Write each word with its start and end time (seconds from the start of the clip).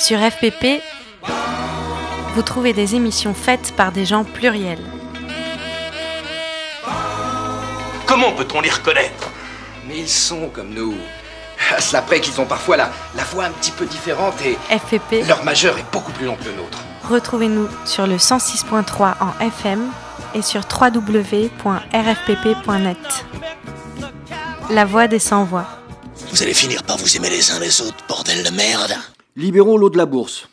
Sur 0.00 0.18
FPP, 0.18 0.80
vous 2.34 2.40
trouvez 2.42 2.72
des 2.72 2.94
émissions 2.94 3.34
faites 3.34 3.72
par 3.76 3.92
des 3.92 4.06
gens 4.06 4.24
pluriels. 4.24 4.82
Comment 8.06 8.32
peut-on 8.32 8.62
les 8.62 8.70
reconnaître? 8.70 9.28
Mais 9.86 9.98
ils 9.98 10.08
sont 10.08 10.48
comme 10.48 10.70
nous. 10.72 10.94
À 11.76 11.82
cela 11.82 12.00
près 12.00 12.20
qu'ils 12.22 12.40
ont 12.40 12.46
parfois 12.46 12.78
la, 12.78 12.90
la 13.14 13.24
voix 13.24 13.44
un 13.44 13.50
petit 13.50 13.72
peu 13.72 13.84
différente 13.84 14.34
et 14.42 14.56
FPP, 14.74 15.28
leur 15.28 15.44
majeur 15.44 15.76
est 15.76 15.84
beaucoup 15.92 16.12
plus 16.12 16.24
long 16.24 16.36
que 16.36 16.44
le 16.44 16.52
nôtre. 16.54 16.78
retrouvez-nous 17.08 17.68
sur 17.84 18.06
le 18.06 18.16
106.3 18.16 19.16
en 19.20 19.34
FM 19.44 19.86
et 20.34 20.40
sur 20.40 20.62
www.rfpp.net. 20.62 21.76
La 24.70 24.86
voix 24.86 25.08
des 25.08 25.18
sans-voix. 25.18 25.66
Vous 26.30 26.42
allez 26.42 26.54
finir 26.54 26.82
par 26.84 26.96
vous 26.96 27.16
aimer 27.16 27.28
les 27.28 27.50
uns 27.50 27.58
les 27.60 27.82
autres, 27.82 28.02
bordel 28.08 28.42
de 28.42 28.50
merde. 28.50 28.94
Libérons 29.40 29.78
l'eau 29.78 29.88
de 29.88 29.96
la 29.96 30.04
bourse. 30.04 30.50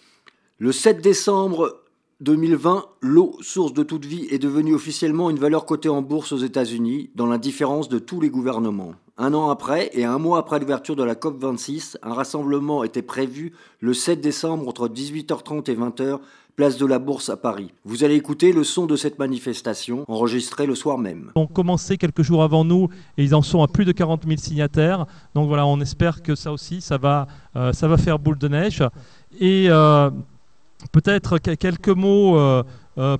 Le 0.60 0.72
7 0.72 1.02
décembre 1.02 1.82
2020, 2.22 2.86
l'eau, 3.02 3.36
source 3.42 3.74
de 3.74 3.84
toute 3.84 4.06
vie, 4.06 4.30
est 4.32 4.40
devenue 4.40 4.74
officiellement 4.74 5.30
une 5.30 5.40
valeur 5.40 5.66
cotée 5.66 5.90
en 5.90 6.02
bourse 6.02 6.32
aux 6.32 6.38
États-Unis, 6.38 7.10
dans 7.14 7.26
l'indifférence 7.26 7.90
de 7.90 8.00
tous 8.00 8.22
les 8.22 8.30
gouvernements. 8.30 8.94
Un 9.18 9.34
an 9.34 9.50
après, 9.50 9.90
et 9.92 10.06
un 10.06 10.20
mois 10.20 10.40
après 10.40 10.62
l'ouverture 10.62 10.96
de 10.96 11.04
la 11.04 11.16
COP26, 11.16 11.98
un 12.02 12.14
rassemblement 12.14 12.86
était 12.86 13.02
prévu 13.02 13.52
le 13.82 13.94
7 13.94 14.22
décembre 14.22 14.70
entre 14.70 14.88
18h30 14.88 15.70
et 15.70 15.76
20h, 15.76 16.20
place 16.58 16.78
de 16.80 16.88
la 16.88 16.98
Bourse 16.98 17.30
à 17.30 17.38
Paris. 17.38 17.72
Vous 17.86 18.04
allez 18.04 18.16
écouter 18.16 18.52
le 18.52 18.64
son 18.64 18.88
de 18.88 18.96
cette 18.96 19.20
manifestation, 19.20 20.04
enregistrée 20.08 20.66
le 20.66 20.74
soir 20.74 20.98
même. 20.98 21.32
ont 21.36 21.46
commencé 21.46 21.98
quelques 21.98 22.24
jours 22.24 22.42
avant 22.42 22.66
nous 22.66 22.90
et 23.16 23.24
ils 23.24 23.36
en 23.36 23.44
sont 23.44 23.62
à 23.62 23.68
plus 23.68 23.86
de 23.86 23.92
40 23.92 24.24
000 24.26 24.38
signataires. 24.38 25.06
Donc 25.36 25.48
voilà, 25.48 25.68
on 25.68 25.80
espère 25.80 26.24
que 26.24 26.34
ça 26.34 26.52
aussi, 26.52 26.82
ça 26.82 26.98
va, 26.98 27.28
euh, 27.56 27.72
ça 27.74 27.88
va 27.88 27.96
faire 27.98 28.18
boule 28.18 28.40
de 28.40 28.48
neige. 28.48 28.82
Et 29.40 29.68
euh, 29.70 30.10
peut-être 30.92 31.38
que- 31.38 31.54
quelques 31.54 31.90
mots 31.90 32.40
euh, 32.40 32.64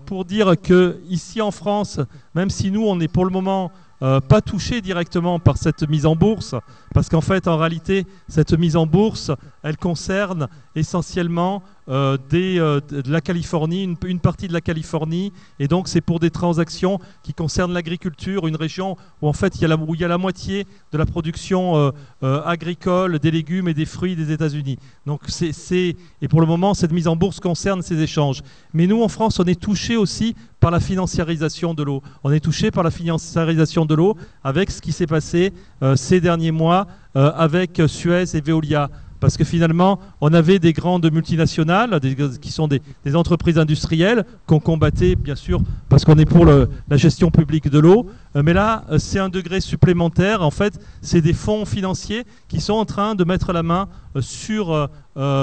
pour 0.08 0.26
dire 0.26 0.60
que 0.60 0.98
ici 1.08 1.40
en 1.40 1.52
France, 1.52 2.00
même 2.34 2.50
si 2.50 2.72
nous, 2.72 2.88
on 2.88 3.00
est 3.00 3.08
pour 3.08 3.24
le 3.24 3.32
moment 3.32 3.72
pas 4.00 4.42
touché 4.42 4.80
directement 4.82 5.40
par 5.40 5.58
cette 5.58 5.88
mise 5.90 6.06
en 6.06 6.16
bourse, 6.16 6.54
parce 6.94 7.10
qu'en 7.10 7.22
fait, 7.22 7.48
en 7.48 7.58
réalité, 7.58 8.06
cette 8.28 8.58
mise 8.58 8.76
en 8.76 8.86
bourse, 8.86 9.32
elle 9.64 9.78
concerne 9.78 10.48
essentiellement 10.76 11.64
euh, 11.90 12.18
euh, 12.34 12.82
de 12.90 13.10
la 13.10 13.22
Californie, 13.22 13.84
une, 13.84 14.20
partie 14.20 14.50
de 14.50 14.54
la 14.54 14.60
Californie, 14.60 15.32
et 15.58 15.70
donc 15.70 15.88
c'est 15.88 16.02
pour 16.02 16.20
des 16.20 16.30
transactions 16.30 17.00
qui 17.24 17.34
concernent 17.34 17.72
l'agriculture, 17.74 18.46
une 18.46 18.58
région 18.58 18.98
où 19.22 19.28
en 19.30 19.34
fait 19.34 19.56
il 19.56 19.62
y 19.62 19.66
a 19.66 20.08
la, 20.08 20.18
moitié 20.18 20.68
de 20.92 20.98
la 20.98 21.06
production 21.06 21.94
euh, 22.24 22.42
agricole 22.44 23.20
des 23.20 23.32
légumes 23.32 23.70
et 23.70 23.74
des 23.74 23.86
fruits 23.86 24.18
des 24.18 24.34
États-Unis. 24.34 24.78
Donc 25.06 25.22
c'est, 25.28 25.96
et 26.22 26.28
pour 26.28 26.42
le 26.42 26.48
moment 26.48 26.74
cette 26.74 26.92
mise 26.92 27.08
en 27.08 27.16
bourse 27.16 27.40
concerne 27.40 27.82
ces 27.82 28.02
échanges. 28.02 28.42
Mais 28.74 28.86
nous 28.86 29.02
en 29.02 29.08
France 29.08 29.40
on 29.40 29.46
est 29.46 29.60
touché 29.60 29.96
aussi 29.96 30.36
par 30.60 30.72
la 30.72 30.82
financiarisation 30.82 31.74
de 31.74 31.84
l'eau. 31.84 32.02
On 32.24 32.32
est 32.32 32.40
touché 32.42 32.70
par 32.70 32.84
la 32.84 32.92
financiarisation 32.92 33.86
de 33.86 33.96
l'eau 33.96 34.18
avec 34.44 34.72
ce 34.72 34.82
qui 34.82 34.92
s'est 34.92 35.08
passé 35.08 35.54
ces 35.96 36.20
derniers 36.20 36.52
mois 36.52 36.77
euh, 37.16 37.32
avec 37.36 37.82
Suez 37.88 38.36
et 38.36 38.42
Veolia. 38.42 38.90
Parce 39.20 39.36
que 39.36 39.44
finalement, 39.44 40.00
on 40.22 40.32
avait 40.32 40.60
des 40.60 40.74
grandes 40.74 41.12
multinationales, 41.12 42.00
qui 42.40 42.52
sont 42.52 42.68
des, 42.68 42.82
entreprises 43.16 43.58
industrielles, 43.58 44.26
qu'on 44.46 44.60
combattait, 44.60 45.16
bien 45.16 45.34
sûr, 45.34 45.60
parce 45.90 46.06
qu'on 46.06 46.20
est 46.20 46.26
pour 46.26 46.46
la 46.46 46.98
gestion 46.98 47.32
publique 47.32 47.68
de 47.68 47.80
l'eau. 47.80 48.08
Euh, 48.36 48.44
mais 48.44 48.54
là, 48.54 48.84
euh, 48.92 49.00
c'est 49.00 49.18
un 49.18 49.30
degré 49.30 49.60
supplémentaire. 49.60 50.44
En 50.44 50.52
fait, 50.52 50.80
c'est 51.02 51.22
des 51.22 51.34
fonds 51.34 51.66
financiers 51.66 52.26
qui 52.48 52.62
sont 52.62 52.74
en 52.74 52.86
train 52.86 53.16
de 53.16 53.24
mettre 53.24 53.54
la 53.54 53.64
main 53.64 53.90
sur, 54.20 54.90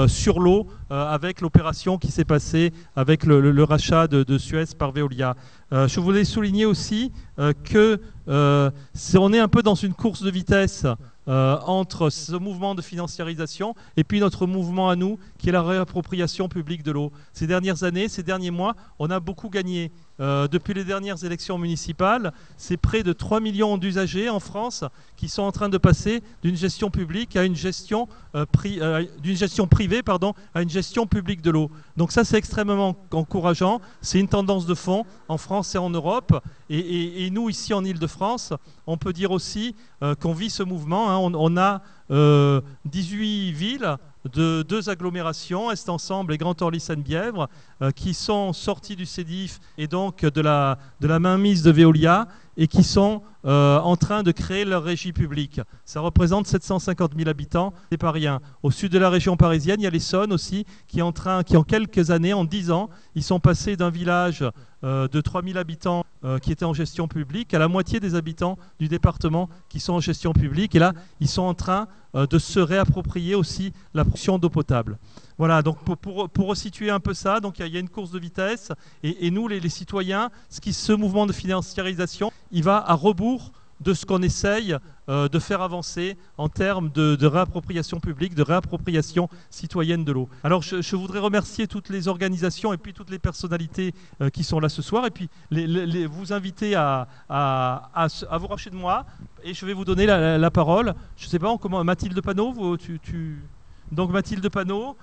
sur 0.07 0.39
l'eau 0.41 0.67
avec 0.89 1.39
l'opération 1.39 1.97
qui 1.97 2.11
s'est 2.11 2.25
passée 2.25 2.73
avec 2.95 3.25
le, 3.25 3.63
rachat 3.63 4.07
de, 4.07 4.37
Suez 4.37 4.65
par 4.77 4.91
Veolia. 4.91 5.35
Je 5.71 5.99
voulais 5.99 6.25
souligner 6.25 6.65
aussi 6.65 7.13
que 7.37 7.99
on 8.27 9.33
est 9.33 9.39
un 9.39 9.47
peu 9.47 9.63
dans 9.63 9.75
une 9.75 9.93
course 9.93 10.23
de 10.23 10.29
vitesse 10.29 10.85
euh, 11.27 11.57
entre 11.65 12.09
ce 12.09 12.33
mouvement 12.33 12.75
de 12.75 12.81
financiarisation 12.81 13.75
et 13.97 14.03
puis 14.03 14.19
notre 14.19 14.45
mouvement 14.45 14.89
à 14.89 14.95
nous, 14.95 15.17
qui 15.37 15.49
est 15.49 15.51
la 15.51 15.63
réappropriation 15.63 16.47
publique 16.47 16.83
de 16.83 16.91
l'eau. 16.91 17.11
Ces 17.33 17.47
dernières 17.47 17.83
années, 17.83 18.07
ces 18.07 18.23
derniers 18.23 18.51
mois, 18.51 18.75
on 18.99 19.09
a 19.09 19.19
beaucoup 19.19 19.49
gagné. 19.49 19.91
Euh, 20.19 20.47
depuis 20.47 20.73
les 20.73 20.85
dernières 20.85 21.23
élections 21.25 21.57
municipales, 21.57 22.31
c'est 22.55 22.77
près 22.77 23.03
de 23.03 23.11
3 23.11 23.41
millions 23.41 23.77
d'usagers 23.77 24.29
en 24.29 24.39
France 24.39 24.85
qui 25.17 25.27
sont 25.27 25.41
en 25.43 25.51
train 25.51 25.67
de 25.67 25.77
passer 25.77 26.23
d'une 26.41 26.55
gestion 26.55 26.89
publique 26.89 27.35
à 27.35 27.43
une 27.43 27.55
gestion, 27.55 28.07
euh, 28.33 28.45
euh, 28.65 29.05
gestion 29.23 29.67
privée 29.67 30.03
pardon, 30.03 30.33
à 30.53 30.61
une 30.61 30.69
gestion 30.69 31.05
publique 31.05 31.41
de 31.41 31.51
l'eau. 31.51 31.69
Donc 31.97 32.11
ça, 32.11 32.23
c'est 32.23 32.37
extrêmement 32.37 32.95
encourageant. 33.11 33.81
C'est 34.01 34.19
une 34.19 34.29
tendance 34.29 34.65
de 34.65 34.73
fond 34.75 35.05
en 35.27 35.37
France 35.37 35.75
et 35.75 35.77
en 35.77 35.89
Europe. 35.89 36.41
Et, 36.69 37.29
nous, 37.31 37.49
ici 37.49 37.73
en 37.73 37.83
Ile-de-France, 37.83 38.53
on 38.87 38.97
peut 38.97 39.13
dire 39.13 39.31
aussi 39.31 39.75
qu'on 40.19 40.33
vit 40.33 40.49
ce 40.49 40.63
mouvement. 40.63 41.11
hein. 41.11 41.17
On, 41.17 41.33
on 41.35 41.57
a 41.57 41.81
euh, 42.11 42.61
18 42.85 43.51
villes 43.51 43.97
de 44.33 44.63
deux 44.63 44.89
agglomérations, 44.89 45.71
Est 45.71 45.89
Ensemble 45.89 46.33
et 46.33 46.37
Grand 46.37 46.59
Orly 46.61 46.79
Seine-Bièvre, 46.79 47.47
euh, 47.81 47.91
qui 47.91 48.13
sont 48.13 48.53
sorties 48.53 48.95
du 48.95 49.05
CEDIF 49.05 49.59
et 49.77 49.87
donc 49.87 50.25
de 50.25 50.41
la, 50.41 50.77
de 50.99 51.07
la 51.07 51.19
mainmise 51.19 51.63
de 51.63 51.71
Veolia 51.71 52.27
et 52.57 52.67
qui 52.67 52.83
sont 52.83 53.21
euh, 53.45 53.79
en 53.79 53.95
train 53.95 54.23
de 54.23 54.31
créer 54.31 54.65
leur 54.65 54.83
régie 54.83 55.13
publique. 55.13 55.61
Ça 55.83 55.99
représente 55.99 56.47
750 56.47 57.13
000 57.15 57.29
habitants, 57.29 57.73
c'est 57.91 57.97
pas 57.97 58.11
rien. 58.11 58.39
Au 58.63 58.71
sud 58.71 58.91
de 58.91 58.97
la 58.97 59.09
région 59.09 59.37
parisienne, 59.37 59.79
il 59.79 59.83
y 59.83 59.87
a 59.87 59.91
l'Essonne 59.91 60.33
aussi, 60.33 60.65
qui 60.87 60.99
est 60.99 61.03
en 61.03 61.11
train, 61.11 61.43
qui 61.43 61.57
en 61.57 61.63
quelques 61.63 62.11
années, 62.11 62.33
en 62.33 62.43
10 62.43 62.71
ans, 62.71 62.89
ils 63.13 63.23
sont 63.23 63.39
passés 63.39 63.75
d'un 63.75 63.89
village 63.89 64.43
euh, 64.83 65.07
de 65.07 65.21
3000 65.21 65.57
habitants 65.57 66.03
euh, 66.23 66.39
qui 66.39 66.51
était 66.51 66.65
en 66.65 66.73
gestion 66.73 67.07
publique 67.07 67.53
à 67.53 67.59
la 67.59 67.67
moitié 67.67 67.99
des 67.99 68.15
habitants 68.15 68.57
du 68.79 68.87
département 68.87 69.49
qui 69.69 69.79
sont 69.79 69.93
en 69.93 69.99
gestion 69.99 70.33
publique. 70.33 70.75
Et 70.75 70.79
là, 70.79 70.93
ils 71.19 71.29
sont 71.29 71.43
en 71.43 71.53
train 71.53 71.87
de 72.13 72.39
se 72.39 72.61
réapproprier 72.61 73.35
aussi 73.35 73.73
la 73.93 74.05
production 74.05 74.39
d'eau 74.39 74.49
potable. 74.49 74.97
Voilà, 75.37 75.61
donc 75.61 75.77
pour, 75.79 76.29
pour, 76.29 76.47
resituer 76.47 76.89
un 76.89 76.99
peu 76.99 77.13
ça, 77.13 77.39
donc 77.39 77.59
il 77.59 77.67
y 77.67 77.77
a- 77.77 77.79
une 77.79 77.89
course 77.89 78.11
de 78.11 78.19
vitesse 78.19 78.71
et, 79.03 79.29
nous, 79.31 79.47
les, 79.47 79.69
citoyens, 79.69 80.29
ce, 80.49 80.93
mouvement 80.93 81.25
de 81.25 81.33
financiarisation, 81.33 82.31
il 82.51 82.63
va 82.63 82.77
à 82.87 82.93
rebours 82.93 83.51
de 83.81 83.93
ce 83.93 84.05
qu'on 84.05 84.21
essaye 84.21 84.77
euh, 85.09 85.27
de 85.27 85.37
faire 85.37 85.61
avancer 85.61 86.17
en 86.37 86.47
termes 86.47 86.89
de, 86.89 87.25
réappropriation 87.25 87.99
publique, 87.99 88.33
de 88.33 88.41
réappropriation 88.41 89.27
citoyenne 89.49 90.05
de 90.05 90.13
l'eau. 90.13 90.29
Alors 90.43 90.61
je, 90.61 90.95
voudrais 90.95 91.19
remercier 91.19 91.67
toutes 91.67 91.89
les 91.89 92.07
organisations 92.07 92.71
et 92.71 92.77
puis 92.77 92.93
toutes 92.93 93.09
les 93.09 93.19
personnalités 93.19 93.93
euh, 94.21 94.29
qui 94.29 94.45
sont 94.45 94.61
là 94.61 94.69
ce 94.69 94.81
soir 94.81 95.05
et 95.05 95.11
puis 95.11 95.29
les, 95.51 96.05
vous 96.05 96.31
inviter 96.31 96.75
à, 96.75 97.09
à, 97.27 98.07
vous 98.07 98.47
rapprocher 98.47 98.69
de 98.69 98.75
moi 98.75 99.05
et 99.43 99.53
je 99.53 99.65
vais 99.65 99.73
vous 99.73 99.85
donner 99.85 100.05
la, 100.05 100.51
parole. 100.51 100.93
Je 101.17 101.25
ne 101.25 101.29
sais 101.29 101.39
pas 101.39 101.55
comment 101.57 101.83
Mathilde 101.83 102.19
Panot, 102.21 102.53
vous, 102.53 102.77
tu, 102.77 102.99
tu- 102.99 103.43
donc 103.91 104.11
Mathilde 104.11 104.47
Panot, 104.49 104.95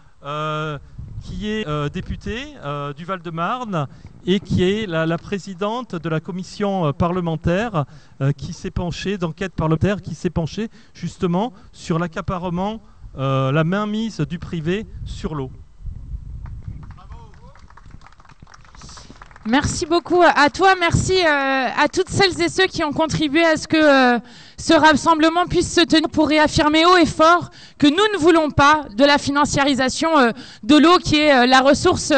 qui 1.23 1.49
est 1.49 1.67
euh, 1.67 1.89
députée 1.89 2.55
euh, 2.65 2.93
du 2.93 3.05
Val-de-Marne 3.05 3.87
et 4.27 4.41
qui 4.41 4.63
est 4.63 4.87
la, 4.87 5.19
présidente 5.19 5.95
de 5.95 6.09
la 6.09 6.21
commission 6.21 6.87
euh, 6.87 6.93
parlementaire 6.93 7.85
euh, 8.21 8.33
qui 8.33 8.53
s'est 8.53 8.71
penchée, 8.71 9.19
d'enquête 9.19 9.55
parlementaire, 9.55 10.03
qui 10.03 10.15
s'est 10.15 10.31
penchée 10.31 10.69
justement 10.95 11.53
sur 11.73 11.99
l'accaparement, 11.99 12.83
euh, 13.17 13.53
la 13.53 13.65
mainmise 13.65 14.21
du 14.21 14.39
privé 14.39 14.87
sur 15.05 15.35
l'eau. 15.35 15.51
Merci 19.45 19.87
beaucoup 19.87 20.23
à 20.23 20.51
toi, 20.51 20.77
merci 20.79 21.19
euh, 21.19 21.27
à 21.27 21.89
toutes 21.93 22.09
celles 22.09 22.41
et 22.41 22.49
ceux 22.49 22.69
qui 22.69 22.85
ont 22.85 22.93
contribué 22.93 23.45
à 23.45 23.57
ce 23.57 23.67
que 23.67 23.77
euh, 23.77 24.21
ce 24.57 24.73
rassemblement 24.73 25.47
puisse 25.47 25.75
se 25.75 25.81
tenir 25.81 26.09
pour 26.11 26.29
réaffirmer 26.29 26.87
haut 26.87 26.97
et 26.97 27.07
fort 27.07 27.51
que 27.77 27.89
nous 27.89 27.97
ne 28.15 28.19
voulons 28.19 28.51
pas 28.51 28.85
de 28.97 29.05
la 29.05 29.19
financiarisation 29.19 30.17
euh, 30.17 30.31
de 30.63 30.77
l'eau 30.77 30.97
qui 30.99 31.17
est 31.17 31.45
la 31.49 31.61
ressource 31.61 32.13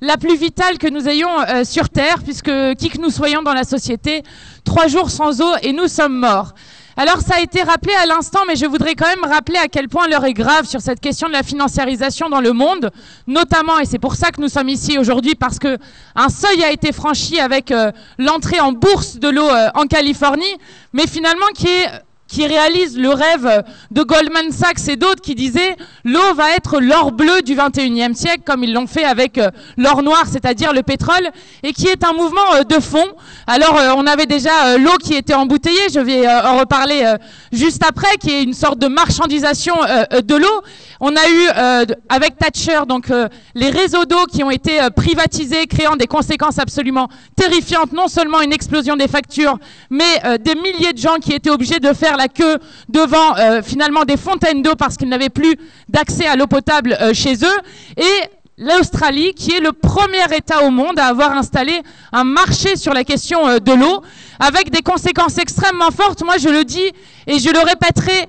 la 0.00 0.16
plus 0.16 0.36
vitale 0.36 0.78
que 0.78 0.88
nous 0.88 1.06
ayons 1.06 1.64
sur 1.64 1.90
Terre, 1.90 2.22
puisque 2.22 2.50
qui 2.76 2.88
que 2.88 2.98
nous 2.98 3.10
soyons 3.10 3.42
dans 3.42 3.52
la 3.52 3.64
société, 3.64 4.22
trois 4.64 4.86
jours 4.86 5.10
sans 5.10 5.42
eau 5.42 5.52
et 5.62 5.74
nous 5.74 5.88
sommes 5.88 6.18
morts. 6.18 6.54
Alors 6.96 7.20
ça 7.20 7.36
a 7.36 7.40
été 7.40 7.60
rappelé 7.62 7.92
à 7.94 8.06
l'instant, 8.06 8.40
mais 8.46 8.54
je 8.54 8.66
voudrais 8.66 8.94
quand 8.94 9.08
même 9.08 9.24
rappeler 9.28 9.58
à 9.58 9.66
quel 9.66 9.88
point 9.88 10.06
l'heure 10.06 10.24
est 10.24 10.32
grave 10.32 10.64
sur 10.64 10.80
cette 10.80 11.00
question 11.00 11.26
de 11.26 11.32
la 11.32 11.42
financiarisation 11.42 12.28
dans 12.28 12.40
le 12.40 12.52
monde, 12.52 12.90
notamment, 13.26 13.80
et 13.80 13.84
c'est 13.84 13.98
pour 13.98 14.14
ça 14.14 14.30
que 14.30 14.40
nous 14.40 14.48
sommes 14.48 14.68
ici 14.68 14.96
aujourd'hui, 14.96 15.34
parce 15.34 15.58
que 15.58 15.76
un 16.14 16.28
seuil 16.28 16.62
a 16.62 16.70
été 16.70 16.92
franchi 16.92 17.40
avec 17.40 17.72
euh, 17.72 17.90
l'entrée 18.18 18.60
en 18.60 18.70
bourse 18.70 19.16
de 19.16 19.28
l'eau 19.28 19.48
euh, 19.48 19.70
en 19.74 19.86
Californie, 19.86 20.56
mais 20.92 21.08
finalement 21.08 21.46
qui 21.52 21.66
est 21.66 21.88
qui 22.34 22.48
réalise 22.48 22.98
le 22.98 23.10
rêve 23.10 23.62
de 23.92 24.02
Goldman 24.02 24.50
Sachs 24.50 24.88
et 24.88 24.96
d'autres 24.96 25.22
qui 25.22 25.36
disaient 25.36 25.76
l'eau 26.04 26.34
va 26.34 26.50
être 26.56 26.80
l'or 26.80 27.12
bleu 27.12 27.42
du 27.42 27.54
21e 27.54 28.14
siècle, 28.14 28.40
comme 28.44 28.64
ils 28.64 28.72
l'ont 28.72 28.88
fait 28.88 29.04
avec 29.04 29.38
euh, 29.38 29.52
l'or 29.76 30.02
noir, 30.02 30.24
c'est-à-dire 30.26 30.72
le 30.72 30.82
pétrole, 30.82 31.30
et 31.62 31.72
qui 31.72 31.86
est 31.86 32.02
un 32.02 32.12
mouvement 32.12 32.54
euh, 32.56 32.64
de 32.64 32.80
fond. 32.80 33.06
Alors, 33.46 33.76
euh, 33.76 33.92
on 33.96 34.04
avait 34.08 34.26
déjà 34.26 34.76
l'eau 34.78 34.96
qui 35.00 35.14
était 35.14 35.34
embouteillée, 35.34 35.88
je 35.94 36.00
vais 36.00 36.26
en 36.26 36.58
reparler 36.58 37.04
juste 37.52 37.84
après, 37.88 38.16
qui 38.20 38.30
est 38.32 38.42
une 38.42 38.52
sorte 38.52 38.80
de 38.80 38.88
marchandisation 38.88 39.76
de 40.10 40.34
l'eau. 40.34 40.62
On 41.06 41.14
a 41.16 41.28
eu 41.28 41.48
euh, 41.54 41.84
avec 42.08 42.38
Thatcher 42.38 42.80
donc 42.88 43.10
euh, 43.10 43.28
les 43.54 43.68
réseaux 43.68 44.06
d'eau 44.06 44.24
qui 44.24 44.42
ont 44.42 44.50
été 44.50 44.80
euh, 44.80 44.88
privatisés, 44.88 45.66
créant 45.66 45.96
des 45.96 46.06
conséquences 46.06 46.58
absolument 46.58 47.10
terrifiantes. 47.36 47.92
Non 47.92 48.08
seulement 48.08 48.40
une 48.40 48.54
explosion 48.54 48.96
des 48.96 49.06
factures, 49.06 49.58
mais 49.90 50.38
des 50.40 50.54
milliers 50.54 50.94
de 50.94 50.98
gens 50.98 51.16
qui 51.16 51.34
étaient 51.34 51.50
obligés 51.50 51.78
de 51.78 51.92
faire 51.92 52.16
la 52.16 52.28
queue 52.28 52.58
devant 52.88 53.34
finalement 53.62 54.04
des 54.04 54.16
fontaines 54.16 54.62
d'eau 54.62 54.76
parce 54.76 54.96
qu'ils 54.96 55.10
n'avaient 55.10 55.28
plus 55.28 55.56
d'accès 55.90 56.26
à 56.26 56.36
l'eau 56.36 56.46
potable 56.46 56.96
chez 57.12 57.34
eux. 57.34 57.58
Et 57.98 58.28
l'Australie, 58.56 59.34
qui 59.34 59.52
est 59.52 59.60
le 59.60 59.72
premier 59.72 60.24
État 60.34 60.64
au 60.64 60.70
monde 60.70 60.98
à 60.98 61.06
avoir 61.06 61.32
installé 61.32 61.82
un 62.12 62.24
marché 62.24 62.76
sur 62.76 62.94
la 62.94 63.04
question 63.04 63.58
de 63.58 63.72
l'eau, 63.72 64.02
avec 64.40 64.70
des 64.70 64.82
conséquences 64.82 65.36
extrêmement 65.36 65.90
fortes. 65.90 66.24
Moi, 66.24 66.38
je 66.38 66.48
le 66.48 66.64
dis 66.64 66.90
et 67.26 67.38
je 67.38 67.50
le 67.50 67.58
répéterai 67.58 68.28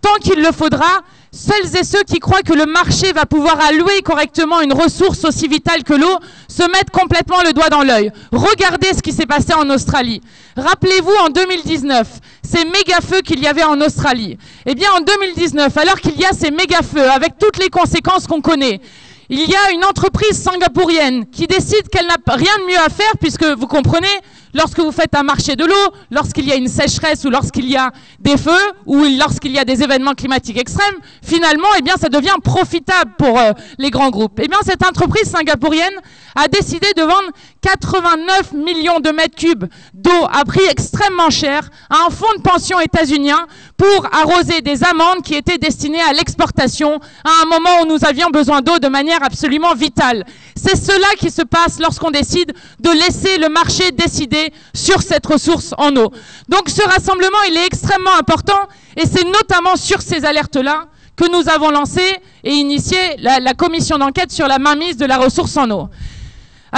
tant 0.00 0.14
qu'il 0.20 0.42
le 0.42 0.50
faudra. 0.52 1.02
Celles 1.36 1.76
et 1.76 1.84
ceux 1.84 2.02
qui 2.02 2.18
croient 2.18 2.40
que 2.40 2.54
le 2.54 2.64
marché 2.64 3.12
va 3.12 3.26
pouvoir 3.26 3.60
allouer 3.60 4.00
correctement 4.00 4.62
une 4.62 4.72
ressource 4.72 5.22
aussi 5.26 5.48
vitale 5.48 5.84
que 5.84 5.92
l'eau 5.92 6.18
se 6.48 6.62
mettent 6.62 6.90
complètement 6.90 7.42
le 7.44 7.52
doigt 7.52 7.68
dans 7.68 7.82
l'œil. 7.82 8.10
Regardez 8.32 8.94
ce 8.94 9.02
qui 9.02 9.12
s'est 9.12 9.26
passé 9.26 9.52
en 9.52 9.68
Australie. 9.68 10.22
Rappelez-vous 10.56 11.12
en 11.26 11.28
2019, 11.28 12.08
ces 12.42 12.64
méga-feux 12.64 13.20
qu'il 13.20 13.40
y 13.40 13.46
avait 13.46 13.64
en 13.64 13.78
Australie. 13.82 14.38
Eh 14.64 14.74
bien, 14.74 14.90
en 14.96 15.00
2019, 15.00 15.76
alors 15.76 16.00
qu'il 16.00 16.18
y 16.18 16.24
a 16.24 16.32
ces 16.32 16.50
méga-feux, 16.50 17.10
avec 17.10 17.36
toutes 17.38 17.58
les 17.58 17.68
conséquences 17.68 18.26
qu'on 18.26 18.40
connaît, 18.40 18.80
il 19.28 19.40
y 19.40 19.54
a 19.54 19.72
une 19.72 19.84
entreprise 19.84 20.40
singapourienne 20.40 21.26
qui 21.26 21.46
décide 21.46 21.88
qu'elle 21.90 22.06
n'a 22.06 22.16
rien 22.28 22.56
de 22.60 22.72
mieux 22.72 22.78
à 22.78 22.88
faire, 22.88 23.12
puisque 23.20 23.44
vous 23.44 23.66
comprenez, 23.66 24.08
lorsque 24.56 24.80
vous 24.80 24.90
faites 24.90 25.14
un 25.14 25.22
marché 25.22 25.54
de 25.54 25.64
l'eau, 25.64 25.94
lorsqu'il 26.10 26.46
y 26.48 26.52
a 26.52 26.56
une 26.56 26.68
sécheresse 26.68 27.24
ou 27.24 27.30
lorsqu'il 27.30 27.68
y 27.68 27.76
a 27.76 27.92
des 28.18 28.36
feux 28.36 28.50
ou 28.86 29.04
lorsqu'il 29.18 29.52
y 29.52 29.58
a 29.58 29.64
des 29.64 29.82
événements 29.82 30.14
climatiques 30.14 30.58
extrêmes, 30.58 30.96
finalement, 31.22 31.68
eh 31.78 31.90
ça 32.00 32.08
devient 32.08 32.34
profitable 32.42 33.12
pour 33.18 33.38
euh, 33.38 33.52
les 33.78 33.90
grands 33.90 34.10
groupes. 34.10 34.40
Eh 34.42 34.48
cette 34.64 34.84
entreprise 34.84 35.30
singapourienne 35.30 35.94
a 36.34 36.48
décidé 36.48 36.86
de 36.96 37.02
vendre 37.02 37.30
89 37.62 38.52
millions 38.52 39.00
de 39.00 39.10
mètres 39.10 39.36
cubes 39.36 39.64
d'eau 39.94 40.26
à 40.32 40.44
prix 40.44 40.64
extrêmement 40.70 41.30
cher 41.30 41.68
à 41.90 42.06
un 42.06 42.10
fonds 42.10 42.34
de 42.36 42.42
pension 42.42 42.80
états-unien 42.80 43.46
pour 43.76 44.06
arroser 44.12 44.60
des 44.62 44.84
amandes 44.84 45.22
qui 45.22 45.34
étaient 45.34 45.58
destinées 45.58 46.00
à 46.00 46.12
l'exportation 46.12 46.98
à 47.24 47.42
un 47.42 47.46
moment 47.46 47.82
où 47.82 47.86
nous 47.86 48.04
avions 48.04 48.30
besoin 48.30 48.60
d'eau 48.62 48.78
de 48.78 48.88
manière 48.88 49.22
absolument 49.22 49.74
vitale. 49.74 50.24
C'est 50.56 50.76
cela 50.76 51.06
qui 51.18 51.30
se 51.30 51.42
passe 51.42 51.78
lorsqu'on 51.78 52.10
décide 52.10 52.52
de 52.80 52.90
laisser 52.90 53.38
le 53.38 53.48
marché 53.48 53.92
décider 53.92 54.45
sur 54.74 55.02
cette 55.02 55.26
ressource 55.26 55.74
en 55.78 55.94
eau. 55.96 56.10
Donc 56.48 56.68
ce 56.68 56.82
rassemblement, 56.82 57.38
il 57.48 57.56
est 57.56 57.66
extrêmement 57.66 58.14
important 58.18 58.68
et 58.96 59.06
c'est 59.06 59.24
notamment 59.24 59.76
sur 59.76 60.00
ces 60.02 60.24
alertes-là 60.24 60.86
que 61.16 61.30
nous 61.30 61.48
avons 61.48 61.70
lancé 61.70 62.02
et 62.44 62.52
initié 62.52 62.98
la, 63.18 63.40
la 63.40 63.54
commission 63.54 63.98
d'enquête 63.98 64.30
sur 64.30 64.46
la 64.48 64.58
mainmise 64.58 64.96
de 64.96 65.06
la 65.06 65.16
ressource 65.18 65.56
en 65.56 65.70
eau. 65.70 65.88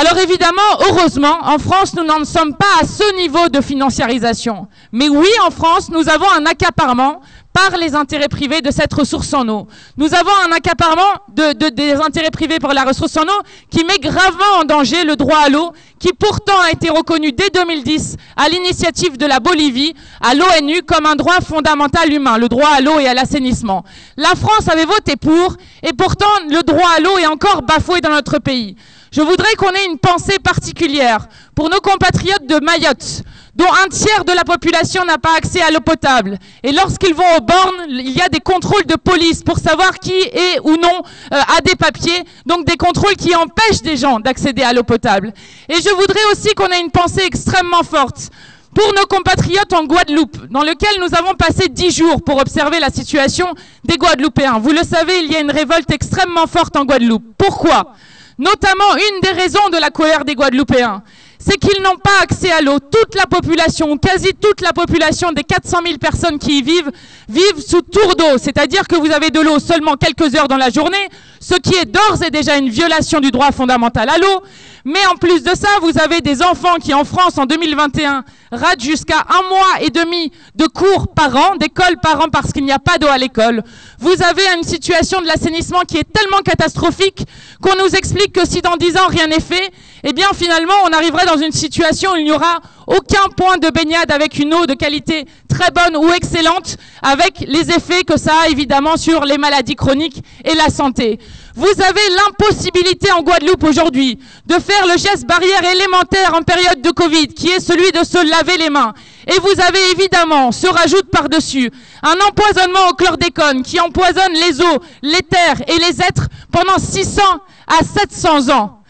Alors 0.00 0.16
évidemment, 0.18 0.62
heureusement, 0.88 1.38
en 1.42 1.58
France, 1.58 1.92
nous 1.96 2.04
n'en 2.04 2.24
sommes 2.24 2.54
pas 2.54 2.66
à 2.80 2.86
ce 2.86 3.16
niveau 3.16 3.48
de 3.48 3.60
financiarisation. 3.60 4.68
Mais 4.92 5.08
oui, 5.08 5.26
en 5.44 5.50
France, 5.50 5.88
nous 5.90 6.08
avons 6.08 6.30
un 6.36 6.46
accaparement 6.46 7.20
par 7.52 7.76
les 7.76 7.96
intérêts 7.96 8.28
privés 8.28 8.60
de 8.60 8.70
cette 8.70 8.94
ressource 8.94 9.34
en 9.34 9.48
eau. 9.48 9.66
Nous 9.96 10.14
avons 10.14 10.30
un 10.46 10.52
accaparement 10.52 11.14
de, 11.34 11.70
des 11.70 11.94
intérêts 11.94 12.30
privés 12.30 12.60
pour 12.60 12.72
la 12.74 12.84
ressource 12.84 13.16
en 13.16 13.24
eau 13.24 13.42
qui 13.72 13.82
met 13.82 13.98
gravement 13.98 14.60
en 14.60 14.64
danger 14.64 15.02
le 15.02 15.16
droit 15.16 15.38
à 15.38 15.48
l'eau, 15.48 15.72
qui 15.98 16.12
pourtant 16.12 16.60
a 16.64 16.70
été 16.70 16.90
reconnu 16.90 17.32
dès 17.32 17.50
2010 17.50 18.18
à 18.36 18.48
l'initiative 18.48 19.16
de 19.16 19.26
la 19.26 19.40
Bolivie, 19.40 19.94
à 20.20 20.36
l'ONU, 20.36 20.82
comme 20.82 21.06
un 21.06 21.16
droit 21.16 21.40
fondamental 21.40 22.12
humain, 22.12 22.38
le 22.38 22.48
droit 22.48 22.68
à 22.68 22.80
l'eau 22.80 23.00
et 23.00 23.08
à 23.08 23.14
l'assainissement. 23.14 23.82
La 24.16 24.36
France 24.36 24.68
avait 24.68 24.84
voté 24.84 25.16
pour, 25.16 25.56
et 25.82 25.92
pourtant 25.92 26.26
le 26.48 26.62
droit 26.62 26.88
à 26.96 27.00
l'eau 27.00 27.18
est 27.18 27.26
encore 27.26 27.62
bafoué 27.62 28.00
dans 28.00 28.10
notre 28.10 28.38
pays. 28.38 28.76
Je 29.10 29.22
voudrais 29.22 29.54
qu'on 29.56 29.70
ait 29.70 29.86
une 29.86 29.98
pensée 29.98 30.38
particulière 30.38 31.26
pour 31.54 31.70
nos 31.70 31.80
compatriotes 31.80 32.46
de 32.46 32.62
Mayotte, 32.62 33.22
dont 33.54 33.72
un 33.84 33.88
tiers 33.88 34.24
de 34.24 34.32
la 34.32 34.44
population 34.44 35.04
n'a 35.04 35.16
pas 35.18 35.34
accès 35.36 35.62
à 35.62 35.70
l'eau 35.70 35.80
potable. 35.80 36.38
Et 36.62 36.72
lorsqu'ils 36.72 37.14
vont 37.14 37.36
aux 37.38 37.40
bornes, 37.40 37.86
il 37.88 38.10
y 38.10 38.20
a 38.20 38.28
des 38.28 38.40
contrôles 38.40 38.84
de 38.84 38.96
police 38.96 39.42
pour 39.42 39.58
savoir 39.58 39.98
qui 39.98 40.12
est 40.12 40.60
ou 40.62 40.76
non 40.76 41.02
euh, 41.32 41.40
a 41.56 41.60
des 41.62 41.74
papiers, 41.74 42.22
donc 42.44 42.66
des 42.66 42.76
contrôles 42.76 43.16
qui 43.16 43.34
empêchent 43.34 43.82
des 43.82 43.96
gens 43.96 44.20
d'accéder 44.20 44.62
à 44.62 44.74
l'eau 44.74 44.84
potable. 44.84 45.32
Et 45.68 45.80
je 45.80 45.90
voudrais 45.94 46.24
aussi 46.32 46.54
qu'on 46.54 46.68
ait 46.68 46.80
une 46.80 46.90
pensée 46.90 47.22
extrêmement 47.24 47.82
forte 47.82 48.28
pour 48.74 48.92
nos 48.94 49.06
compatriotes 49.06 49.72
en 49.72 49.84
Guadeloupe, 49.84 50.46
dans 50.50 50.62
lequel 50.62 51.00
nous 51.00 51.14
avons 51.18 51.34
passé 51.34 51.68
dix 51.68 51.90
jours 51.90 52.22
pour 52.22 52.38
observer 52.38 52.78
la 52.78 52.90
situation 52.90 53.54
des 53.84 53.96
Guadeloupéens. 53.96 54.58
Vous 54.58 54.70
le 54.72 54.82
savez, 54.84 55.20
il 55.24 55.32
y 55.32 55.36
a 55.36 55.40
une 55.40 55.50
révolte 55.50 55.90
extrêmement 55.90 56.46
forte 56.46 56.76
en 56.76 56.84
Guadeloupe. 56.84 57.24
Pourquoi? 57.38 57.94
Notamment, 58.38 58.94
une 58.94 59.20
des 59.20 59.32
raisons 59.32 59.68
de 59.72 59.78
la 59.78 59.90
colère 59.90 60.24
des 60.24 60.34
Guadeloupéens, 60.34 61.02
c'est 61.38 61.56
qu'ils 61.56 61.82
n'ont 61.82 61.96
pas 61.96 62.22
accès 62.22 62.52
à 62.52 62.60
l'eau. 62.60 62.78
Toute 62.78 63.14
la 63.14 63.26
population, 63.26 63.96
quasi 63.96 64.28
toute 64.40 64.60
la 64.60 64.72
population 64.72 65.32
des 65.32 65.42
400 65.42 65.78
000 65.84 65.98
personnes 65.98 66.38
qui 66.38 66.58
y 66.58 66.62
vivent, 66.62 66.90
vivent 67.28 67.60
sous 67.66 67.82
tour 67.82 68.14
d'eau. 68.16 68.38
C'est-à-dire 68.38 68.86
que 68.86 68.96
vous 68.96 69.10
avez 69.10 69.30
de 69.30 69.40
l'eau 69.40 69.58
seulement 69.58 69.94
quelques 69.94 70.34
heures 70.34 70.48
dans 70.48 70.56
la 70.56 70.70
journée, 70.70 71.08
ce 71.40 71.54
qui 71.54 71.74
est 71.74 71.84
d'ores 71.84 72.22
et 72.24 72.30
déjà 72.30 72.56
une 72.58 72.68
violation 72.68 73.20
du 73.20 73.30
droit 73.30 73.50
fondamental 73.50 74.08
à 74.08 74.18
l'eau. 74.18 74.42
Mais 74.84 75.04
en 75.06 75.16
plus 75.16 75.42
de 75.42 75.54
ça, 75.54 75.68
vous 75.82 75.98
avez 75.98 76.20
des 76.20 76.42
enfants 76.42 76.76
qui, 76.80 76.94
en 76.94 77.04
France, 77.04 77.38
en 77.38 77.46
2021, 77.46 78.24
ratent 78.52 78.82
jusqu'à 78.82 79.24
un 79.28 79.48
mois 79.48 79.80
et 79.80 79.90
demi 79.90 80.32
de 80.54 80.66
cours 80.66 81.08
par 81.08 81.34
an, 81.36 81.56
d'école 81.56 81.98
par 82.02 82.20
an, 82.20 82.28
parce 82.30 82.52
qu'il 82.52 82.64
n'y 82.64 82.72
a 82.72 82.78
pas 82.78 82.98
d'eau 82.98 83.08
à 83.08 83.18
l'école. 83.18 83.62
Vous 83.98 84.22
avez 84.22 84.42
une 84.56 84.62
situation 84.62 85.20
de 85.20 85.26
l'assainissement 85.26 85.80
qui 85.80 85.98
est 85.98 86.10
tellement 86.12 86.42
catastrophique 86.44 87.26
qu'on 87.60 87.76
nous 87.82 87.94
explique 87.94 88.32
que 88.32 88.46
si 88.46 88.62
dans 88.62 88.76
dix 88.76 88.96
ans 88.96 89.08
rien 89.08 89.26
n'est 89.26 89.40
fait, 89.40 89.70
eh 90.04 90.12
bien 90.12 90.28
finalement 90.34 90.74
on 90.86 90.92
arriverait 90.92 91.26
dans 91.26 91.36
une 91.36 91.52
situation 91.52 92.12
où 92.12 92.16
il 92.16 92.24
n'y 92.24 92.32
aura 92.32 92.60
aucun 92.86 93.28
point 93.36 93.58
de 93.58 93.68
baignade 93.68 94.10
avec 94.10 94.38
une 94.38 94.54
eau 94.54 94.66
de 94.66 94.74
qualité 94.74 95.26
très 95.48 95.70
bonne 95.70 95.96
ou 95.96 96.10
excellente, 96.12 96.76
avec 97.02 97.44
les 97.46 97.70
effets 97.70 98.04
que 98.04 98.18
ça 98.18 98.32
a 98.44 98.48
évidemment 98.48 98.96
sur 98.96 99.24
les 99.24 99.38
maladies 99.38 99.76
chroniques 99.76 100.22
et 100.44 100.54
la 100.54 100.68
santé. 100.70 101.18
Vous 101.58 101.82
avez 101.82 102.08
l'impossibilité 102.14 103.10
en 103.10 103.22
Guadeloupe 103.22 103.64
aujourd'hui 103.64 104.16
de 104.46 104.54
faire 104.60 104.86
le 104.86 104.96
geste 104.96 105.26
barrière 105.26 105.64
élémentaire 105.64 106.36
en 106.36 106.42
période 106.42 106.80
de 106.80 106.90
Covid, 106.92 107.26
qui 107.26 107.48
est 107.48 107.58
celui 107.58 107.90
de 107.90 108.04
se 108.04 108.24
laver 108.30 108.56
les 108.58 108.70
mains. 108.70 108.92
Et 109.26 109.40
vous 109.40 109.60
avez 109.60 109.90
évidemment, 109.90 110.52
se 110.52 110.68
rajoute 110.68 111.10
par-dessus, 111.10 111.68
un 112.04 112.14
empoisonnement 112.28 112.88
au 112.88 112.94
chlordécone 112.94 113.64
qui 113.64 113.80
empoisonne 113.80 114.34
les 114.34 114.60
eaux, 114.60 114.78
les 115.02 115.22
terres 115.22 115.60
et 115.66 115.80
les 115.80 116.00
êtres 116.00 116.28
pendant 116.52 116.78
600 116.78 117.22
à 117.66 117.84
700 117.84 118.50
ans. 118.56 118.80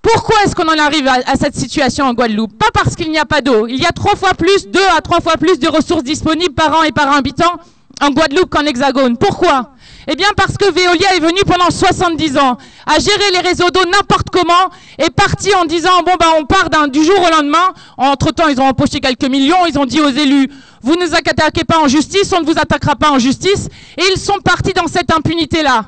Pourquoi 0.00 0.36
est-ce 0.44 0.54
qu'on 0.54 0.68
en 0.68 0.78
arrive 0.78 1.08
à, 1.08 1.34
cette 1.34 1.56
situation 1.56 2.04
en 2.04 2.14
Guadeloupe? 2.14 2.56
Pas 2.56 2.70
parce 2.72 2.94
qu'il 2.94 3.10
n'y 3.10 3.18
a 3.18 3.24
pas 3.24 3.40
d'eau. 3.40 3.66
Il 3.66 3.82
y 3.82 3.86
a 3.86 3.90
trois 3.90 4.14
fois 4.14 4.34
plus, 4.34 4.68
deux 4.68 4.86
à 4.96 5.00
trois 5.00 5.20
fois 5.20 5.38
plus 5.38 5.58
de 5.58 5.66
ressources 5.66 6.04
disponibles 6.04 6.54
par 6.54 6.72
an 6.78 6.84
et 6.84 6.92
par 6.92 7.12
habitant 7.12 7.58
en 8.00 8.10
Guadeloupe 8.10 8.50
qu'en 8.50 8.64
Hexagone. 8.64 9.16
Pourquoi? 9.16 9.72
Eh 10.08 10.14
bien 10.14 10.28
parce 10.36 10.56
que 10.56 10.66
Veolia 10.66 11.16
est 11.16 11.20
venu 11.20 11.40
pendant 11.46 11.70
70 11.70 12.38
ans 12.38 12.56
à 12.86 12.98
gérer 12.98 13.30
les 13.32 13.40
réseaux 13.40 13.70
d'eau 13.70 13.84
n'importe 13.84 14.30
comment, 14.30 14.70
est 14.98 15.10
parti 15.10 15.52
en 15.54 15.64
disant 15.64 16.02
bon 16.04 16.12
bah 16.18 16.34
on 16.38 16.44
part 16.44 16.68
du 16.88 17.04
jour 17.04 17.18
au 17.18 17.30
lendemain. 17.30 17.72
Entre 17.96 18.30
temps 18.30 18.48
ils 18.48 18.60
ont 18.60 18.68
empoché 18.68 19.00
quelques 19.00 19.24
millions, 19.24 19.66
ils 19.66 19.78
ont 19.78 19.86
dit 19.86 20.00
aux 20.00 20.10
élus 20.10 20.48
vous 20.86 20.94
ne 20.94 21.04
nous 21.04 21.14
attaquez 21.16 21.64
pas 21.64 21.80
en 21.80 21.88
justice, 21.88 22.32
on 22.32 22.40
ne 22.40 22.46
vous 22.46 22.58
attaquera 22.58 22.94
pas 22.94 23.10
en 23.10 23.18
justice, 23.18 23.68
et 23.98 24.02
ils 24.12 24.20
sont 24.20 24.38
partis 24.38 24.72
dans 24.72 24.86
cette 24.86 25.12
impunité 25.12 25.62
là. 25.62 25.86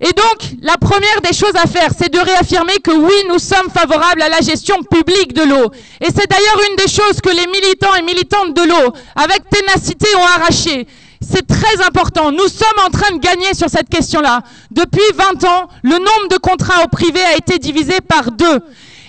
Et 0.00 0.12
donc, 0.12 0.58
la 0.62 0.76
première 0.76 1.20
des 1.22 1.32
choses 1.34 1.54
à 1.54 1.66
faire, 1.66 1.90
c'est 1.96 2.12
de 2.12 2.18
réaffirmer 2.18 2.78
que 2.82 2.90
oui, 2.90 3.12
nous 3.28 3.38
sommes 3.38 3.70
favorables 3.72 4.22
à 4.22 4.28
la 4.28 4.40
gestion 4.40 4.82
publique 4.82 5.34
de 5.34 5.42
l'eau. 5.42 5.70
Et 6.00 6.06
c'est 6.06 6.28
d'ailleurs 6.28 6.60
une 6.70 6.76
des 6.76 6.90
choses 6.90 7.20
que 7.22 7.28
les 7.28 7.46
militants 7.46 7.94
et 7.94 8.02
militantes 8.02 8.54
de 8.54 8.62
l'eau, 8.62 8.92
avec 9.14 9.48
ténacité, 9.50 10.08
ont 10.16 10.40
arraché. 10.40 10.86
C'est 11.28 11.46
très 11.46 11.80
important. 11.86 12.32
Nous 12.32 12.48
sommes 12.48 12.84
en 12.86 12.90
train 12.90 13.14
de 13.14 13.20
gagner 13.20 13.54
sur 13.54 13.68
cette 13.68 13.88
question-là. 13.88 14.42
Depuis 14.70 15.00
20 15.14 15.44
ans, 15.44 15.68
le 15.82 15.92
nombre 15.98 16.28
de 16.30 16.36
contrats 16.36 16.84
au 16.84 16.88
privé 16.88 17.20
a 17.22 17.36
été 17.36 17.58
divisé 17.58 18.00
par 18.00 18.30
deux. 18.30 18.60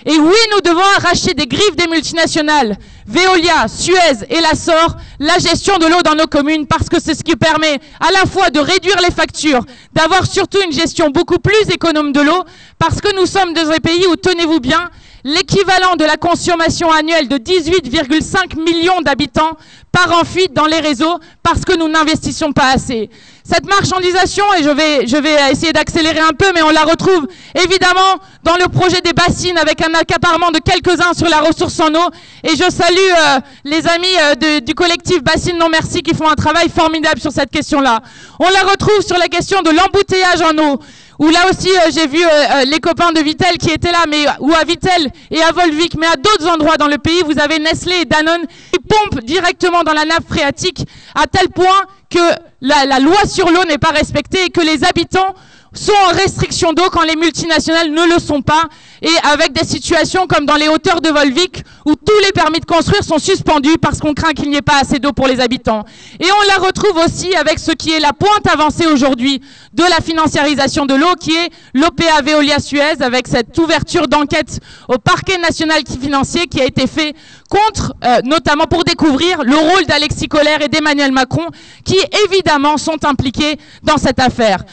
Et 0.06 0.16
oui, 0.18 0.36
nous 0.52 0.60
devons 0.60 0.84
arracher 0.98 1.34
des 1.34 1.48
griffes 1.48 1.74
des 1.74 1.88
multinationales, 1.88 2.76
Veolia, 3.06 3.66
Suez 3.66 4.24
et 4.30 4.40
la 4.40 4.54
SOR, 4.54 4.96
la 5.18 5.36
gestion 5.38 5.78
de 5.78 5.86
l'eau 5.86 6.00
dans 6.02 6.14
nos 6.14 6.28
communes, 6.28 6.64
parce 6.66 6.88
que 6.88 7.00
c'est 7.00 7.14
ce 7.14 7.24
qui 7.24 7.34
permet 7.34 7.80
à 7.98 8.12
la 8.12 8.24
fois 8.24 8.50
de 8.50 8.60
réduire 8.60 9.00
les 9.02 9.10
factures, 9.10 9.64
d'avoir 9.92 10.24
surtout 10.24 10.58
une 10.64 10.70
gestion 10.70 11.10
beaucoup 11.10 11.40
plus 11.40 11.74
économe 11.74 12.12
de 12.12 12.20
l'eau, 12.20 12.44
parce 12.78 13.00
que 13.00 13.16
nous 13.16 13.26
sommes 13.26 13.52
dans 13.52 13.68
un 13.68 13.78
pays 13.78 14.06
où, 14.06 14.14
tenez-vous 14.14 14.60
bien, 14.60 14.90
l'équivalent 15.26 15.96
de 15.98 16.04
la 16.04 16.16
consommation 16.16 16.88
annuelle 16.92 17.26
de 17.26 17.36
18,5 17.36 18.56
millions 18.62 19.00
d'habitants 19.00 19.56
part 19.90 20.16
en 20.16 20.24
fuite 20.24 20.52
dans 20.52 20.66
les 20.66 20.78
réseaux 20.78 21.18
parce 21.42 21.64
que 21.64 21.76
nous 21.76 21.88
n'investissons 21.88 22.52
pas 22.52 22.70
assez. 22.70 23.10
Cette 23.42 23.66
marchandisation, 23.66 24.44
et 24.54 24.62
je 24.62 25.16
vais, 25.16 25.50
essayer 25.50 25.72
d'accélérer 25.72 26.20
un 26.20 26.32
peu, 26.32 26.46
mais 26.54 26.62
on 26.62 26.70
la 26.70 26.82
retrouve 26.82 27.26
évidemment 27.56 28.20
dans 28.44 28.56
le 28.56 28.68
projet 28.68 29.00
des 29.00 29.12
bassines 29.12 29.58
avec 29.58 29.82
un 29.82 29.94
accaparement 29.94 30.52
de 30.52 30.60
quelques-uns 30.60 31.12
sur 31.12 31.28
la 31.28 31.40
ressource 31.40 31.78
en 31.80 31.92
eau. 31.94 32.08
Et 32.44 32.50
je 32.50 32.70
salue 32.70 32.96
euh, 32.96 33.40
les 33.64 33.86
amis 33.88 34.06
euh, 34.20 34.60
du 34.60 34.74
collectif 34.74 35.24
Bassines 35.24 35.58
Non 35.58 35.68
Merci 35.70 36.02
qui 36.02 36.14
font 36.14 36.28
un 36.28 36.34
travail 36.34 36.68
formidable 36.68 37.20
sur 37.20 37.32
cette 37.32 37.50
question-là. 37.50 38.00
On 38.38 38.48
la 38.48 38.60
retrouve 38.60 39.00
sur 39.00 39.18
la 39.18 39.26
question 39.26 39.62
de 39.62 39.70
l'embouteillage 39.70 40.42
en 40.42 40.56
eau 40.58 40.80
où 41.18 41.28
là 41.28 41.48
aussi 41.50 41.70
euh, 41.70 41.90
j'ai 41.94 42.06
vu 42.06 42.22
les 42.66 42.78
copains 42.80 43.12
de 43.12 43.20
Vitel 43.20 43.58
qui 43.58 43.70
étaient 43.70 43.92
là, 43.92 44.04
mais 44.08 44.24
où 44.40 44.52
à 44.52 44.64
Vitel 44.64 45.10
et 45.30 45.42
à 45.42 45.52
Volvic, 45.52 45.96
mais 45.98 46.06
à 46.06 46.16
d'autres 46.16 46.48
endroits 46.48 46.76
dans 46.76 46.88
le 46.88 46.98
pays, 46.98 47.22
vous 47.24 47.38
avez 47.38 47.58
Nestlé 47.58 48.02
et 48.02 48.04
Danone 48.04 48.46
qui 48.72 48.78
pompent 48.80 49.24
directement 49.24 49.82
dans 49.82 49.92
la 49.92 50.04
nappe 50.04 50.28
phréatique 50.28 50.86
à 51.14 51.26
tel 51.26 51.48
point 51.48 51.82
que 52.10 52.18
la, 52.60 52.98
loi 53.00 53.24
sur 53.26 53.50
l'eau 53.50 53.64
n'est 53.64 53.78
pas 53.78 53.90
respectée 53.90 54.44
et 54.44 54.50
que 54.50 54.60
les 54.60 54.84
habitants 54.84 55.34
sont 55.78 55.92
en 56.08 56.14
restriction 56.14 56.72
d'eau 56.72 56.88
quand 56.90 57.02
les 57.02 57.16
multinationales 57.16 57.90
ne 57.90 58.14
le 58.14 58.18
sont 58.18 58.42
pas 58.42 58.64
et 59.02 59.12
avec 59.30 59.52
des 59.52 59.64
situations 59.64 60.26
comme 60.26 60.46
dans 60.46 60.56
les 60.56 60.68
hauteurs 60.68 61.00
de 61.00 61.08
Volvic 61.08 61.64
où 61.84 61.94
tous 61.94 62.18
les 62.24 62.32
permis 62.32 62.60
de 62.60 62.64
construire 62.64 63.04
sont 63.04 63.18
suspendus 63.18 63.78
parce 63.80 64.00
qu'on 64.00 64.14
craint 64.14 64.32
qu'il 64.32 64.50
n'y 64.50 64.56
ait 64.56 64.62
pas 64.62 64.80
assez 64.80 64.98
d'eau 64.98 65.12
pour 65.12 65.28
les 65.28 65.40
habitants. 65.40 65.84
Et 66.18 66.26
on 66.26 66.48
la 66.48 66.66
retrouve 66.66 66.96
aussi 67.04 67.34
avec 67.36 67.58
ce 67.58 67.72
qui 67.72 67.92
est 67.92 68.00
la 68.00 68.12
pointe 68.12 68.46
avancée 68.50 68.86
aujourd'hui 68.86 69.40
de 69.74 69.82
la 69.82 70.00
financiarisation 70.02 70.86
de 70.86 70.94
l'eau 70.94 71.14
qui 71.18 71.32
est 71.32 71.50
l'OPA 71.74 72.22
Veolia 72.24 72.58
Suez 72.58 73.02
avec 73.02 73.28
cette 73.28 73.56
ouverture 73.58 74.08
d'enquête 74.08 74.60
au 74.88 74.98
parquet 74.98 75.38
national 75.38 75.82
financier 76.00 76.46
qui 76.46 76.60
a 76.60 76.64
été 76.64 76.86
fait 76.86 77.14
contre, 77.50 77.94
euh, 78.04 78.20
notamment 78.24 78.66
pour 78.66 78.84
découvrir 78.84 79.42
le 79.44 79.56
rôle 79.56 79.84
d'Alexis 79.86 80.28
Collère 80.28 80.62
et 80.62 80.68
d'Emmanuel 80.68 81.12
Macron 81.12 81.46
qui 81.84 81.98
évidemment 82.24 82.76
sont 82.78 83.04
impliqués 83.04 83.58
dans 83.82 83.98
cette 83.98 84.18
affaire. 84.18 84.64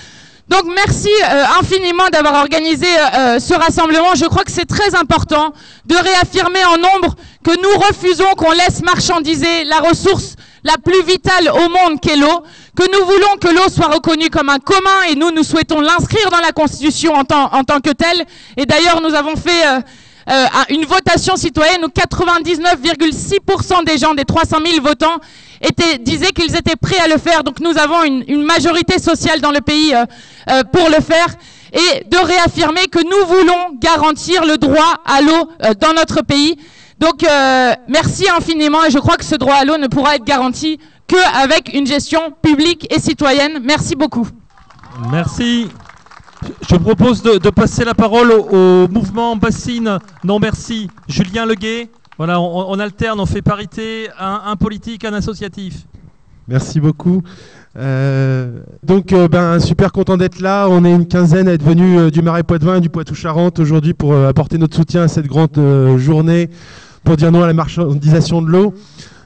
Donc 0.54 0.66
merci 0.76 1.10
euh, 1.10 1.46
infiniment 1.60 2.10
d'avoir 2.12 2.36
organisé 2.36 2.86
euh, 2.86 3.18
euh, 3.18 3.40
ce 3.40 3.56
rassemblement. 3.56 4.14
Je 4.14 4.26
crois 4.26 4.44
que 4.44 4.52
c'est 4.52 4.68
très 4.68 4.94
important 4.94 5.52
de 5.88 5.96
réaffirmer 5.96 6.64
en 6.66 6.78
nombre 6.78 7.16
que 7.44 7.60
nous 7.60 7.80
refusons 7.80 8.30
qu'on 8.38 8.52
laisse 8.52 8.84
marchandiser 8.84 9.64
la 9.64 9.80
ressource 9.80 10.36
la 10.64 10.74
plus 10.78 11.02
vitale 11.06 11.50
au 11.50 11.70
monde 11.70 12.00
qu'est 12.00 12.18
l'eau, 12.18 12.44
que 12.78 12.84
nous 12.84 13.04
voulons 13.04 13.36
que 13.42 13.48
l'eau 13.48 13.68
soit 13.68 13.88
reconnue 13.88 14.30
comme 14.30 14.50
un 14.50 14.60
commun 14.60 15.02
et 15.10 15.16
nous, 15.16 15.32
nous 15.32 15.44
souhaitons 15.44 15.82
l'inscrire 15.82 16.30
dans 16.30 16.40
la 16.40 16.52
Constitution 16.52 17.16
en 17.16 17.24
tant, 17.24 17.80
que 17.84 17.90
telle. 17.90 18.24
Et 18.56 18.68
d'ailleurs, 18.68 19.02
nous 19.02 19.16
avons 19.16 19.36
fait 19.36 19.64
une 20.70 20.86
votation 20.86 21.36
citoyenne 21.36 21.84
où 21.84 21.88
99,6% 21.88 23.86
des 23.86 23.98
gens, 23.98 24.14
des 24.14 24.24
300 24.24 24.58
000 24.64 24.84
votants, 24.84 25.18
disaient 26.04 26.32
qu'ils 26.32 26.56
étaient 26.56 26.76
prêts 26.76 27.00
à 27.00 27.08
le 27.08 27.18
faire. 27.18 27.44
Donc 27.44 27.60
nous 27.60 27.78
avons 27.78 28.04
une, 28.04 28.44
majorité 28.44 29.00
sociale 29.00 29.42
dans 29.42 29.52
le 29.52 29.62
pays 29.62 29.94
euh, 29.94 30.06
euh, 30.50 30.64
pour 30.72 30.90
le 30.90 31.02
faire 31.02 31.28
et 31.72 32.04
de 32.04 32.18
réaffirmer 32.18 32.88
que 32.88 33.00
nous 33.00 33.28
voulons 33.28 33.78
garantir 33.80 34.46
le 34.46 34.58
droit 34.58 35.02
à 35.06 35.22
l'eau 35.22 35.50
euh, 35.64 35.74
dans 35.74 35.94
notre 35.94 36.22
pays. 36.22 36.58
Donc 37.00 37.26
merci 37.90 38.30
infiniment 38.30 38.86
et 38.86 38.92
je 38.92 39.00
crois 39.00 39.18
que 39.18 39.26
ce 39.26 39.36
droit 39.36 39.56
à 39.56 39.66
l'eau 39.66 39.78
ne 39.78 39.88
pourra 39.88 40.16
être 40.16 40.24
garanti 40.24 40.80
qu'avec 41.06 41.74
une 41.74 41.86
gestion 41.86 42.34
publique 42.42 42.88
et 42.94 43.00
citoyenne. 43.00 43.60
Merci 43.62 43.96
beaucoup. 43.96 44.26
Merci. 45.12 45.68
Je 46.70 46.76
propose 46.76 47.22
de, 47.22 47.50
passer 47.50 47.84
la 47.84 47.94
parole 47.94 48.32
au, 48.32 48.88
mouvement 48.88 49.36
Bassine 49.36 50.00
Non 50.24 50.40
Merci. 50.40 50.90
Julien 51.10 51.46
Leguet. 51.46 51.90
Voilà, 52.18 52.40
on, 52.40 52.80
alterne, 52.80 53.20
on 53.20 53.26
fait 53.26 53.42
parité, 53.42 54.08
un, 54.20 54.56
politique, 54.56 55.04
un 55.04 55.14
associatif. 55.14 55.86
Merci 56.48 56.80
beaucoup. 56.80 57.24
Euh, 57.76 58.60
donc, 58.84 59.14
euh, 59.14 59.28
ben, 59.28 59.60
super 59.60 59.92
content 59.92 60.18
d'être 60.18 60.40
là. 60.40 60.68
On 60.70 60.86
est 60.86 60.92
une 60.92 61.08
quinzaine 61.08 61.48
à 61.48 61.54
être 61.54 61.64
venus 61.64 62.00
euh, 62.00 62.12
du 62.12 62.22
Marais 62.22 62.44
Poitevin 62.44 62.76
et 62.76 62.82
du 62.82 62.90
Poitou-Charentes 62.90 63.60
aujourd'hui 63.60 63.94
pour 63.94 64.16
apporter 64.16 64.58
notre 64.60 64.76
soutien 64.76 65.04
à 65.04 65.08
cette 65.08 65.26
grande 65.26 65.60
journée 65.98 66.50
pour 67.04 67.18
dire 67.18 67.32
non 67.32 67.44
à 67.44 67.48
la 67.48 67.54
marchandisation 67.54 68.42
de 68.42 68.48
l'eau. 68.48 68.74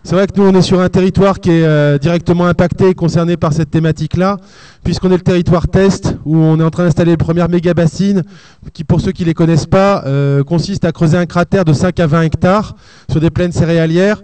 C'est 0.07 0.15
vrai 0.15 0.25
que 0.25 0.39
nous, 0.39 0.47
on 0.47 0.53
est 0.53 0.61
sur 0.61 0.79
un 0.79 0.87
territoire 0.87 1.41
qui 1.41 1.49
est 1.49 1.65
euh, 1.65 1.97
directement 1.97 2.45
impacté 2.45 2.87
et 2.87 2.93
concerné 2.93 3.35
par 3.35 3.51
cette 3.51 3.69
thématique-là, 3.69 4.37
puisqu'on 4.85 5.11
est 5.11 5.17
le 5.17 5.21
territoire 5.21 5.67
test, 5.67 6.15
où 6.23 6.37
on 6.37 6.57
est 6.61 6.63
en 6.63 6.69
train 6.69 6.85
d'installer 6.85 7.11
les 7.11 7.17
premières 7.17 7.49
méga 7.49 7.73
bassines, 7.73 8.23
qui, 8.71 8.85
pour 8.85 9.01
ceux 9.01 9.11
qui 9.11 9.23
ne 9.23 9.27
les 9.27 9.33
connaissent 9.33 9.65
pas, 9.65 10.05
euh, 10.05 10.45
consiste 10.45 10.85
à 10.85 10.93
creuser 10.93 11.17
un 11.17 11.25
cratère 11.25 11.65
de 11.65 11.73
5 11.73 11.99
à 11.99 12.07
20 12.07 12.21
hectares 12.21 12.77
sur 13.11 13.19
des 13.19 13.29
plaines 13.29 13.51
céréalières. 13.51 14.21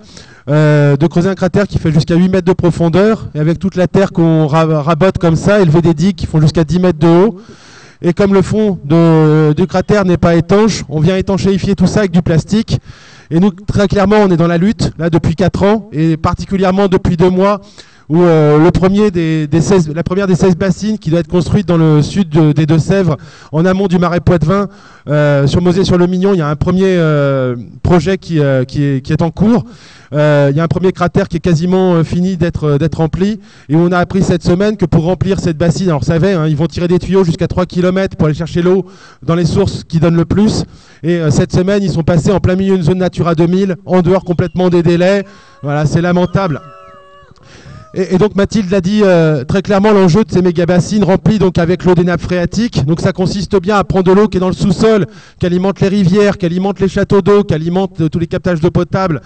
Euh, 0.49 0.95
de 0.95 1.05
creuser 1.05 1.27
un 1.27 1.35
cratère 1.35 1.67
qui 1.67 1.79
fait 1.79 1.91
jusqu'à 1.91 2.15
8 2.15 2.29
mètres 2.29 2.47
de 2.47 2.53
profondeur, 2.53 3.27
et 3.35 3.39
avec 3.41 3.59
toute 3.59 3.75
la 3.75 3.87
terre 3.87 4.13
qu'on 4.13 4.47
rabote 4.47 5.17
comme 5.17 5.35
ça, 5.35 5.59
élever 5.59 5.81
des 5.81 5.93
digues 5.93 6.15
qui 6.15 6.27
font 6.27 6.39
jusqu'à 6.39 6.63
10 6.63 6.79
mètres 6.79 6.99
de 6.99 7.07
haut. 7.07 7.41
Et 8.01 8.13
comme 8.13 8.33
le 8.33 8.41
fond 8.41 8.79
du 8.85 9.67
cratère 9.67 10.05
n'est 10.05 10.15
pas 10.15 10.35
étanche, 10.35 10.85
on 10.87 11.01
vient 11.01 11.17
étanchéifier 11.17 11.75
tout 11.75 11.87
ça 11.87 11.99
avec 11.99 12.11
du 12.11 12.21
plastique. 12.21 12.79
Et 13.31 13.39
nous, 13.39 13.51
très 13.51 13.87
clairement, 13.87 14.17
on 14.17 14.29
est 14.29 14.37
dans 14.37 14.47
la 14.47 14.57
lutte, 14.57 14.91
là, 14.97 15.09
depuis 15.09 15.35
4 15.35 15.63
ans, 15.63 15.89
et 15.91 16.17
particulièrement 16.17 16.87
depuis 16.87 17.17
2 17.17 17.29
mois, 17.29 17.61
où 18.09 18.21
euh, 18.21 18.59
le 18.59 18.71
premier 18.71 19.11
des, 19.11 19.47
16, 19.59 19.93
la 19.93 20.03
première 20.03 20.27
des 20.27 20.35
16 20.35 20.55
bassines 20.55 20.97
qui 20.97 21.09
doit 21.09 21.19
être 21.19 21.27
construite 21.27 21.67
dans 21.67 21.77
le 21.77 22.01
sud 22.01 22.29
des 22.29 22.65
Deux-Sèvres, 22.65 23.17
en 23.51 23.65
amont 23.65 23.87
du 23.87 23.97
marais 23.97 24.19
Poitevin, 24.19 24.67
euh, 25.07 25.47
sur 25.47 25.61
Mosée-sur-le-Mignon, 25.61 26.33
il 26.33 26.39
y 26.39 26.41
a 26.41 26.49
un 26.49 26.55
premier 26.55 26.85
euh, 26.87 27.55
projet 27.81 28.17
qui, 28.17 28.39
est, 28.39 29.21
en 29.21 29.31
cours. 29.31 29.65
il 30.11 30.17
y 30.55 30.59
a 30.59 30.63
un 30.63 30.67
premier 30.67 30.91
cratère 30.91 31.27
qui 31.27 31.37
est 31.37 31.41
quasiment 31.41 32.03
fini 32.03 32.37
d'être 32.37 32.97
rempli. 32.97 33.39
Et 33.69 33.75
on 33.75 33.91
a 33.91 33.97
appris 33.97 34.23
cette 34.23 34.43
semaine 34.43 34.77
que 34.77 34.85
pour 34.85 35.03
remplir 35.03 35.39
cette 35.39 35.57
bassine, 35.57 35.87
alors 35.87 36.01
vous 36.01 36.05
savez, 36.05 36.33
hein, 36.33 36.47
ils 36.47 36.55
vont 36.55 36.67
tirer 36.67 36.87
des 36.87 36.99
tuyaux 36.99 37.23
jusqu'à 37.23 37.47
3 37.47 37.65
km 37.65 38.17
pour 38.17 38.27
aller 38.27 38.35
chercher 38.35 38.61
l'eau 38.61 38.85
dans 39.21 39.35
les 39.35 39.45
sources 39.45 39.83
qui 39.83 39.99
donnent 39.99 40.17
le 40.17 40.25
plus. 40.25 40.63
Et 41.03 41.19
cette 41.31 41.53
semaine, 41.53 41.83
ils 41.83 41.91
sont 41.91 42.03
passés 42.03 42.31
en 42.31 42.39
plein 42.39 42.55
milieu 42.55 42.75
d'une 42.75 42.83
zone 42.83 42.99
Natura 42.99 43.35
2000, 43.35 43.75
en 43.85 44.01
dehors 44.01 44.23
complètement 44.23 44.69
des 44.69 44.83
délais. 44.83 45.25
Voilà, 45.61 45.85
c'est 45.85 46.01
lamentable. 46.01 46.61
Et, 47.95 48.17
donc 48.17 48.35
Mathilde 48.35 48.71
l'a 48.71 48.81
dit 48.81 49.01
euh, 49.03 49.43
très 49.43 49.61
clairement, 49.61 49.91
l'enjeu 49.91 50.23
de 50.23 50.31
ces 50.31 50.41
méga 50.41 50.65
bassines 50.65 51.03
remplis 51.03 51.37
donc 51.37 51.59
avec 51.59 51.83
l'eau 51.83 51.93
des 51.93 52.03
nappes 52.03 52.21
phréatiques. 52.21 52.85
Donc 52.85 52.99
ça 52.99 53.13
consiste 53.13 53.55
bien 53.61 53.77
à 53.77 53.83
prendre 53.83 54.05
de 54.05 54.11
l'eau 54.11 54.27
qui 54.27 54.37
est 54.37 54.39
dans 54.39 54.47
le 54.47 54.55
sous-sol, 54.55 55.05
qui 55.39 55.45
alimente 55.45 55.79
les 55.79 55.89
rivières, 55.89 56.39
qui 56.39 56.47
alimente 56.47 56.79
les 56.79 56.87
châteaux 56.87 57.21
d'eau, 57.21 57.43
qui 57.43 57.53
alimente 57.53 58.01
euh, 58.01 58.09
tous 58.09 58.17
les 58.17 58.25
captages 58.25 58.59
d'eau 58.59 58.71
potable, 58.71 59.21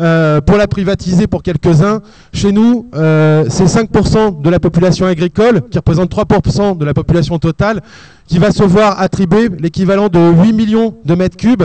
euh, 0.00 0.40
pour 0.40 0.56
la 0.56 0.66
privatiser 0.66 1.26
pour 1.26 1.42
quelques-uns. 1.42 2.00
Chez 2.32 2.52
nous, 2.52 2.88
c'est 2.92 3.64
5% 3.64 4.40
de 4.40 4.50
la 4.50 4.60
population 4.60 5.06
agricole, 5.06 5.62
qui 5.70 5.78
représente 5.78 6.10
3% 6.10 6.78
de 6.78 6.84
la 6.84 6.94
population 6.94 7.38
totale, 7.38 7.82
qui 8.26 8.38
va 8.38 8.50
se 8.50 8.62
voir 8.62 8.98
attribuer 9.00 9.48
l'équivalent 9.58 10.08
de 10.08 10.18
8 10.18 10.52
millions 10.52 10.96
de 11.04 11.14
mètres 11.14 11.36
cubes. 11.36 11.64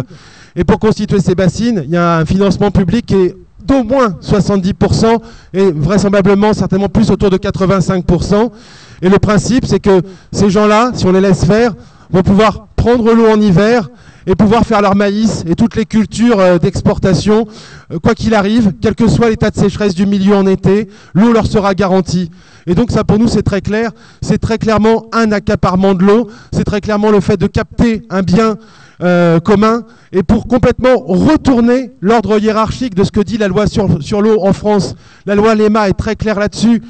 Et 0.55 0.63
pour 0.65 0.79
constituer 0.79 1.19
ces 1.19 1.35
bassines, 1.35 1.83
il 1.85 1.91
y 1.91 1.97
a 1.97 2.17
un 2.17 2.25
financement 2.25 2.71
public 2.71 3.05
qui 3.05 3.15
est 3.15 3.35
d'au 3.63 3.83
moins 3.83 4.15
70% 4.21 5.17
et 5.53 5.71
vraisemblablement 5.71 6.53
certainement 6.53 6.89
plus 6.89 7.11
autour 7.11 7.29
de 7.29 7.37
85%. 7.37 8.51
Et 9.01 9.09
le 9.09 9.19
principe, 9.19 9.65
c'est 9.65 9.79
que 9.79 10.01
ces 10.31 10.49
gens-là, 10.49 10.91
si 10.93 11.05
on 11.05 11.11
les 11.11 11.21
laisse 11.21 11.45
faire, 11.45 11.73
vont 12.11 12.23
pouvoir 12.23 12.67
prendre 12.75 13.13
l'eau 13.13 13.27
en 13.27 13.39
hiver 13.39 13.89
et 14.27 14.35
pouvoir 14.35 14.65
faire 14.65 14.81
leur 14.81 14.95
maïs 14.95 15.43
et 15.47 15.55
toutes 15.55 15.75
les 15.75 15.85
cultures 15.85 16.39
euh, 16.39 16.57
d'exportation, 16.57 17.47
euh, 17.91 17.99
quoi 17.99 18.13
qu'il 18.13 18.33
arrive, 18.33 18.73
quel 18.81 18.95
que 18.95 19.07
soit 19.07 19.29
l'état 19.29 19.49
de 19.49 19.57
sécheresse 19.57 19.95
du 19.95 20.05
milieu 20.05 20.35
en 20.35 20.45
été, 20.45 20.89
l'eau 21.13 21.33
leur 21.33 21.47
sera 21.47 21.73
garantie. 21.73 22.29
Et 22.67 22.75
donc 22.75 22.91
ça 22.91 23.03
pour 23.03 23.17
nous 23.17 23.27
c'est 23.27 23.41
très 23.41 23.61
clair, 23.61 23.91
c'est 24.21 24.37
très 24.37 24.57
clairement 24.57 25.05
un 25.11 25.31
accaparement 25.31 25.93
de 25.93 26.03
l'eau, 26.03 26.29
c'est 26.53 26.63
très 26.63 26.81
clairement 26.81 27.09
le 27.11 27.19
fait 27.19 27.37
de 27.37 27.47
capter 27.47 28.03
un 28.09 28.21
bien 28.21 28.57
euh, 29.03 29.39
commun 29.39 29.83
et 30.11 30.21
pour 30.21 30.47
complètement 30.47 30.95
retourner 30.97 31.91
l'ordre 32.01 32.37
hiérarchique 32.39 32.93
de 32.93 33.03
ce 33.03 33.11
que 33.11 33.21
dit 33.21 33.39
la 33.39 33.47
loi 33.47 33.65
sur, 33.65 34.03
sur 34.03 34.21
l'eau 34.21 34.43
en 34.43 34.53
France. 34.53 34.95
La 35.25 35.33
loi 35.33 35.55
LEMA 35.55 35.89
est 35.89 35.93
très 35.93 36.15
claire 36.15 36.39
là-dessus. 36.39 36.83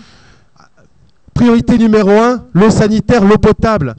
Priorité 1.33 1.77
numéro 1.77 2.09
un, 2.11 2.43
l'eau 2.53 2.69
sanitaire, 2.69 3.23
l'eau 3.23 3.37
potable. 3.37 3.95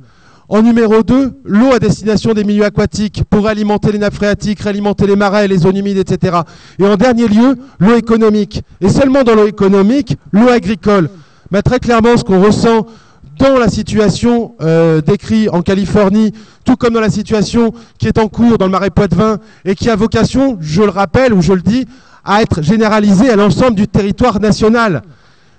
En 0.52 0.61
numéro 0.61 1.02
2, 1.02 1.40
l'eau 1.47 1.73
à 1.73 1.78
destination 1.78 2.35
des 2.35 2.44
milieux 2.44 2.66
aquatiques 2.66 3.23
pour 3.30 3.49
alimenter 3.49 3.90
les 3.90 3.97
nappes 3.97 4.12
phréatiques, 4.12 4.61
réalimenter 4.61 5.06
les 5.06 5.16
marais, 5.16 5.49
les 5.49 5.56
zones 5.56 5.78
humides, 5.78 5.97
etc. 5.97 6.40
Et 6.78 6.85
en 6.85 6.94
dernier 6.97 7.26
lieu, 7.26 7.56
l'eau 7.80 7.97
économique. 7.97 8.61
Et 8.82 8.90
seulement 8.90 9.23
dans 9.23 9.35
l'eau 9.35 9.47
économique, 9.47 10.18
l'eau 10.30 10.50
agricole. 10.50 11.09
Mais 11.50 11.62
très 11.62 11.78
clairement, 11.78 12.18
ce 12.18 12.25
qu'on 12.25 12.42
ressent 12.42 12.87
dans 13.38 13.59
la 13.59 13.71
situation 13.71 14.54
euh, 14.61 15.00
décrite 15.00 15.49
en 15.50 15.62
Californie, 15.62 16.35
tout 16.66 16.76
comme 16.76 16.92
dans 16.92 17.00
la 17.00 17.09
situation 17.09 17.73
qui 17.97 18.06
est 18.06 18.18
en 18.18 18.28
cours 18.28 18.59
dans 18.59 18.66
le 18.66 18.73
marais 18.73 18.90
Poitevin 18.90 19.38
et 19.64 19.75
qui 19.75 19.88
a 19.88 19.97
vocation, 19.97 20.59
je 20.61 20.82
le 20.82 20.90
rappelle 20.90 21.32
ou 21.32 21.40
je 21.40 21.54
le 21.54 21.62
dis, 21.62 21.87
à 22.26 22.42
être 22.42 22.61
généralisée 22.61 23.30
à 23.30 23.37
l'ensemble 23.37 23.75
du 23.75 23.88
territoire 23.88 24.38
national. 24.38 25.00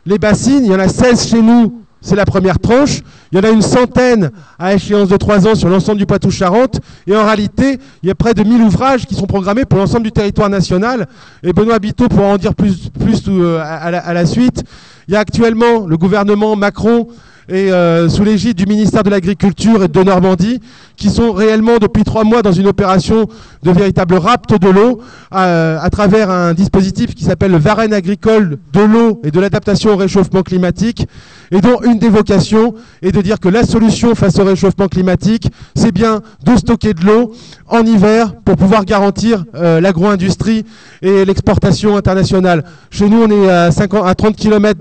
Les 0.06 0.20
bassines, 0.20 0.64
il 0.64 0.72
y 0.72 0.76
en 0.76 0.80
a 0.80 0.88
16 0.88 1.30
chez 1.30 1.42
nous, 1.42 1.82
c'est 2.00 2.16
la 2.16 2.26
première 2.26 2.60
tranche. 2.60 3.02
Il 3.34 3.38
y 3.38 3.40
en 3.40 3.46
a 3.46 3.50
une 3.50 3.64
centaine 3.64 4.30
à 4.60 4.76
échéance 4.76 5.10
de 5.10 5.18
3 5.18 5.48
ans 5.48 5.56
sur 5.56 5.68
l'ensemble 5.68 5.98
du 5.98 6.06
Poitou-Charentes. 6.06 6.80
Et 7.08 7.16
en 7.16 7.26
réalité, 7.26 7.80
il 8.04 8.08
y 8.08 8.12
a 8.12 8.16
près 8.16 8.36
de 8.36 8.44
1000 8.44 8.62
ouvrages 8.62 9.08
qui 9.08 9.16
sont 9.16 9.26
programmés 9.26 9.66
pour 9.66 9.80
l'ensemble 9.80 10.04
du 10.04 10.12
territoire 10.12 10.52
national. 10.52 11.08
Et 11.42 11.52
Benoît 11.52 11.80
Biteau 11.80 12.10
pourra 12.10 12.28
en 12.28 12.38
dire 12.38 12.54
plus, 12.54 12.90
plus 12.90 13.24
euh, 13.28 13.60
à, 13.60 14.14
la, 14.14 14.26
suite. 14.28 14.64
Il 15.08 15.16
y 15.16 15.18
a 15.18 15.20
actuellement 15.20 15.88
le 15.88 15.98
gouvernement 15.98 16.56
Macron 16.56 17.08
et 17.50 17.72
euh, 17.72 18.08
sous 18.08 18.24
l'égide 18.24 18.56
du 18.56 18.68
ministère 18.68 19.02
de 19.02 19.10
l'Agriculture 19.10 19.84
et 19.84 19.88
de 19.88 20.04
Normandie, 20.04 20.62
qui 20.96 21.10
sont 21.10 21.32
réellement 21.32 21.78
depuis 21.80 22.04
trois 22.04 22.24
mois 22.24 22.42
dans 22.42 22.52
une 22.52 22.68
opération 22.68 23.28
de 23.64 23.72
véritable 23.72 24.16
rapte 24.16 24.60
de 24.60 24.70
l'eau 24.70 25.00
à 25.32 25.90
travers 25.92 26.30
un 26.30 26.54
dispositif 26.54 27.16
qui 27.16 27.24
s'appelle 27.24 27.52
le 27.52 27.58
Varenne 27.58 27.94
agricole 27.94 28.58
de 28.72 28.82
l'eau 28.82 29.22
et 29.24 29.32
de 29.32 29.40
l'adaptation 29.40 29.94
au 29.94 29.96
réchauffement 29.96 30.44
climatique, 30.44 31.08
et 31.52 31.62
dont 31.62 31.82
une 31.84 32.00
des 32.00 32.10
vocations 32.10 32.74
est 33.02 33.12
de 33.12 33.22
dire 33.22 33.40
que 33.40 33.50
la 33.50 33.64
solution 33.64 34.16
face 34.16 34.40
au 34.40 34.44
réchauffement 34.44 34.88
climatique, 34.88 35.48
c'est 35.76 35.92
bien 35.92 36.22
de 36.44 36.56
stocker 36.56 36.94
de 36.94 37.06
l'eau 37.06 37.34
en 37.68 37.86
hiver 37.86 38.34
pour 38.44 38.56
pouvoir 38.56 38.86
garantir 38.86 39.46
euh, 39.56 39.80
l'agro-industrie 39.80 40.66
et 41.02 41.26
l'exportation 41.26 41.96
internationale. 41.96 42.64
Chez 42.90 43.10
nous, 43.10 43.24
on 43.24 43.30
est 43.30 43.50
à, 43.50 43.72
50, 43.72 44.06
à 44.06 44.16
30 44.16 44.36
km 44.36 44.80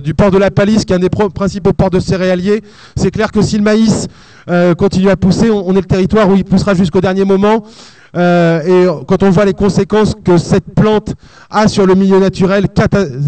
du 0.00 0.14
port 0.14 0.30
de 0.30 0.38
la 0.38 0.50
Palisse, 0.50 0.84
qui 0.84 0.92
est 0.92 0.96
un 0.96 1.00
des 1.00 1.10
principaux 1.10 1.72
ports 1.72 1.90
de 1.90 2.00
céréaliers. 2.00 2.62
C'est 2.96 3.10
clair 3.10 3.30
que 3.30 3.42
si 3.42 3.56
le 3.56 3.62
maïs 3.62 4.08
continue 4.78 5.10
à 5.10 5.16
pousser, 5.16 5.50
on, 5.50 5.72
est 5.72 5.80
le 5.80 5.82
territoire 5.82 6.28
où 6.28 6.36
il 6.36 6.44
poussera 6.44 6.74
jusqu'au 6.74 7.00
dernier 7.00 7.24
moment. 7.24 7.64
Euh, 8.16 8.62
et 8.62 9.04
quand 9.06 9.22
on 9.22 9.30
voit 9.30 9.44
les 9.44 9.52
conséquences 9.52 10.14
que 10.24 10.38
cette 10.38 10.74
plante 10.74 11.14
a 11.50 11.68
sur 11.68 11.86
le 11.86 11.94
milieu 11.94 12.18
naturel, 12.18 12.66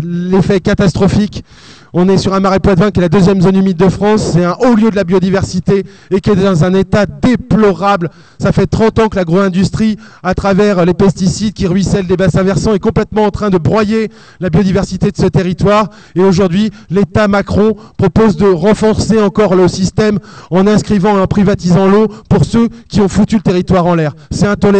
l'effet 0.02 0.60
catastrophique 0.60 1.44
on 1.92 2.08
est 2.08 2.18
sur 2.18 2.34
un 2.34 2.40
marais 2.40 2.60
Poitevin 2.60 2.90
qui 2.90 3.00
est 3.00 3.02
la 3.02 3.08
deuxième 3.08 3.40
zone 3.40 3.56
humide 3.56 3.76
de 3.76 3.88
France. 3.88 4.32
C'est 4.32 4.44
un 4.44 4.56
haut 4.60 4.74
lieu 4.74 4.90
de 4.90 4.96
la 4.96 5.04
biodiversité 5.04 5.84
et 6.10 6.20
qui 6.20 6.30
est 6.30 6.36
dans 6.36 6.64
un 6.64 6.74
état 6.74 7.06
déplorable. 7.06 8.10
Ça 8.38 8.52
fait 8.52 8.66
30 8.66 8.98
ans 8.98 9.08
que 9.08 9.16
l'agro-industrie, 9.16 9.96
à 10.22 10.34
travers 10.34 10.84
les 10.84 10.94
pesticides 10.94 11.54
qui 11.54 11.66
ruissellent 11.66 12.06
des 12.06 12.16
bassins 12.16 12.42
versants, 12.42 12.74
est 12.74 12.78
complètement 12.78 13.24
en 13.24 13.30
train 13.30 13.50
de 13.50 13.58
broyer 13.58 14.10
la 14.40 14.50
biodiversité 14.50 15.10
de 15.10 15.16
ce 15.16 15.26
territoire. 15.26 15.88
Et 16.14 16.20
aujourd'hui, 16.20 16.70
l'État 16.90 17.26
Macron 17.26 17.74
propose 17.96 18.36
de 18.36 18.46
renforcer 18.46 19.20
encore 19.20 19.54
le 19.54 19.66
système 19.68 20.18
en 20.50 20.66
inscrivant 20.66 21.16
et 21.16 21.20
en 21.20 21.26
privatisant 21.26 21.88
l'eau 21.88 22.08
pour 22.28 22.44
ceux 22.44 22.68
qui 22.88 23.00
ont 23.00 23.08
foutu 23.08 23.36
le 23.36 23.42
territoire 23.42 23.86
en 23.86 23.94
l'air. 23.94 24.12
C'est 24.30 24.46
intolérable, 24.46 24.77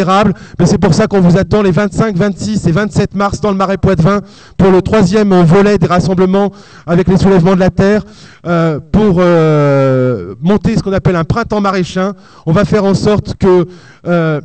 mais 0.59 0.67
c'est 0.67 0.79
pour 0.79 0.95
ça 0.95 1.07
qu'on 1.07 1.21
vous 1.21 1.37
attend 1.39 1.63
les 1.63 1.71
25, 1.71 2.17
26 2.17 2.67
et 2.67 2.73
27 2.73 3.15
mars 3.15 3.41
dans 3.41 3.51
le 3.51 3.57
marais 3.57 3.79
Poitevin 3.79 4.21
pour 4.57 4.71
le 4.71 4.83
troisième 4.83 5.35
volet 5.43 5.79
des 5.79 5.87
rassemblements 5.87 6.53
avec 6.87 7.09
les 7.09 7.17
soulèvements 7.17 7.55
de 7.55 7.61
la 7.61 7.71
terre 7.71 8.03
euh, 8.47 8.79
pour 8.93 9.17
euh, 9.19 10.35
monter 10.41 10.77
ce 10.77 10.83
qu'on 10.83 10.93
appelle 10.93 11.17
un 11.17 11.25
printemps 11.25 11.61
maraîchin. 11.61 12.13
On 12.47 12.53
va 12.53 12.65
faire 12.65 12.85
en 12.85 12.95
sorte 12.95 13.35
que 13.35 13.67
euh, 14.07 14.41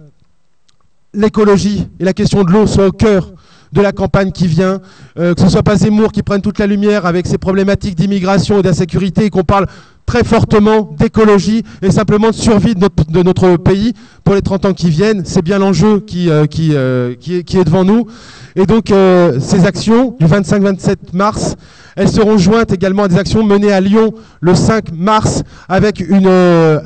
l'écologie 1.13 1.87
et 1.99 2.03
la 2.03 2.13
question 2.13 2.43
de 2.43 2.51
l'eau 2.51 2.65
soient 2.65 2.87
au 2.87 2.91
cœur 2.91 3.32
de 3.73 3.81
la 3.81 3.91
campagne 3.91 4.31
qui 4.31 4.47
vient, 4.47 4.79
que 5.15 5.33
ce 5.37 5.49
soit 5.49 5.63
pas 5.63 5.75
Zemmour 5.75 6.11
qui 6.11 6.23
prenne 6.23 6.41
toute 6.41 6.59
la 6.59 6.67
lumière 6.67 7.05
avec 7.05 7.27
ses 7.27 7.37
problématiques 7.37 7.95
d'immigration 7.95 8.59
et 8.59 8.61
d'insécurité 8.61 9.25
et 9.25 9.29
qu'on 9.29 9.43
parle 9.43 9.67
très 10.05 10.23
fortement 10.23 10.89
d'écologie 10.97 11.63
et 11.81 11.91
simplement 11.91 12.29
de 12.29 12.35
survie 12.35 12.75
de 12.75 13.23
notre, 13.23 13.57
pays 13.57 13.93
pour 14.23 14.35
les 14.35 14.41
30 14.41 14.65
ans 14.65 14.73
qui 14.73 14.89
viennent. 14.89 15.23
C'est 15.25 15.41
bien 15.41 15.59
l'enjeu 15.59 15.99
qui, 15.99 16.29
qui, 16.49 16.73
qui, 17.19 17.57
est, 17.57 17.63
devant 17.63 17.83
nous. 17.83 18.07
Et 18.55 18.65
donc 18.65 18.93
ces 19.39 19.65
actions 19.65 20.15
du 20.19 20.25
25-27 20.25 20.95
mars, 21.13 21.55
elles 21.95 22.09
seront 22.09 22.37
jointes 22.37 22.71
également 22.71 23.03
à 23.03 23.07
des 23.07 23.17
actions 23.17 23.43
menées 23.43 23.71
à 23.71 23.81
Lyon 23.81 24.13
le 24.41 24.55
5 24.55 24.91
mars 24.93 25.43
avec 25.69 26.01
euh, 26.01 26.79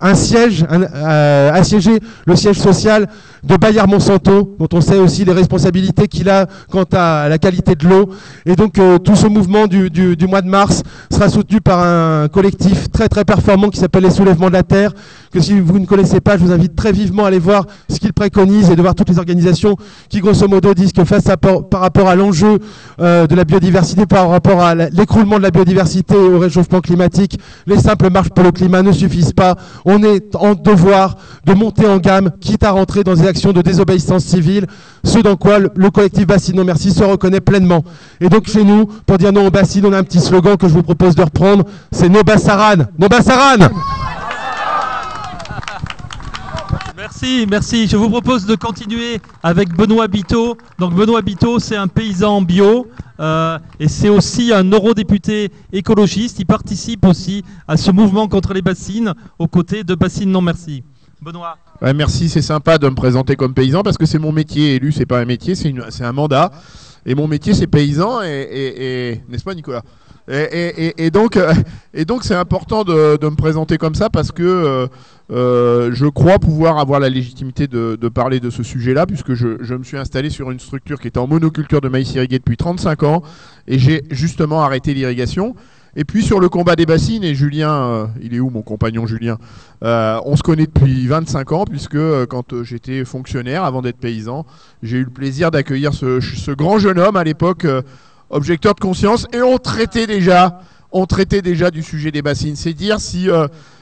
un 0.00 0.14
siège, 0.14 0.64
un, 0.70 0.82
euh, 0.82 1.52
assiégé 1.52 2.00
le 2.26 2.36
siège 2.36 2.58
social 2.58 3.08
de 3.44 3.56
Bayard 3.56 3.88
Monsanto, 3.88 4.56
dont 4.58 4.68
on 4.72 4.80
sait 4.80 4.98
aussi 4.98 5.24
les 5.24 5.32
responsabilités 5.32 6.08
qu'il 6.08 6.28
a 6.28 6.46
quant 6.70 6.84
à 6.92 7.28
la 7.28 7.38
qualité 7.38 7.74
de 7.74 7.86
l'eau. 7.86 8.10
Et 8.46 8.56
donc 8.56 8.78
euh, 8.78 8.98
tout 8.98 9.16
ce 9.16 9.26
mouvement 9.26 9.66
du, 9.66 9.90
mois 10.28 10.42
de 10.42 10.48
mars 10.48 10.82
sera 11.10 11.28
soutenu 11.28 11.60
par 11.60 11.82
un 11.82 12.28
collectif 12.28 12.90
très 12.90 13.08
très 13.08 13.24
performant 13.24 13.68
qui 13.68 13.78
s'appelle 13.78 14.04
les 14.04 14.10
Soulèvements 14.10 14.48
de 14.48 14.54
la 14.54 14.62
Terre, 14.62 14.92
que 15.32 15.40
si 15.40 15.60
vous 15.60 15.78
ne 15.78 15.86
connaissez 15.86 16.20
pas, 16.20 16.36
je 16.36 16.44
vous 16.44 16.52
invite 16.52 16.74
très 16.74 16.92
vivement 16.92 17.24
à 17.24 17.28
aller 17.28 17.38
voir 17.38 17.66
ce 17.88 17.98
qu'il 17.98 18.12
préconise 18.12 18.70
et 18.70 18.76
de 18.76 18.82
voir 18.82 18.94
toutes 18.94 19.08
les 19.08 19.18
organisations 19.18 19.76
qui 20.08 20.20
grosso 20.20 20.46
modo 20.48 20.74
disent 20.74 20.92
que 20.92 21.04
face 21.04 21.28
à, 21.28 21.36
par 21.36 21.80
rapport 21.80 22.08
à 22.08 22.16
l'enjeu 22.16 22.58
euh, 23.00 23.26
de 23.26 23.34
la 23.34 23.44
biodiversité, 23.44 24.06
par 24.06 24.28
rapport 24.30 24.62
à 24.62 24.74
l'écroulement 24.74 25.38
de 25.38 25.42
la 25.42 25.50
biodiversité 25.50 26.16
au 26.16 26.38
réchauffement 26.38 26.80
climatique, 26.80 27.38
les 27.66 27.78
simples 27.78 28.10
marches 28.10 28.30
pour 28.30 28.44
le 28.44 28.52
climat 28.52 28.82
ne 28.82 28.92
suffisent 28.92 29.32
pas. 29.32 29.56
On 29.84 30.02
est 30.02 30.34
en 30.34 30.54
devoir 30.54 31.16
de 31.44 31.54
monter 31.54 31.86
en 31.86 31.98
gamme, 31.98 32.30
quitte 32.40 32.64
à 32.64 32.70
rentrer 32.70 33.04
dans 33.04 33.14
des 33.14 33.27
actions 33.28 33.52
de 33.52 33.62
désobéissance 33.62 34.24
civile, 34.24 34.66
ce 35.04 35.18
dans 35.20 35.36
quoi 35.36 35.58
le, 35.58 35.90
collectif 35.90 36.26
Bassine 36.26 36.56
Non 36.56 36.64
Merci 36.64 36.90
se 36.90 37.04
reconnaît 37.04 37.40
pleinement. 37.40 37.84
Et 38.20 38.28
donc 38.28 38.48
chez 38.48 38.64
nous, 38.64 38.86
pour 39.06 39.18
dire 39.18 39.32
non 39.32 39.46
au 39.46 39.50
Bassine, 39.50 39.86
on 39.86 39.92
a 39.92 39.98
un 39.98 40.04
petit 40.04 40.20
slogan 40.20 40.56
que 40.56 40.68
je 40.68 40.74
vous 40.74 40.82
propose 40.82 41.14
de 41.14 41.22
reprendre, 41.22 41.64
c'est 41.92 42.08
No 42.08 42.22
Bassaran 42.22 42.84
No 42.98 43.08
Bassaran 43.08 43.68
Merci, 46.96 47.46
merci. 47.48 47.86
Je 47.86 47.96
vous 47.96 48.10
propose 48.10 48.44
de 48.44 48.54
continuer 48.54 49.20
avec 49.42 49.74
Benoît 49.74 50.08
Biteau. 50.08 50.58
Donc 50.78 50.94
Benoît 50.94 51.22
Biteau, 51.22 51.58
c'est 51.58 51.76
un 51.76 51.88
paysan 51.88 52.42
bio 52.42 52.86
euh, 53.18 53.58
et 53.80 53.88
c'est 53.88 54.08
aussi 54.08 54.52
un 54.52 54.64
eurodéputé 54.64 55.50
écologiste. 55.72 56.38
Il 56.38 56.46
participe 56.46 57.06
aussi 57.06 57.44
à 57.66 57.76
ce 57.76 57.90
mouvement 57.90 58.28
contre 58.28 58.52
les 58.52 58.62
bassines 58.62 59.14
aux 59.38 59.48
côtés 59.48 59.84
de 59.84 59.94
Bassines 59.94 60.30
Non 60.30 60.42
Merci. 60.42 60.84
Benoît. 61.20 61.58
merci, 61.94 62.28
c'est 62.28 62.42
sympa 62.42 62.78
de 62.78 62.88
me 62.88 62.94
présenter 62.94 63.36
comme 63.36 63.54
paysan 63.54 63.82
parce 63.82 63.98
que 63.98 64.06
c'est 64.06 64.18
mon 64.18 64.32
métier. 64.32 64.76
Élu, 64.76 64.92
c'est 64.92 65.06
pas 65.06 65.20
un 65.20 65.24
métier, 65.24 65.54
c'est 65.54 66.04
un 66.04 66.12
mandat. 66.12 66.50
Et 67.06 67.14
mon 67.14 67.26
métier, 67.26 67.54
c'est 67.54 67.66
paysan. 67.66 68.20
N'est-ce 68.22 69.44
pas, 69.44 69.54
Nicolas? 69.54 69.82
Et, 70.30 71.10
donc, 71.10 71.36
euh, 71.36 71.54
et 71.94 72.04
donc, 72.04 72.24
c'est 72.24 72.34
important 72.34 72.84
de, 72.84 73.18
me 73.22 73.36
présenter 73.36 73.78
comme 73.78 73.94
ça 73.94 74.10
parce 74.10 74.30
que 74.30 74.42
euh, 74.42 74.86
euh, 75.30 75.90
je 75.94 76.06
crois 76.06 76.38
pouvoir 76.38 76.78
avoir 76.78 77.00
la 77.00 77.08
légitimité 77.08 77.66
de, 77.66 77.96
parler 78.08 78.40
de 78.40 78.50
ce 78.50 78.62
sujet-là, 78.62 79.06
puisque 79.06 79.34
je, 79.34 79.56
je, 79.60 79.74
me 79.74 79.84
suis 79.84 79.96
installé 79.96 80.28
sur 80.30 80.50
une 80.50 80.60
structure 80.60 81.00
qui 81.00 81.08
était 81.08 81.18
en 81.18 81.26
monoculture 81.26 81.80
de 81.80 81.88
maïs 81.88 82.12
irrigué 82.14 82.38
depuis 82.38 82.56
35 82.56 83.02
ans, 83.04 83.22
et 83.66 83.78
j'ai 83.78 84.02
justement 84.10 84.62
arrêté 84.62 84.92
l'irrigation. 84.92 85.54
Et 86.00 86.04
puis 86.04 86.22
sur 86.22 86.38
le 86.38 86.48
combat 86.48 86.76
des 86.76 86.86
bassines, 86.86 87.24
et 87.24 87.34
Julien, 87.34 87.72
euh, 87.72 88.06
il 88.22 88.32
est 88.32 88.38
où 88.38 88.50
mon 88.50 88.62
compagnon 88.62 89.08
Julien 89.08 89.36
euh, 89.82 90.20
On 90.24 90.36
se 90.36 90.44
connaît 90.44 90.66
depuis 90.66 91.08
25 91.08 91.50
ans, 91.50 91.64
puisque 91.64 91.96
euh, 91.96 92.24
quand 92.24 92.62
j'étais 92.62 93.04
fonctionnaire, 93.04 93.64
avant 93.64 93.82
d'être 93.82 93.98
paysan, 93.98 94.46
j'ai 94.80 94.98
eu 94.98 95.02
le 95.02 95.10
plaisir 95.10 95.50
d'accueillir 95.50 95.92
ce, 95.92 96.52
grand 96.52 96.78
jeune 96.78 97.00
homme 97.00 97.16
à 97.16 97.24
l'époque, 97.24 97.66
objecteur 98.30 98.76
de 98.76 98.80
conscience, 98.80 99.26
et 99.32 99.42
on 99.42 99.58
traitait 99.58 100.06
déjà, 100.06 100.60
on 100.92 101.04
traitait 101.04 101.42
déjà 101.42 101.72
du 101.72 101.82
sujet 101.82 102.12
des 102.12 102.22
bassines. 102.22 102.54
C'est 102.54 102.74
dire 102.74 103.00
si 103.00 103.28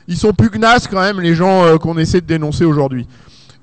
ils 0.08 0.16
sont 0.16 0.32
pugnaces 0.32 0.88
quand 0.88 1.02
même 1.02 1.20
les 1.20 1.34
gens 1.34 1.76
qu'on 1.76 1.98
essaie 1.98 2.22
de 2.22 2.26
dénoncer 2.26 2.64
aujourd'hui. 2.64 3.06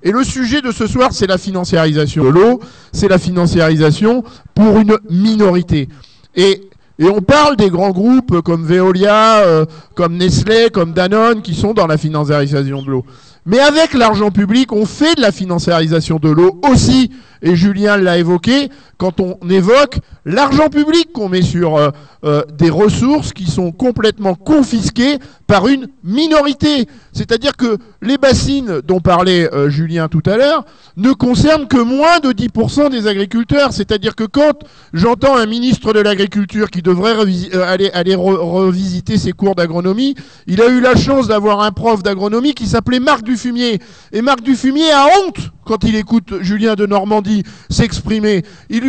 Et 0.04 0.12
le 0.12 0.24
sujet 0.24 0.62
de 0.62 0.72
ce 0.72 0.86
soir, 0.86 1.12
c'est 1.12 1.26
la 1.26 1.40
financiarisation 1.40 2.24
de 2.26 2.30
l'eau, 2.30 2.60
c'est 2.92 3.08
la 3.08 3.18
financiarisation 3.18 4.24
pour 4.54 4.78
une 4.78 5.00
minorité. 5.10 5.90
Et 6.36 6.70
et 7.00 7.06
on 7.06 7.22
parle 7.22 7.56
des 7.56 7.70
grands 7.70 7.92
groupes 7.92 8.42
comme 8.42 8.66
Veolia, 8.66 9.40
euh, 9.40 9.66
comme 9.96 10.18
Nestlé, 10.18 10.70
comme 10.72 10.94
Danone, 10.94 11.42
qui 11.42 11.56
sont 11.56 11.74
dans 11.74 11.88
la 11.88 11.98
financiarisation 11.98 12.82
de 12.84 12.92
l'eau. 12.92 13.06
Mais 13.46 13.60
avec 13.60 13.94
l'argent 13.94 14.32
public, 14.32 14.72
on 14.72 14.86
fait 14.86 15.16
de 15.16 15.22
la 15.22 15.32
financiarisation 15.32 16.18
de 16.18 16.30
l'eau 16.30 16.62
aussi. 16.72 17.12
Et 17.44 17.58
Julien 17.58 17.98
l'a 17.98 18.18
évoqué, 18.18 18.70
quand 18.98 19.20
on 19.20 19.38
évoque 19.50 20.00
l'argent 20.26 20.70
public 20.70 21.12
qu'on 21.12 21.28
met 21.28 21.42
sur 21.42 21.76
euh, 21.76 21.90
euh, 22.24 22.42
des 22.58 22.70
ressources 22.70 23.34
qui 23.34 23.46
sont 23.52 23.74
complètement 23.74 24.34
confisquées 24.34 25.18
par 25.46 25.68
une 25.68 25.90
minorité. 26.06 26.88
C'est-à-dire 27.12 27.58
que 27.58 27.78
les 28.02 28.18
bassines 28.18 28.80
dont 28.88 29.02
parlait 29.02 29.54
euh, 29.54 29.70
Julien 29.70 30.08
tout 30.08 30.24
à 30.26 30.38
l'heure 30.38 30.64
ne 30.96 31.12
concernent 31.12 31.68
que 31.68 31.78
moins 31.78 32.20
de 32.20 32.32
10% 32.32 32.90
des 32.90 33.08
agriculteurs. 33.08 33.74
C'est-à-dire 33.74 34.16
que 34.16 34.24
quand 34.24 34.64
j'entends 34.94 35.36
un 35.36 35.46
ministre 35.46 35.92
de 35.92 36.00
l'Agriculture 36.00 36.72
qui 36.72 36.82
devrait 36.82 37.16
aller, 37.62 37.92
aller 37.92 38.16
revisiter 38.16 39.18
ses 39.18 39.34
cours 39.34 39.56
d'agronomie, 39.56 40.16
il 40.48 40.62
a 40.62 40.68
eu 40.70 40.80
la 40.80 40.96
chance 40.96 41.28
d'avoir 41.28 41.60
un 41.62 41.72
prof 41.72 42.04
d'agronomie 42.04 42.54
qui 42.54 42.68
s'appelait 42.68 43.02
Marc 43.02 43.24
Dufumier. 43.24 43.80
Et 44.14 44.22
Marc 44.22 44.42
Dufumier 44.42 44.92
a 44.92 45.08
honte 45.20 45.52
quand 45.66 45.84
il 45.84 45.96
écoute 45.96 46.42
Julien 46.42 46.76
de 46.76 46.86
Normandie 46.86 47.44
s'exprimer. 47.70 48.44
Il, 48.70 48.82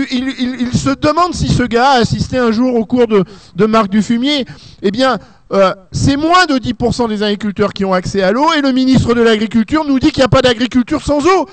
se 0.75 0.95
demande 0.95 1.35
si 1.35 1.49
ce 1.49 1.63
gars 1.63 1.91
a 1.91 2.01
assisté 2.01 2.39
un 2.39 2.53
jour 2.53 2.75
au 2.75 2.85
cours 2.85 3.07
de, 3.07 3.67
Marc 3.67 3.89
Dufumier. 3.89 4.45
Eh 4.83 4.91
bien, 4.91 5.19
euh, 5.53 5.75
c'est 5.93 6.17
moins 6.17 6.47
de 6.47 6.55
10% 6.55 7.09
des 7.09 7.23
agriculteurs 7.23 7.73
qui 7.73 7.85
ont 7.85 7.93
accès 7.93 8.23
à 8.23 8.33
l'eau 8.33 8.53
et 8.57 8.61
le 8.61 8.73
ministre 8.73 9.15
de 9.15 9.23
l'Agriculture 9.23 9.85
nous 9.85 9.99
dit 9.99 10.11
qu'il 10.11 10.21
n'y 10.21 10.27
a 10.27 10.29
pas 10.29 10.43
d'agriculture 10.43 11.03
sans 11.03 11.25
eau. 11.27 11.49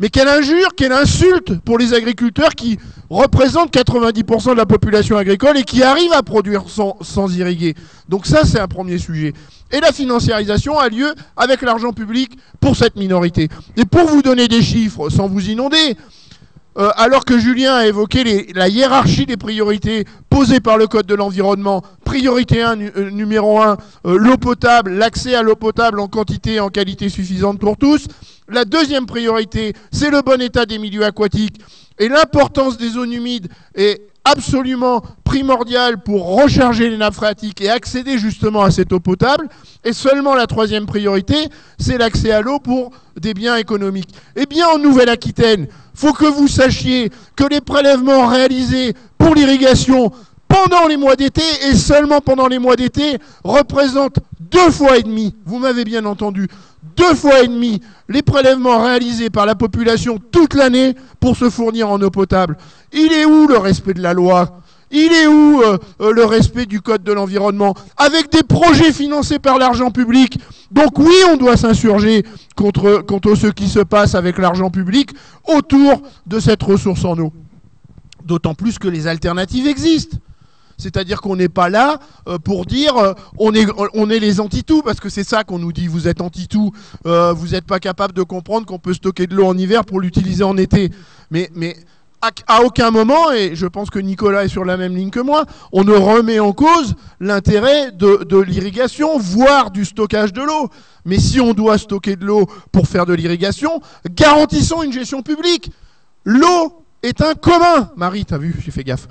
Mais 0.00 0.08
quelle 0.08 0.28
injure, 0.28 0.74
quelle 0.76 0.92
insulte 0.92 1.60
pour 1.60 1.78
les 1.78 1.94
agriculteurs 1.94 2.54
qui 2.54 2.78
représentent 3.10 3.72
90% 3.72 4.50
de 4.50 4.56
la 4.56 4.66
population 4.66 5.16
agricole 5.16 5.56
et 5.56 5.62
qui 5.62 5.82
arrivent 5.82 6.12
à 6.12 6.22
produire 6.22 6.64
sans 6.68 7.36
irriguer. 7.36 7.74
Donc 8.08 8.26
ça, 8.26 8.44
c'est 8.44 8.58
un 8.58 8.66
premier 8.66 8.98
sujet. 8.98 9.32
Et 9.74 9.80
la 9.80 9.90
financiarisation 9.90 10.78
a 10.78 10.88
lieu 10.88 11.12
avec 11.36 11.60
l'argent 11.62 11.92
public 11.92 12.38
pour 12.60 12.76
cette 12.76 12.94
minorité. 12.94 13.48
Et 13.76 13.84
pour 13.84 14.06
vous 14.06 14.22
donner 14.22 14.46
des 14.46 14.62
chiffres, 14.62 15.10
sans 15.10 15.26
vous 15.26 15.50
inonder, 15.50 15.96
euh, 16.78 16.90
alors 16.94 17.24
que 17.24 17.36
Julien 17.40 17.74
a 17.74 17.86
évoqué 17.88 18.52
la 18.54 18.68
hiérarchie 18.68 19.26
des 19.26 19.36
priorités 19.36 20.04
posées 20.30 20.60
par 20.60 20.78
le 20.78 20.86
Code 20.86 21.06
de 21.06 21.16
l'environnement, 21.16 21.82
priorité 22.04 22.62
1, 22.62 22.80
euh, 22.82 23.10
numéro 23.10 23.60
1, 23.60 23.76
euh, 24.06 24.16
l'eau 24.16 24.36
potable, 24.36 24.92
l'accès 24.92 25.34
à 25.34 25.42
l'eau 25.42 25.56
potable 25.56 25.98
en 25.98 26.06
quantité 26.06 26.54
et 26.54 26.60
en 26.60 26.68
qualité 26.68 27.08
suffisante 27.08 27.58
pour 27.58 27.76
tous. 27.76 28.06
La 28.48 28.64
deuxième 28.64 29.06
priorité, 29.06 29.72
c'est 29.90 30.10
le 30.10 30.22
bon 30.22 30.40
état 30.40 30.66
des 30.66 30.78
milieux 30.78 31.04
aquatiques 31.04 31.60
et 31.98 32.08
l'importance 32.08 32.78
des 32.78 32.90
zones 32.90 33.12
humides 33.12 33.48
absolument 34.24 35.02
primordiale 35.24 35.98
pour 36.02 36.36
recharger 36.42 36.88
les 36.88 36.96
nappes 36.96 37.14
phréatiques 37.14 37.60
et 37.60 37.68
accéder 37.68 38.18
justement 38.18 38.62
à 38.62 38.70
cette 38.70 38.92
eau 38.92 39.00
potable. 39.00 39.48
Et 39.84 39.92
seulement 39.92 40.34
la 40.34 40.46
troisième 40.46 40.86
priorité, 40.86 41.48
c'est 41.78 41.98
l'accès 41.98 42.32
à 42.32 42.40
l'eau 42.40 42.58
pour 42.58 42.90
des 43.16 43.34
biens 43.34 43.56
économiques. 43.56 44.14
Eh 44.36 44.46
bien, 44.46 44.66
en 44.68 44.78
Nouvelle-Aquitaine, 44.78 45.66
faut 45.94 46.12
que 46.12 46.26
vous 46.26 46.48
sachiez 46.48 47.10
que 47.36 47.44
les 47.44 47.60
prélèvements 47.60 48.26
réalisés 48.26 48.94
pour 49.18 49.34
l'irrigation 49.34 50.10
pendant 50.54 50.86
les 50.86 50.96
mois 50.96 51.16
d'été 51.16 51.42
et 51.68 51.74
seulement 51.74 52.20
pendant 52.20 52.46
les 52.46 52.60
mois 52.60 52.76
d'été 52.76 53.18
représentent 53.42 54.20
deux 54.38 54.70
fois 54.70 54.98
et 54.98 55.02
demi, 55.02 55.34
vous 55.44 55.58
m'avez 55.58 55.84
bien 55.84 56.04
entendu, 56.04 56.48
deux 56.96 57.14
fois 57.14 57.42
et 57.42 57.48
demi 57.48 57.80
les 58.08 58.22
prélèvements 58.22 58.82
réalisés 58.84 59.30
par 59.30 59.46
la 59.46 59.56
population 59.56 60.20
toute 60.30 60.54
l'année 60.54 60.94
pour 61.18 61.36
se 61.36 61.50
fournir 61.50 61.88
en 61.88 62.00
eau 62.00 62.10
potable. 62.10 62.56
Il 62.92 63.12
est 63.12 63.24
où 63.24 63.48
le 63.48 63.58
respect 63.58 63.94
de 63.94 64.02
la 64.02 64.12
loi? 64.14 64.60
Il 64.92 65.12
est 65.12 65.26
où 65.26 65.60
euh, 65.62 65.76
euh, 66.00 66.12
le 66.12 66.24
respect 66.24 66.66
du 66.66 66.80
Code 66.80 67.02
de 67.02 67.12
l'environnement? 67.12 67.74
Avec 67.96 68.30
des 68.30 68.44
projets 68.44 68.92
financés 68.92 69.40
par 69.40 69.58
l'argent 69.58 69.90
public. 69.90 70.38
Donc 70.70 70.98
oui, 71.00 71.16
on 71.32 71.36
doit 71.36 71.56
s'insurger 71.56 72.22
contre, 72.54 72.98
contre 72.98 73.34
ce 73.34 73.48
qui 73.48 73.66
se 73.66 73.80
passe 73.80 74.14
avec 74.14 74.38
l'argent 74.38 74.70
public 74.70 75.10
autour 75.48 76.02
de 76.26 76.38
cette 76.38 76.62
ressource 76.62 77.04
en 77.04 77.18
eau. 77.18 77.32
D'autant 78.24 78.54
plus 78.54 78.78
que 78.78 78.86
les 78.86 79.08
alternatives 79.08 79.66
existent. 79.66 80.18
C'est-à-dire 80.78 81.20
qu'on 81.20 81.36
n'est 81.36 81.48
pas 81.48 81.68
là 81.68 81.98
euh, 82.28 82.38
pour 82.38 82.66
dire 82.66 83.14
on, 83.38 83.54
est, 83.54 83.66
on 83.94 84.10
est 84.10 84.18
les 84.18 84.40
anti-tout, 84.40 84.82
parce 84.82 85.00
que 85.00 85.08
c'est 85.08 85.24
ça 85.24 85.44
qu'on 85.44 85.58
nous 85.58 85.72
dit, 85.72 85.86
vous 85.86 86.08
êtes 86.08 86.20
anti-tout, 86.20 86.72
vous 87.04 87.48
n'êtes 87.48 87.66
pas 87.66 87.80
capable 87.80 88.14
de 88.14 88.22
comprendre 88.22 88.66
qu'on 88.66 88.78
peut 88.78 88.94
stocker 88.94 89.26
de 89.26 89.34
l'eau 89.34 89.46
en 89.46 89.56
hiver 89.56 89.84
pour 89.84 90.00
l'utiliser 90.00 90.44
en 90.44 90.56
été. 90.56 90.90
Mais, 91.30 91.50
mais 91.54 91.76
à, 92.46 92.62
aucun 92.62 92.90
moment, 92.90 93.32
et 93.32 93.54
je 93.54 93.66
pense 93.66 93.90
que 93.90 93.98
Nicolas 93.98 94.44
est 94.44 94.48
sur 94.48 94.64
la 94.64 94.76
même 94.76 94.96
ligne 94.96 95.10
que 95.10 95.20
moi, 95.20 95.44
on 95.72 95.84
ne 95.84 95.92
remet 95.92 96.38
en 96.40 96.52
cause 96.52 96.94
l'intérêt 97.20 97.92
de, 97.92 98.40
l'irrigation, 98.40 99.18
voire 99.18 99.70
du 99.70 99.84
stockage 99.84 100.32
de 100.32 100.42
l'eau. 100.42 100.70
Mais 101.04 101.18
si 101.18 101.40
on 101.40 101.52
doit 101.52 101.78
stocker 101.78 102.16
de 102.16 102.24
l'eau 102.24 102.48
pour 102.72 102.88
faire 102.88 103.06
de 103.06 103.12
l'irrigation, 103.12 103.80
garantissons 104.10 104.82
une 104.82 104.92
gestion 104.92 105.22
publique. 105.22 105.70
L'eau 106.24 106.84
est 107.02 107.20
un 107.20 107.34
commun. 107.34 107.90
Marie, 107.96 108.24
t'as 108.24 108.38
vu, 108.38 108.54
j'ai 108.64 108.70
fait 108.70 108.84
gaffe. 108.84 109.06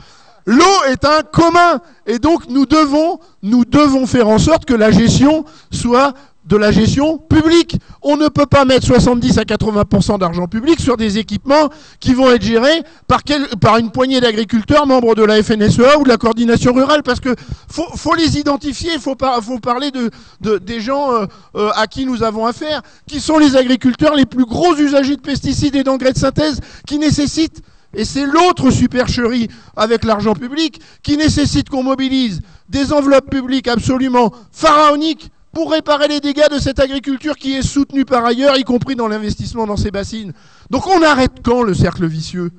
L'eau 0.45 0.84
est 0.89 1.06
un 1.06 1.21
commun. 1.21 1.82
Et 2.06 2.19
donc 2.19 2.49
nous 2.49 2.65
devons, 2.65 3.19
nous 3.41 3.65
devons 3.65 4.06
faire 4.06 4.27
en 4.27 4.39
sorte 4.39 4.65
que 4.65 4.73
la 4.73 4.91
gestion 4.91 5.45
soit 5.71 6.13
de 6.45 6.58
la 6.58 6.71
gestion 6.71 7.17
publique. 7.17 7.77
On 8.01 8.17
ne 8.17 8.27
peut 8.27 8.45
pas 8.45 8.65
mettre 8.65 8.86
70 8.86 9.38
à 9.38 9.43
80% 9.43 10.19
d'argent 10.19 10.47
public 10.47 10.79
sur 10.79 10.97
des 10.97 11.17
équipements 11.17 11.69
qui 11.99 12.13
vont 12.13 12.29
être 12.32 12.41
gérés 12.41 12.84
par, 13.08 13.77
une 13.77 13.91
poignée 13.91 14.19
d'agriculteurs 14.19 14.86
membres 14.86 15.15
de 15.15 15.23
la 15.23 15.41
FNSEA 15.41 15.99
ou 15.99 16.03
de 16.03 16.10
la 16.10 16.17
coordination 16.17 16.73
rurale, 16.73 17.03
parce 17.03 17.19
que 17.19 17.34
faut, 17.69 18.13
les 18.15 18.38
identifier, 18.38 18.91
il 18.93 18.99
faut, 18.99 19.15
parler 19.15 19.91
de, 19.91 20.58
des 20.58 20.82
gens 20.82 21.13
euh, 21.13 21.25
euh, 21.56 21.69
à 21.75 21.88
qui 21.88 22.06
nous 22.06 22.23
avons 22.23 22.45
affaire, 22.45 22.82
qui 23.08 23.19
sont 23.19 23.38
les 23.38 23.56
agriculteurs 23.56 24.15
les 24.15 24.25
plus 24.25 24.45
gros 24.45 24.75
usagers 24.75 25.15
de 25.15 25.21
pesticides 25.21 25.75
et 25.75 25.84
d'engrais 25.84 26.12
de 26.12 26.17
synthèse, 26.17 26.60
qui 26.86 26.99
nécessitent 26.99 27.62
et 27.93 28.06
c'est 28.06 28.25
l'autre 28.25 28.71
supercherie 28.71 29.49
avec 29.75 30.03
l'argent 30.03 30.34
public 30.34 30.82
qui 31.03 31.17
nécessite 31.17 31.69
qu'on 31.69 31.84
mobilise 31.84 32.41
des 32.69 32.91
enveloppes 32.91 33.29
publiques 33.29 33.67
absolument 33.67 34.34
pharaoniques 34.51 35.32
pour 35.53 35.71
réparer 35.71 36.08
les 36.08 36.19
dégâts 36.19 36.49
de 36.51 36.58
cette 36.58 36.79
agriculture 36.79 37.36
qui 37.36 37.53
est 37.53 37.62
soutenue 37.62 38.06
par 38.06 38.25
ailleurs, 38.25 38.58
y 38.58 38.63
compris 38.63 38.95
dans 38.95 39.08
l'investissement 39.08 39.67
dans 39.67 39.77
ces 39.77 39.91
bassines. 39.91 40.34
Donc 40.71 40.88
on 40.88 41.03
arrête 41.03 41.34
quand 41.43 41.62
le 41.62 41.75
cercle 41.75 42.08
vicieux? 42.08 42.51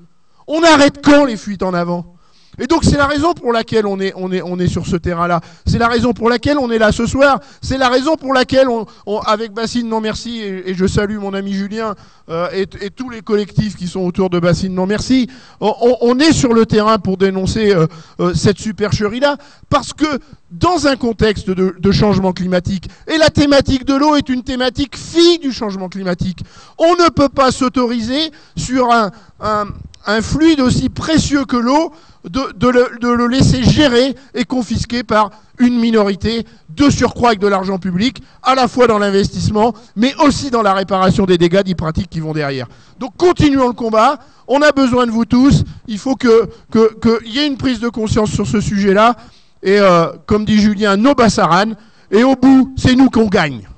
On 0.47 0.63
arrête 0.63 1.05
quand 1.05 1.25
les 1.25 1.37
fuites 1.37 1.65
en 1.65 1.75
avant? 1.75 2.14
Et 2.59 2.67
donc 2.67 2.85
c'est 2.85 2.97
la 2.97 3.07
raison 3.07 3.35
pour 3.35 3.53
laquelle 3.53 3.87
on 3.87 3.99
est, 4.01 4.13
on 4.17 4.31
est, 4.33 4.43
on 4.43 4.59
est 4.59 4.69
sur 4.69 4.87
ce 4.87 4.97
terrain-là. 4.97 5.41
C'est 5.67 5.79
la 5.79 5.89
raison 5.89 6.13
pour 6.13 6.29
laquelle 6.29 6.59
on 6.59 6.71
est 6.71 6.79
là 6.79 6.93
ce 6.93 7.07
soir. 7.07 7.41
C'est 7.63 7.79
la 7.79 7.89
raison 7.89 8.17
pour 8.17 8.33
laquelle, 8.33 8.69
on, 8.69 8.87
avec 9.21 9.53
Bassine 9.53 9.89
Non 9.89 10.01
Merci, 10.01 10.41
et, 10.41 10.75
je 10.75 10.87
salue 10.87 11.19
mon 11.19 11.35
ami 11.35 11.53
Julien 11.53 11.95
euh, 12.29 12.49
et, 12.53 12.91
tous 12.91 13.11
les 13.11 13.23
collectifs 13.23 13.77
qui 13.77 13.89
sont 13.89 14.01
autour 14.01 14.31
de 14.31 14.39
Bassine 14.39 14.75
Non 14.75 14.87
Merci, 14.87 15.29
on, 15.61 16.19
est 16.19 16.33
sur 16.33 16.53
le 16.53 16.67
terrain 16.67 16.99
pour 16.99 17.17
dénoncer 17.17 17.75
euh, 17.75 17.87
euh, 18.21 18.35
cette 18.35 18.59
supercherie-là, 18.59 19.37
parce 19.69 19.93
que 19.93 20.07
dans 20.51 20.87
un 20.87 20.97
contexte 20.97 21.51
de, 21.51 21.93
changement 21.93 22.33
climatique, 22.33 22.89
et 23.09 23.19
la 23.19 23.31
thématique 23.31 23.85
de 23.85 23.95
l'eau 23.95 24.15
est 24.15 24.29
une 24.29 24.45
thématique 24.45 24.97
fille 24.97 25.39
du 25.39 25.53
changement 25.53 25.89
climatique, 25.89 26.45
on 26.79 26.95
ne 26.95 27.09
peut 27.09 27.29
pas 27.29 27.51
s'autoriser 27.51 28.31
sur 28.57 28.93
un, 28.93 29.11
un, 29.41 29.67
un 30.07 30.23
fluide 30.23 30.61
aussi 30.61 30.89
précieux 30.89 31.45
que 31.45 31.57
l'eau 31.57 31.93
de, 32.29 32.69
le, 32.69 33.27
laisser 33.27 33.63
gérer 33.63 34.15
et 34.35 34.45
confisquer 34.45 35.03
par 35.03 35.31
une 35.59 35.79
minorité 35.79 36.47
de 36.71 36.91
surcroît 36.91 37.31
avec 37.31 37.41
de 37.41 37.47
l'argent 37.47 37.79
public, 37.79 38.23
à 38.43 38.55
la 38.55 38.67
fois 38.67 38.87
dans 38.87 38.99
l'investissement, 38.99 39.75
mais 39.95 40.15
aussi 40.17 40.51
dans 40.51 40.63
la 40.63 40.73
réparation 40.73 41.27
des 41.27 41.39
dégâts 41.39 41.63
dits 41.63 41.75
pratiques 41.75 42.11
qui 42.11 42.21
vont 42.21 42.33
derrière. 42.33 42.67
Donc 42.99 43.17
continuons 43.17 43.69
le 43.69 43.75
combat, 43.75 44.19
on 44.49 44.63
a 44.63 44.73
besoin 44.73 45.07
de 45.07 45.11
vous 45.11 45.27
tous, 45.27 45.65
il 45.87 45.99
faut 45.99 46.17
qu'il 46.17 46.31
que, 46.71 47.25
y 47.27 47.39
ait 47.39 47.47
une 47.47 47.57
prise 47.57 47.81
de 47.81 47.89
conscience 47.89 48.31
sur 48.31 48.47
ce 48.47 48.61
sujet-là, 48.61 49.17
et 49.63 49.79
euh, 49.79 50.09
comme 50.27 50.45
dit 50.45 50.61
Julien, 50.61 50.97
nos 50.97 51.15
bassaran, 51.15 51.73
et 52.11 52.25
au 52.25 52.37
bout, 52.37 52.75
c'est 52.77 52.95
nous 52.95 53.11
qu'on 53.11 53.27
gagne. 53.27 53.69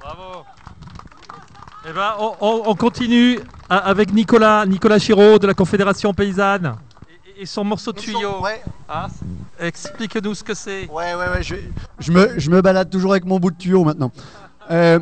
Bravo. 0.00 0.44
Eh 1.88 1.92
ben, 1.92 2.14
on, 2.40 2.74
continue 2.74 3.38
avec 3.70 4.12
Nicolas, 4.12 4.66
Nicolas 4.66 4.98
Chiraud 4.98 5.38
de 5.38 5.46
la 5.46 5.54
Confédération 5.54 6.12
Paysanne 6.12 6.74
et 7.38 7.46
son 7.46 7.64
morceau 7.64 7.92
de 7.92 7.98
tuyau. 7.98 8.44
Ah, 8.88 9.06
explique-nous 9.58 10.34
ce 10.34 10.44
que 10.44 10.54
c'est. 10.54 10.86
Ouais, 10.88 11.14
ouais, 11.14 11.28
ouais. 11.32 11.42
Je, 11.42 12.12
me, 12.12 12.38
je, 12.38 12.50
me, 12.50 12.60
balade 12.60 12.90
toujours 12.90 13.12
avec 13.12 13.24
mon 13.24 13.38
bout 13.38 13.50
de 13.50 13.56
tuyau 13.56 13.84
maintenant. 13.84 14.10
Euh, 14.70 14.98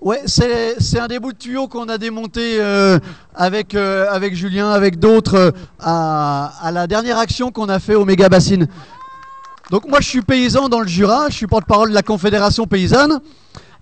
ouais, 0.00 0.20
c'est 0.26 1.00
un 1.00 1.08
des 1.08 1.18
bouts 1.18 1.32
de 1.32 1.38
tuyau 1.38 1.66
qu'on 1.66 1.88
a 1.88 1.98
démonté 1.98 2.60
euh, 2.60 2.98
avec, 3.34 3.74
euh, 3.74 4.06
avec 4.10 4.36
Julien, 4.36 4.70
avec 4.70 5.00
d'autres, 5.00 5.52
à, 5.80 6.52
à, 6.62 6.70
la 6.70 6.86
dernière 6.86 7.18
action 7.18 7.50
qu'on 7.50 7.68
a 7.68 7.80
fait 7.80 7.94
au 7.94 8.04
méga 8.04 8.28
bassine. 8.28 8.68
Donc 9.70 9.88
moi, 9.88 10.00
je 10.00 10.08
suis 10.08 10.22
paysan 10.22 10.68
dans 10.68 10.80
le 10.80 10.88
Jura, 10.88 11.28
je 11.30 11.34
suis 11.34 11.46
porte-parole 11.46 11.88
de 11.88 11.94
la 11.94 12.02
Confédération 12.02 12.66
paysanne. 12.66 13.20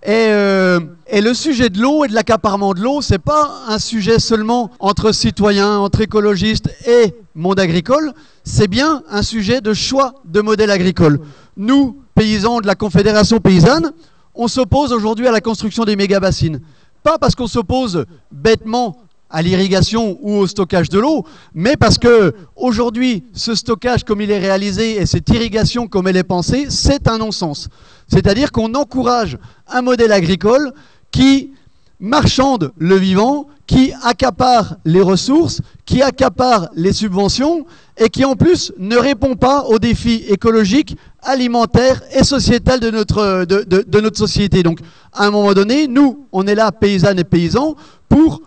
Euh, 0.07 0.81
et, 1.09 1.21
le 1.21 1.35
sujet 1.35 1.71
de 1.71 1.81
l'eau 1.81 2.05
et 2.05 2.09
de 2.09 2.15
l'accaparement 2.15 2.73
de 2.73 2.81
l'eau, 2.81 3.03
c'est 3.03 3.19
pas 3.19 3.63
un 3.67 3.79
sujet 3.79 4.19
seulement 4.19 4.71
entre 4.79 5.13
citoyens, 5.13 5.79
entre 5.79 6.03
écologistes 6.03 6.71
et 6.87 7.15
monde 7.35 7.59
agricole, 7.59 8.13
c'est 8.45 8.69
bien 8.69 9.03
un 9.11 9.23
sujet 9.23 9.61
de 9.61 9.75
choix 9.75 10.15
de 10.25 10.41
modèle 10.41 10.71
agricole. 10.71 11.21
Nous, 11.57 11.97
paysans 12.15 12.61
de 12.61 12.67
la 12.67 12.75
Confédération 12.75 13.41
paysanne, 13.41 13.93
on 14.35 14.47
s'oppose 14.47 14.93
aujourd'hui 14.93 15.27
à 15.27 15.33
la 15.33 15.41
construction 15.41 15.85
des 15.85 15.97
méga-bassines. 15.97 16.61
Pas 17.03 17.19
parce 17.19 17.35
qu'on 17.35 17.47
s'oppose 17.47 18.05
bêtement 18.31 18.99
à 19.31 19.43
l'irrigation 19.43 20.19
ou 20.23 20.37
au 20.37 20.47
stockage 20.47 20.88
de 20.88 20.99
l'eau, 20.99 21.25
mais 21.55 21.77
parce 21.77 21.99
que 21.99 22.35
aujourd'hui, 22.57 23.25
ce 23.35 23.55
stockage 23.55 24.05
comme 24.05 24.21
il 24.21 24.31
est 24.31 24.38
réalisé 24.38 24.97
et 24.97 25.07
cette 25.07 25.29
irrigation 25.29 25.87
comme 25.87 26.09
elle 26.09 26.17
est 26.17 26.23
pensée, 26.23 26.67
c'est 26.71 27.09
un 27.09 27.19
non-sens. 27.19 27.69
C'est-à-dire 28.09 28.53
qu'on 28.53 28.75
encourage 28.75 29.37
un 29.69 29.83
modèle 29.83 30.12
agricole 30.12 30.73
qui 31.11 31.53
marchande 32.01 32.73
le 32.79 32.97
vivant, 32.97 33.49
qui 33.67 33.93
accapare 34.03 34.77
les 34.87 35.03
ressources, 35.03 35.61
qui 35.85 36.01
accapare 36.01 36.69
les 36.75 36.95
subventions 36.95 37.67
et 37.99 38.09
qui 38.09 38.25
en 38.25 38.35
plus 38.35 38.73
ne 38.79 38.97
répond 38.97 39.37
pas 39.37 39.64
aux 39.64 39.79
défis 39.79 40.25
écologiques, 40.29 40.97
alimentaires 41.21 42.01
et 42.12 42.25
sociétals 42.25 42.81
de 42.81 42.91
notre, 42.91 43.45
de 43.45 44.01
notre 44.01 44.17
société. 44.17 44.62
Donc 44.62 44.79
à 45.12 45.27
un 45.27 45.31
moment 45.31 45.53
donné, 45.53 45.87
nous, 45.87 46.27
on 46.33 46.47
est 46.47 46.55
là, 46.55 46.73
paysannes 46.73 47.19
et 47.19 47.25
paysans, 47.25 47.77
pour 48.09 48.41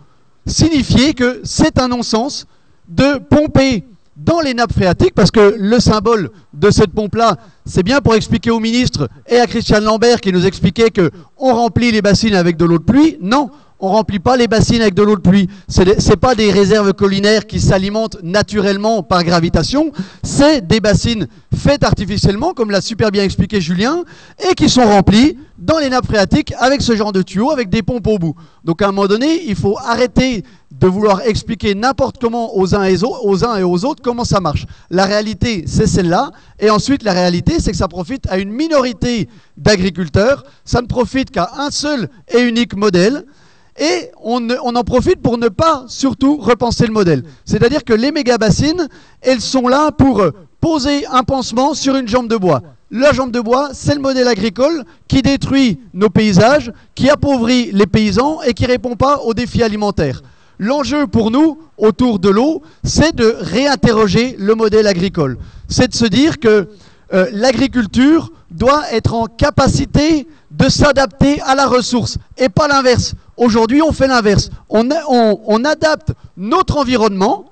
signifier 0.46 1.14
que 1.14 1.40
c'est 1.44 1.78
un 1.80 1.88
non-sens 1.88 2.46
de 2.88 3.18
pomper 3.18 3.84
dans 4.16 4.40
les 4.40 4.54
nappes 4.54 4.72
phréatiques, 4.72 5.14
parce 5.14 5.30
que 5.30 5.56
le 5.58 5.80
symbole 5.80 6.30
de 6.52 6.70
cette 6.70 6.92
pompe-là, 6.92 7.36
c'est 7.64 7.82
bien 7.82 8.00
pour 8.00 8.14
expliquer 8.14 8.50
au 8.50 8.60
ministre 8.60 9.08
et 9.26 9.38
à 9.38 9.46
Christian 9.46 9.80
Lambert 9.80 10.20
qui 10.20 10.32
nous 10.32 10.46
expliquait 10.46 10.90
qu'on 10.90 11.54
remplit 11.54 11.90
les 11.90 12.02
bassines 12.02 12.34
avec 12.34 12.56
de 12.56 12.64
l'eau 12.64 12.78
de 12.78 12.84
pluie. 12.84 13.16
Non, 13.20 13.50
On 13.84 13.88
remplit 13.88 14.20
pas 14.20 14.36
les 14.36 14.46
bassines 14.46 14.80
avec 14.80 14.94
de 14.94 15.02
l'eau 15.02 15.16
de 15.16 15.20
pluie. 15.20 15.48
Ce 15.66 15.82
n'est 15.82 16.16
pas 16.16 16.36
des 16.36 16.52
réserves 16.52 16.92
collinaires 16.92 17.48
qui 17.48 17.58
s'alimentent 17.58 18.16
naturellement 18.22 19.02
par 19.02 19.24
gravitation. 19.24 19.90
C'est 20.22 20.64
des 20.64 20.78
bassines 20.78 21.26
faites 21.52 21.82
artificiellement, 21.82 22.52
comme 22.52 22.70
l'a 22.70 22.80
super 22.80 23.10
bien 23.10 23.24
expliqué 23.24 23.60
Julien, 23.60 24.04
et 24.48 24.54
qui 24.54 24.68
sont 24.68 24.84
remplies 24.84 25.36
dans 25.58 25.78
les 25.78 25.90
nappes 25.90 26.06
phréatiques 26.06 26.54
avec 26.60 26.80
ce 26.80 26.94
genre 26.94 27.10
de 27.10 27.22
tuyaux, 27.22 27.50
avec 27.50 27.70
des 27.70 27.82
pompes 27.82 28.06
au 28.06 28.18
bout. 28.18 28.36
Donc 28.62 28.82
à 28.82 28.88
un 28.88 28.92
moment 28.92 29.08
donné, 29.08 29.42
il 29.48 29.56
faut 29.56 29.76
arrêter 29.78 30.44
de 30.70 30.86
vouloir 30.86 31.22
expliquer 31.22 31.74
n'importe 31.74 32.18
comment 32.20 32.56
aux, 32.56 32.76
uns 32.76 32.84
et 32.84 33.64
aux 33.64 33.84
autres 33.84 34.00
comment 34.00 34.24
ça 34.24 34.38
marche. 34.38 34.64
La 34.90 35.06
réalité, 35.06 35.64
c'est 35.66 35.88
celle-là. 35.88 36.30
Et 36.60 36.70
ensuite, 36.70 37.02
la 37.02 37.12
réalité, 37.12 37.58
c'est 37.58 37.72
que 37.72 37.76
ça 37.76 37.88
profite 37.88 38.28
à 38.28 38.38
une 38.38 38.52
minorité 38.52 39.28
d'agriculteurs. 39.56 40.44
Ça 40.64 40.82
ne 40.82 40.86
profite 40.86 41.32
qu'à 41.32 41.50
un 41.58 41.72
seul 41.72 42.08
et 42.32 42.42
unique 42.42 42.76
modèle. 42.76 43.24
Et 43.78 44.10
on, 44.22 44.48
en 44.50 44.84
profite 44.84 45.22
pour 45.22 45.38
ne 45.38 45.48
pas 45.48 45.84
surtout 45.88 46.36
repenser 46.36 46.86
le 46.86 46.92
modèle. 46.92 47.24
C'est-à-dire 47.44 47.84
que 47.84 47.94
les 47.94 48.12
méga-bassines, 48.12 48.88
elles 49.22 49.40
sont 49.40 49.66
là 49.66 49.90
pour 49.92 50.22
poser 50.60 51.06
un 51.06 51.22
pansement 51.24 51.74
sur 51.74 51.96
une 51.96 52.06
jambe 52.06 52.28
de 52.28 52.36
bois. 52.36 52.62
La 52.90 53.12
jambe 53.12 53.32
de 53.32 53.40
bois, 53.40 53.70
c'est 53.72 53.94
le 53.94 54.00
modèle 54.00 54.28
agricole 54.28 54.84
qui 55.08 55.22
détruit 55.22 55.80
nos 55.94 56.10
paysages, 56.10 56.70
qui 56.94 57.08
appauvrit 57.08 57.70
les 57.72 57.86
paysans 57.86 58.42
et 58.42 58.52
qui 58.52 58.64
ne 58.64 58.68
répond 58.68 58.96
pas 58.96 59.20
aux 59.20 59.32
défis 59.32 59.62
alimentaires. 59.62 60.22
L'enjeu 60.58 61.06
pour 61.06 61.30
nous, 61.30 61.58
autour 61.78 62.18
de 62.18 62.28
l'eau, 62.28 62.62
c'est 62.84 63.16
de 63.16 63.34
réinterroger 63.40 64.36
le 64.38 64.54
modèle 64.54 64.86
agricole. 64.86 65.38
C'est 65.68 65.88
de 65.88 65.94
se 65.94 66.04
dire 66.04 66.38
que 66.38 66.68
euh, 67.14 67.26
l'agriculture 67.32 68.30
doit 68.50 68.84
être 68.92 69.14
en 69.14 69.26
capacité 69.26 70.28
de 70.50 70.68
s'adapter 70.68 71.40
à 71.40 71.54
la 71.54 71.66
ressource 71.66 72.18
et 72.36 72.48
pas 72.48 72.68
l'inverse. 72.68 73.14
Aujourd'hui, 73.36 73.82
on 73.82 73.92
fait 73.92 74.08
l'inverse. 74.08 74.50
On, 74.68 75.64
adapte 75.64 76.12
notre 76.36 76.76
environnement, 76.78 77.46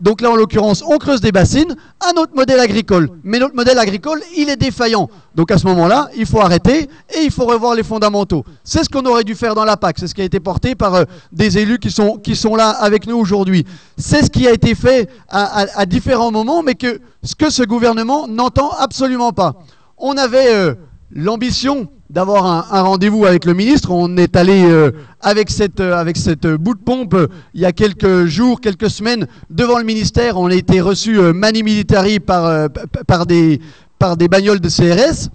donc 0.00 0.20
là 0.20 0.30
en 0.30 0.36
l'occurrence 0.36 0.82
on 0.86 0.98
creuse 0.98 1.20
des 1.20 1.32
bassines, 1.32 1.74
à 2.00 2.12
notre 2.12 2.34
modèle 2.34 2.60
agricole. 2.60 3.08
Mais 3.24 3.38
notre 3.38 3.54
modèle 3.54 3.78
agricole, 3.78 4.20
il 4.36 4.48
est 4.48 4.56
défaillant. 4.56 5.08
Donc 5.34 5.50
à 5.50 5.58
ce 5.58 5.66
moment-là, 5.66 6.08
il 6.16 6.26
faut 6.26 6.40
arrêter 6.40 6.88
et 7.14 7.22
il 7.24 7.30
faut 7.30 7.46
revoir 7.46 7.74
les 7.74 7.82
fondamentaux. 7.82 8.44
C'est 8.62 8.84
ce 8.84 8.88
qu'on 8.88 9.04
aurait 9.06 9.24
dû 9.24 9.34
faire 9.34 9.54
dans 9.54 9.64
la 9.64 9.76
PAC, 9.76 9.98
c'est 9.98 10.06
ce 10.06 10.14
qui 10.14 10.20
a 10.20 10.24
été 10.24 10.40
porté 10.40 10.74
par 10.74 10.94
euh, 10.94 11.04
des 11.32 11.58
élus 11.58 11.78
qui 11.78 11.90
sont, 11.90 12.16
qui 12.18 12.36
sont 12.36 12.54
là 12.54 12.70
avec 12.70 13.06
nous 13.06 13.16
aujourd'hui. 13.16 13.64
C'est 13.96 14.24
ce 14.24 14.30
qui 14.30 14.46
a 14.46 14.52
été 14.52 14.74
fait 14.74 15.08
à, 15.28 15.86
différents 15.86 16.30
moments, 16.30 16.62
mais 16.62 16.74
que 16.74 17.00
ce 17.22 17.34
que 17.34 17.50
ce 17.50 17.62
gouvernement 17.62 18.28
n'entend 18.28 18.70
absolument 18.78 19.32
pas. 19.32 19.54
On 19.96 20.16
avait 20.16 20.52
euh, 20.54 20.74
l'ambition 21.14 21.88
d'avoir 22.10 22.72
un, 22.72 22.82
rendez-vous 22.82 23.24
avec 23.24 23.44
le 23.44 23.54
ministre. 23.54 23.90
On 23.90 24.16
est 24.16 24.36
allé 24.36 24.64
euh, 24.64 24.90
avec 25.20 25.48
cette, 25.50 25.80
euh, 25.80 26.58
bout 26.58 26.74
de 26.74 26.80
pompe 26.80 27.14
euh, 27.14 27.28
il 27.54 27.60
y 27.60 27.64
a 27.64 27.72
quelques 27.72 28.26
jours, 28.26 28.60
quelques 28.60 28.90
semaines 28.90 29.26
devant 29.48 29.78
le 29.78 29.84
ministère. 29.84 30.38
On 30.38 30.46
a 30.46 30.54
été 30.54 30.80
reçu 30.80 31.18
mani 31.32 31.62
militari 31.62 32.20
par, 32.20 32.68
par, 33.06 33.26
des, 33.26 33.60
par 33.98 34.16
des 34.16 34.28
bagnoles 34.28 34.60
de 34.60 34.68
CRS. 34.68 35.30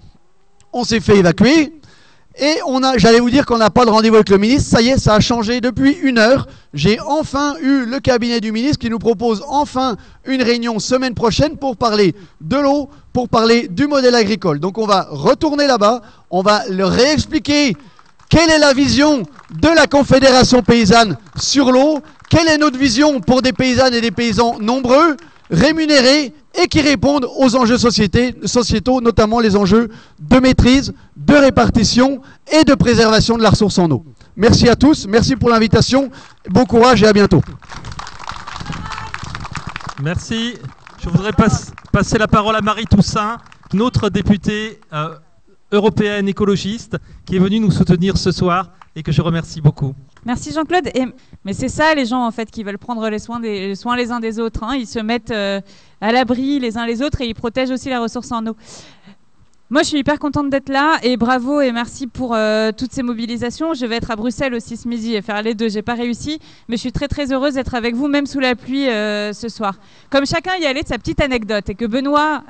On 0.72 0.84
s'est 0.84 1.00
fait 1.00 1.18
évacuer. 1.18 1.72
Et 2.38 2.58
j'allais 2.96 3.20
vous 3.20 3.30
dire 3.30 3.44
qu'on 3.44 3.58
n'a 3.58 3.70
pas 3.70 3.84
de 3.84 3.90
rendez-vous 3.90 4.14
avec 4.14 4.28
le 4.28 4.38
ministre. 4.38 4.70
Ça 4.70 4.80
y 4.80 4.88
est, 4.88 4.98
ça 4.98 5.14
a 5.14 5.20
changé 5.20 5.60
depuis 5.60 5.92
une 5.92 6.18
heure. 6.18 6.46
J'ai 6.72 7.00
enfin 7.00 7.56
eu 7.60 7.84
le 7.84 7.98
cabinet 7.98 8.40
du 8.40 8.52
ministre 8.52 8.78
qui 8.78 8.88
nous 8.88 9.00
propose 9.00 9.42
enfin 9.48 9.96
une 10.24 10.42
réunion 10.42 10.78
semaine 10.78 11.14
prochaine 11.14 11.56
pour 11.56 11.76
parler 11.76 12.14
de 12.40 12.56
l'eau, 12.56 12.88
pour 13.12 13.28
parler 13.28 13.68
du 13.68 13.88
modèle 13.88 14.14
agricole. 14.14 14.60
Donc 14.60 14.78
on 14.78 14.86
va 14.86 15.08
retourner 15.10 15.66
là-bas, 15.66 16.02
on 16.30 16.42
va 16.42 16.62
leur 16.68 16.90
réexpliquer 16.90 17.76
quelle 18.28 18.48
est 18.48 18.60
la 18.60 18.72
vision 18.72 19.24
de 19.50 19.68
la 19.68 19.88
Confédération 19.88 20.62
paysanne 20.62 21.16
sur 21.36 21.72
l'eau, 21.72 21.98
quelle 22.30 22.46
est 22.46 22.58
notre 22.58 22.78
vision 22.78 23.20
pour 23.20 23.42
des 23.42 23.52
paysannes 23.52 23.92
et 23.92 24.00
des 24.00 24.12
paysans 24.12 24.56
nombreux, 24.60 25.16
rémunérés 25.50 26.32
et 26.60 26.66
qui 26.68 26.80
répondent 26.80 27.26
aux 27.38 27.56
enjeux 27.56 27.78
sociétaux, 27.78 29.00
notamment 29.00 29.40
les 29.40 29.56
enjeux 29.56 29.88
de 30.18 30.38
maîtrise, 30.38 30.92
de 31.16 31.34
répartition 31.34 32.20
et 32.52 32.64
de 32.64 32.74
préservation 32.74 33.36
de 33.36 33.42
la 33.42 33.50
ressource 33.50 33.78
en 33.78 33.90
eau. 33.90 34.04
Merci 34.36 34.68
à 34.68 34.76
tous, 34.76 35.06
merci 35.06 35.36
pour 35.36 35.50
l'invitation, 35.50 36.10
bon 36.48 36.64
courage 36.64 37.02
et 37.02 37.06
à 37.06 37.12
bientôt. 37.12 37.42
Merci. 40.02 40.54
Je 41.02 41.08
voudrais 41.08 41.32
passer 41.32 42.18
la 42.18 42.28
parole 42.28 42.56
à 42.56 42.60
Marie 42.60 42.84
Toussaint, 42.84 43.38
notre 43.72 44.10
députée 44.10 44.80
euh, 44.92 45.14
européenne 45.72 46.28
écologiste, 46.28 46.98
qui 47.24 47.36
est 47.36 47.38
venue 47.38 47.58
nous 47.60 47.70
soutenir 47.70 48.18
ce 48.18 48.32
soir 48.32 48.70
et 48.96 49.02
que 49.02 49.12
je 49.12 49.22
remercie 49.22 49.60
beaucoup. 49.60 49.94
Merci 50.24 50.52
Jean-Claude. 50.52 50.90
Mais 51.44 51.52
c'est 51.52 51.68
ça 51.68 51.94
les 51.94 52.06
gens 52.06 52.26
en 52.26 52.30
fait 52.30 52.50
qui 52.50 52.62
veulent 52.62 52.78
prendre 52.78 53.08
les 53.08 53.18
soins, 53.18 53.40
des, 53.40 53.68
les 53.68 53.74
soins 53.74 53.96
les 53.96 54.10
uns 54.10 54.20
des 54.20 54.38
autres. 54.38 54.64
Hein. 54.64 54.76
Ils 54.76 54.86
se 54.86 54.98
mettent 54.98 55.30
euh, 55.30 55.60
à 56.00 56.12
l'abri 56.12 56.58
les 56.58 56.76
uns 56.76 56.86
les 56.86 57.02
autres 57.02 57.20
et 57.20 57.26
ils 57.26 57.34
protègent 57.34 57.70
aussi 57.70 57.88
la 57.88 58.00
ressource 58.00 58.30
en 58.32 58.46
eau. 58.46 58.56
Moi, 59.72 59.82
je 59.82 59.88
suis 59.88 59.98
hyper 59.98 60.18
contente 60.18 60.50
d'être 60.50 60.68
là 60.68 60.98
et 61.04 61.16
bravo 61.16 61.60
et 61.60 61.70
merci 61.70 62.08
pour 62.08 62.34
euh, 62.34 62.72
toutes 62.76 62.92
ces 62.92 63.04
mobilisations. 63.04 63.72
Je 63.72 63.86
vais 63.86 63.96
être 63.96 64.10
à 64.10 64.16
Bruxelles 64.16 64.52
aussi 64.52 64.76
ce 64.76 64.88
midi 64.88 65.14
et 65.14 65.22
faire 65.22 65.40
les 65.42 65.54
deux. 65.54 65.68
J'ai 65.68 65.82
pas 65.82 65.94
réussi, 65.94 66.40
mais 66.68 66.74
je 66.74 66.80
suis 66.80 66.90
très 66.92 67.06
très 67.06 67.32
heureuse 67.32 67.54
d'être 67.54 67.76
avec 67.76 67.94
vous, 67.94 68.08
même 68.08 68.26
sous 68.26 68.40
la 68.40 68.56
pluie 68.56 68.88
euh, 68.88 69.32
ce 69.32 69.48
soir. 69.48 69.76
Comme 70.10 70.26
chacun 70.26 70.56
y 70.56 70.66
allait 70.66 70.82
de 70.82 70.88
sa 70.88 70.98
petite 70.98 71.20
anecdote 71.20 71.68
et 71.68 71.76
que 71.76 71.84
Benoît 71.84 72.42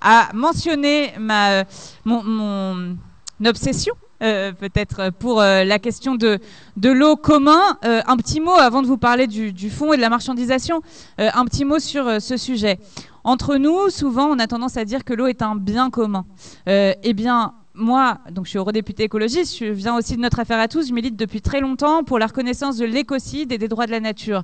a 0.00 0.28
mentionné 0.34 1.12
ma, 1.18 1.64
mon, 2.04 2.22
mon 2.22 2.96
obsession 3.44 3.94
euh, 4.22 4.52
peut-être 4.52 5.10
pour 5.10 5.40
euh, 5.40 5.64
la 5.64 5.78
question 5.78 6.14
de, 6.14 6.38
l'eau 6.82 7.16
commun. 7.16 7.60
Euh, 7.84 8.00
un 8.06 8.16
petit 8.16 8.40
mot 8.40 8.52
avant 8.52 8.82
de 8.82 8.86
vous 8.86 8.98
parler 8.98 9.26
du, 9.26 9.52
du 9.52 9.70
fond 9.70 9.92
et 9.92 9.96
de 9.96 10.00
la 10.00 10.10
marchandisation, 10.10 10.80
un 11.18 11.44
petit 11.44 11.64
mot 11.64 11.78
sur 11.78 12.20
ce 12.20 12.36
sujet. 12.36 12.78
Entre 13.24 13.56
nous, 13.56 13.88
souvent, 13.90 14.26
on 14.26 14.38
a 14.38 14.46
tendance 14.46 14.76
à 14.76 14.84
dire 14.84 15.04
que 15.04 15.14
l'eau 15.14 15.26
est 15.26 15.42
un 15.42 15.56
bien 15.56 15.90
commun. 15.90 16.24
eh 16.66 17.12
bien, 17.14 17.54
moi, 17.74 18.18
donc 18.30 18.44
je 18.44 18.50
suis 18.50 18.58
eurodéputée 18.58 19.04
écologiste, 19.04 19.58
je 19.58 19.64
viens 19.66 19.96
aussi 19.96 20.16
de 20.16 20.20
notre 20.20 20.40
affaire 20.40 20.58
à 20.58 20.68
tous, 20.68 20.88
je 20.88 20.92
milite 20.92 21.16
depuis 21.16 21.40
très 21.40 21.60
longtemps 21.60 22.04
pour 22.04 22.18
la 22.18 22.26
reconnaissance 22.26 22.76
de 22.76 22.84
l'écocide 22.84 23.50
et 23.50 23.58
des 23.58 23.68
droits 23.68 23.86
de 23.86 23.90
la 23.90 24.00
nature. 24.00 24.42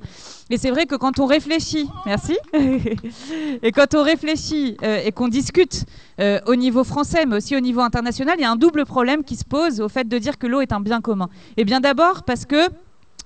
Et 0.49 0.57
c'est 0.57 0.71
vrai 0.71 0.87
que 0.87 0.95
quand 0.95 1.19
on 1.19 1.27
réfléchit, 1.27 1.88
merci, 2.07 2.38
et 3.62 3.73
quand 3.73 3.95
on 3.95 4.03
réfléchit 4.03 4.77
euh, 4.83 5.03
et 5.05 5.12
qu'on 5.12 5.29
discute 5.29 5.85
euh, 6.21 6.41
au 6.47 6.57
niveau 6.57 6.85
français, 6.85 7.27
mais 7.27 7.37
aussi 7.37 7.55
au 7.55 7.61
niveau 7.61 7.81
international, 7.81 8.37
il 8.38 8.43
y 8.43 8.47
a 8.47 8.51
un 8.51 8.57
double 8.57 8.87
problème 8.87 9.23
qui 9.25 9.37
se 9.37 9.45
pose 9.45 9.81
au 9.81 9.88
fait 9.88 10.09
de 10.09 10.19
dire 10.19 10.38
que 10.38 10.47
l'eau 10.47 10.61
est 10.61 10.73
un 10.73 10.81
bien 10.81 11.01
commun. 11.01 11.29
Et 11.59 11.64
bien 11.64 11.81
d'abord 11.81 12.23
parce 12.23 12.47
que 12.47 12.69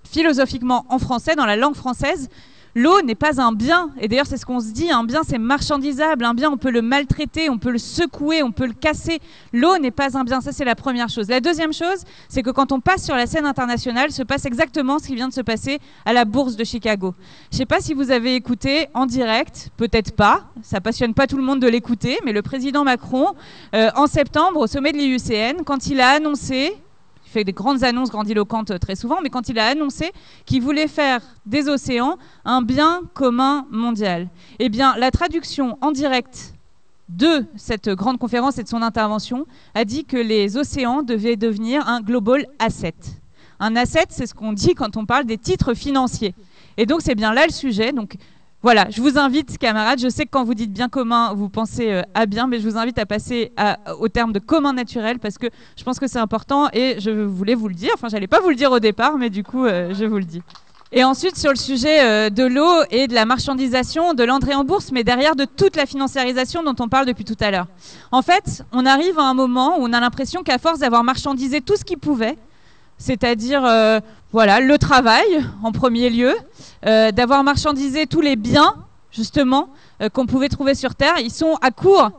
philosophiquement 0.04 0.84
en 0.88 0.98
français, 0.98 1.36
dans 1.36 1.46
la 1.46 1.56
langue 1.56 1.76
française, 1.76 2.28
L'eau 2.74 3.02
n'est 3.02 3.14
pas 3.14 3.38
un 3.38 3.52
bien, 3.52 3.90
et 4.00 4.08
d'ailleurs 4.08 4.26
c'est 4.26 4.38
ce 4.38 4.46
qu'on 4.46 4.60
se 4.60 4.72
dit, 4.72 4.90
un 4.90 5.04
bien 5.04 5.20
c'est 5.28 5.38
marchandisable, 5.38 6.24
un 6.24 6.32
bien 6.32 6.50
on 6.50 6.56
peut 6.56 6.70
le 6.70 6.80
maltraiter, 6.80 7.50
on 7.50 7.58
peut 7.58 7.70
le 7.70 7.78
secouer, 7.78 8.42
on 8.42 8.50
peut 8.50 8.66
le 8.66 8.72
casser. 8.72 9.20
L'eau 9.52 9.76
n'est 9.76 9.90
pas 9.90 10.16
un 10.16 10.24
bien, 10.24 10.40
ça 10.40 10.52
c'est 10.52 10.64
la 10.64 10.74
première 10.74 11.10
chose. 11.10 11.28
La 11.28 11.40
deuxième 11.40 11.74
chose, 11.74 12.04
c'est 12.28 12.42
que 12.42 12.50
quand 12.50 12.72
on 12.72 12.80
passe 12.80 13.04
sur 13.04 13.14
la 13.14 13.26
scène 13.26 13.44
internationale, 13.44 14.10
se 14.10 14.22
passe 14.22 14.46
exactement 14.46 14.98
ce 14.98 15.08
qui 15.08 15.14
vient 15.14 15.28
de 15.28 15.34
se 15.34 15.42
passer 15.42 15.80
à 16.06 16.14
la 16.14 16.24
bourse 16.24 16.56
de 16.56 16.64
Chicago. 16.64 17.14
Je 17.50 17.56
ne 17.56 17.58
sais 17.58 17.66
pas 17.66 17.80
si 17.80 17.92
vous 17.92 18.10
avez 18.10 18.34
écouté 18.36 18.88
en 18.94 19.04
direct, 19.04 19.70
peut-être 19.76 20.16
pas, 20.16 20.44
ça 20.62 20.80
passionne 20.80 21.12
pas 21.12 21.26
tout 21.26 21.36
le 21.36 21.42
monde 21.42 21.60
de 21.60 21.68
l'écouter, 21.68 22.18
mais 22.24 22.32
le 22.32 22.40
président 22.40 22.84
Macron, 22.84 23.34
euh, 23.74 23.90
en 23.96 24.06
septembre, 24.06 24.60
au 24.60 24.66
sommet 24.66 24.92
de 24.92 24.96
l'IUCN, 24.96 25.62
quand 25.64 25.88
il 25.88 26.00
a 26.00 26.08
annoncé 26.08 26.74
fait 27.32 27.44
des 27.44 27.52
grandes 27.52 27.82
annonces 27.82 28.10
grandiloquentes 28.10 28.70
euh, 28.70 28.78
très 28.78 28.94
souvent, 28.94 29.20
mais 29.22 29.30
quand 29.30 29.48
il 29.48 29.58
a 29.58 29.66
annoncé 29.66 30.12
qu'il 30.46 30.62
voulait 30.62 30.86
faire 30.86 31.20
des 31.46 31.68
océans 31.68 32.18
un 32.44 32.62
bien 32.62 33.02
commun 33.14 33.66
mondial. 33.70 34.28
Eh 34.58 34.68
bien, 34.68 34.94
la 34.98 35.10
traduction 35.10 35.78
en 35.80 35.90
direct 35.90 36.54
de 37.08 37.44
cette 37.56 37.88
grande 37.90 38.18
conférence 38.18 38.58
et 38.58 38.62
de 38.62 38.68
son 38.68 38.82
intervention 38.82 39.46
a 39.74 39.84
dit 39.84 40.04
que 40.04 40.16
les 40.16 40.56
océans 40.56 41.02
devaient 41.02 41.36
devenir 41.36 41.88
un 41.88 42.00
global 42.00 42.46
asset. 42.58 42.94
Un 43.58 43.76
asset, 43.76 44.06
c'est 44.10 44.26
ce 44.26 44.34
qu'on 44.34 44.52
dit 44.52 44.74
quand 44.74 44.96
on 44.96 45.06
parle 45.06 45.24
des 45.24 45.38
titres 45.38 45.74
financiers. 45.74 46.34
Et 46.76 46.86
donc, 46.86 47.00
c'est 47.02 47.14
bien 47.14 47.34
là 47.34 47.46
le 47.46 47.52
sujet. 47.52 47.92
Donc, 47.92 48.16
voilà, 48.62 48.86
je 48.90 49.02
vous 49.02 49.18
invite, 49.18 49.58
camarades, 49.58 49.98
je 49.98 50.08
sais 50.08 50.24
que 50.24 50.30
quand 50.30 50.44
vous 50.44 50.54
dites 50.54 50.72
bien 50.72 50.88
commun, 50.88 51.34
vous 51.34 51.48
pensez 51.48 51.90
euh, 51.90 52.02
à 52.14 52.26
bien, 52.26 52.46
mais 52.46 52.60
je 52.60 52.68
vous 52.68 52.76
invite 52.76 52.96
à 52.98 53.06
passer 53.06 53.52
au 53.98 54.08
terme 54.08 54.32
de 54.32 54.38
commun 54.38 54.72
naturel 54.72 55.18
parce 55.18 55.36
que 55.36 55.48
je 55.76 55.82
pense 55.82 55.98
que 55.98 56.06
c'est 56.06 56.20
important 56.20 56.68
et 56.72 56.96
je 57.00 57.10
voulais 57.10 57.54
vous 57.54 57.68
le 57.68 57.74
dire. 57.74 57.90
Enfin, 57.94 58.08
j'allais 58.08 58.28
pas 58.28 58.40
vous 58.40 58.50
le 58.50 58.54
dire 58.54 58.70
au 58.70 58.78
départ, 58.78 59.18
mais 59.18 59.30
du 59.30 59.42
coup, 59.42 59.64
euh, 59.64 59.92
je 59.94 60.04
vous 60.04 60.18
le 60.18 60.24
dis. 60.24 60.42
Et 60.92 61.02
ensuite, 61.04 61.36
sur 61.36 61.50
le 61.50 61.56
sujet 61.56 62.02
euh, 62.02 62.30
de 62.30 62.44
l'eau 62.44 62.84
et 62.90 63.08
de 63.08 63.14
la 63.14 63.24
marchandisation, 63.24 64.14
de 64.14 64.22
l'entrée 64.24 64.54
en 64.54 64.62
bourse, 64.62 64.92
mais 64.92 65.02
derrière 65.02 65.34
de 65.34 65.44
toute 65.46 65.74
la 65.74 65.86
financiarisation 65.86 66.62
dont 66.62 66.76
on 66.78 66.88
parle 66.88 67.06
depuis 67.06 67.24
tout 67.24 67.36
à 67.40 67.50
l'heure. 67.50 67.66
En 68.12 68.22
fait, 68.22 68.62
on 68.72 68.86
arrive 68.86 69.18
à 69.18 69.24
un 69.24 69.34
moment 69.34 69.78
où 69.78 69.84
on 69.84 69.92
a 69.92 70.00
l'impression 70.00 70.42
qu'à 70.42 70.58
force 70.58 70.80
d'avoir 70.80 71.02
marchandisé 71.02 71.62
tout 71.62 71.76
ce 71.76 71.84
qui 71.84 71.96
pouvait, 71.96 72.36
c'est-à-dire 73.02 73.64
euh, 73.64 73.98
voilà 74.30 74.60
le 74.60 74.78
travail 74.78 75.26
en 75.64 75.72
premier 75.72 76.08
lieu, 76.08 76.34
euh, 76.86 77.10
d'avoir 77.10 77.42
marchandisé 77.42 78.06
tous 78.06 78.20
les 78.20 78.36
biens 78.36 78.76
justement 79.10 79.70
euh, 80.00 80.08
qu'on 80.08 80.26
pouvait 80.26 80.48
trouver 80.48 80.76
sur 80.76 80.94
Terre. 80.94 81.14
Ils 81.18 81.32
sont 81.32 81.56
à 81.62 81.72
court 81.72 82.12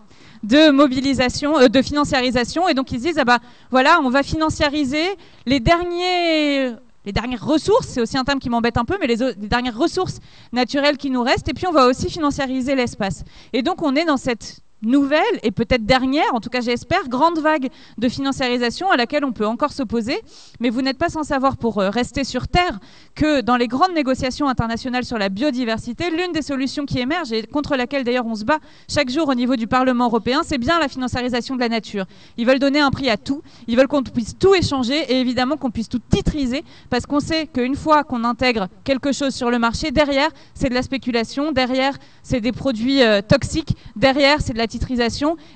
de 0.43 0.71
mobilisation, 0.71 1.69
de 1.69 1.81
financiarisation, 1.81 2.67
et 2.67 2.73
donc 2.73 2.91
ils 2.91 2.99
se 2.99 3.05
disent 3.05 3.17
ah 3.17 3.23
bah 3.23 3.39
voilà, 3.71 4.01
on 4.03 4.09
va 4.09 4.23
financiariser 4.23 5.05
les 5.45 5.61
derniers 5.61 6.73
les 7.05 7.11
dernières 7.11 7.45
ressources, 7.45 7.87
c'est 7.87 8.01
aussi 8.01 8.17
un 8.17 8.23
terme 8.23 8.39
qui 8.39 8.49
m'embête 8.49 8.77
un 8.77 8.85
peu, 8.85 8.97
mais 8.99 9.07
les, 9.07 9.17
les, 9.17 9.47
dernières 9.49 9.77
ressources 9.77 10.19
naturelles 10.53 10.95
qui 10.95 11.09
nous 11.09 11.21
restent. 11.21 11.49
Et 11.49 11.53
puis 11.53 11.67
on 11.67 11.73
va 11.73 11.87
aussi 11.87 12.09
financiariser 12.09 12.75
l'espace. 12.75 13.25
Et 13.51 13.61
donc 13.61 13.81
on 13.81 13.93
est 13.97 14.05
dans 14.05 14.15
cette 14.15 14.61
nouvelle 14.83 15.21
et 15.43 15.51
peut-être 15.51 15.85
dernière, 15.85 16.33
en 16.33 16.39
tout 16.39 16.49
cas 16.49 16.61
j'espère, 16.61 17.07
grande 17.07 17.39
vague 17.39 17.69
de 17.97 18.09
financiarisation 18.09 18.89
à 18.91 18.97
laquelle 18.97 19.25
on 19.25 19.31
peut 19.31 19.45
encore 19.45 19.71
s'opposer. 19.71 20.19
Mais 20.59 20.69
vous 20.69 20.81
n'êtes 20.81 20.97
pas 20.97 21.09
sans 21.09 21.23
savoir, 21.23 21.57
pour 21.57 21.79
euh, 21.79 21.89
rester 21.89 22.23
sur 22.23 22.47
Terre, 22.47 22.79
que 23.15 23.41
dans 23.41 23.57
les 23.57 23.67
grandes 23.67 23.93
négociations 23.93 24.47
internationales 24.47 25.05
sur 25.05 25.17
la 25.17 25.29
biodiversité, 25.29 26.09
l'une 26.09 26.31
des 26.31 26.41
solutions 26.41 26.85
qui 26.85 26.99
émerge, 26.99 27.31
et 27.31 27.43
contre 27.43 27.75
laquelle 27.75 28.03
d'ailleurs 28.03 28.25
on 28.25 28.35
se 28.35 28.43
bat 28.43 28.59
chaque 28.89 29.09
jour 29.09 29.27
au 29.27 29.35
niveau 29.35 29.55
du 29.55 29.67
Parlement 29.67 30.05
européen, 30.05 30.41
c'est 30.43 30.57
bien 30.57 30.79
la 30.79 30.87
financiarisation 30.87 31.55
de 31.55 31.59
la 31.59 31.69
nature. 31.69 32.05
Ils 32.37 32.45
veulent 32.45 32.59
donner 32.59 32.79
un 32.79 32.91
prix 32.91 33.09
à 33.09 33.17
tout, 33.17 33.41
ils 33.67 33.77
veulent 33.77 33.87
qu'on 33.87 34.03
puisse 34.03 34.37
tout 34.37 34.55
échanger 34.55 34.97
et 35.09 35.19
évidemment 35.19 35.57
qu'on 35.57 35.71
puisse 35.71 35.89
tout 35.89 36.01
titriser, 36.09 36.63
parce 36.89 37.05
qu'on 37.05 37.19
sait 37.19 37.47
qu'une 37.47 37.75
fois 37.75 38.03
qu'on 38.03 38.23
intègre 38.23 38.67
quelque 38.83 39.11
chose 39.11 39.33
sur 39.33 39.49
le 39.49 39.59
marché, 39.59 39.91
derrière, 39.91 40.29
c'est 40.53 40.69
de 40.69 40.73
la 40.73 40.81
spéculation, 40.81 41.51
derrière, 41.51 41.95
c'est 42.21 42.41
des 42.41 42.51
produits 42.51 43.01
euh, 43.01 43.21
toxiques, 43.21 43.75
derrière, 43.95 44.41
c'est 44.41 44.53
de 44.53 44.57
la 44.57 44.67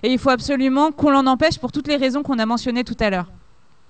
et 0.04 0.12
il 0.12 0.20
faut 0.20 0.30
absolument 0.30 0.92
qu'on 0.92 1.10
l'en 1.10 1.26
empêche 1.26 1.58
pour 1.60 1.72
toutes 1.72 1.88
les 1.88 1.96
raisons 1.96 2.24
qu'on 2.24 2.40
a 2.40 2.46
mentionnées 2.46 2.84
tout 2.84 2.98
à 3.00 3.10
l'heure. 3.10 3.28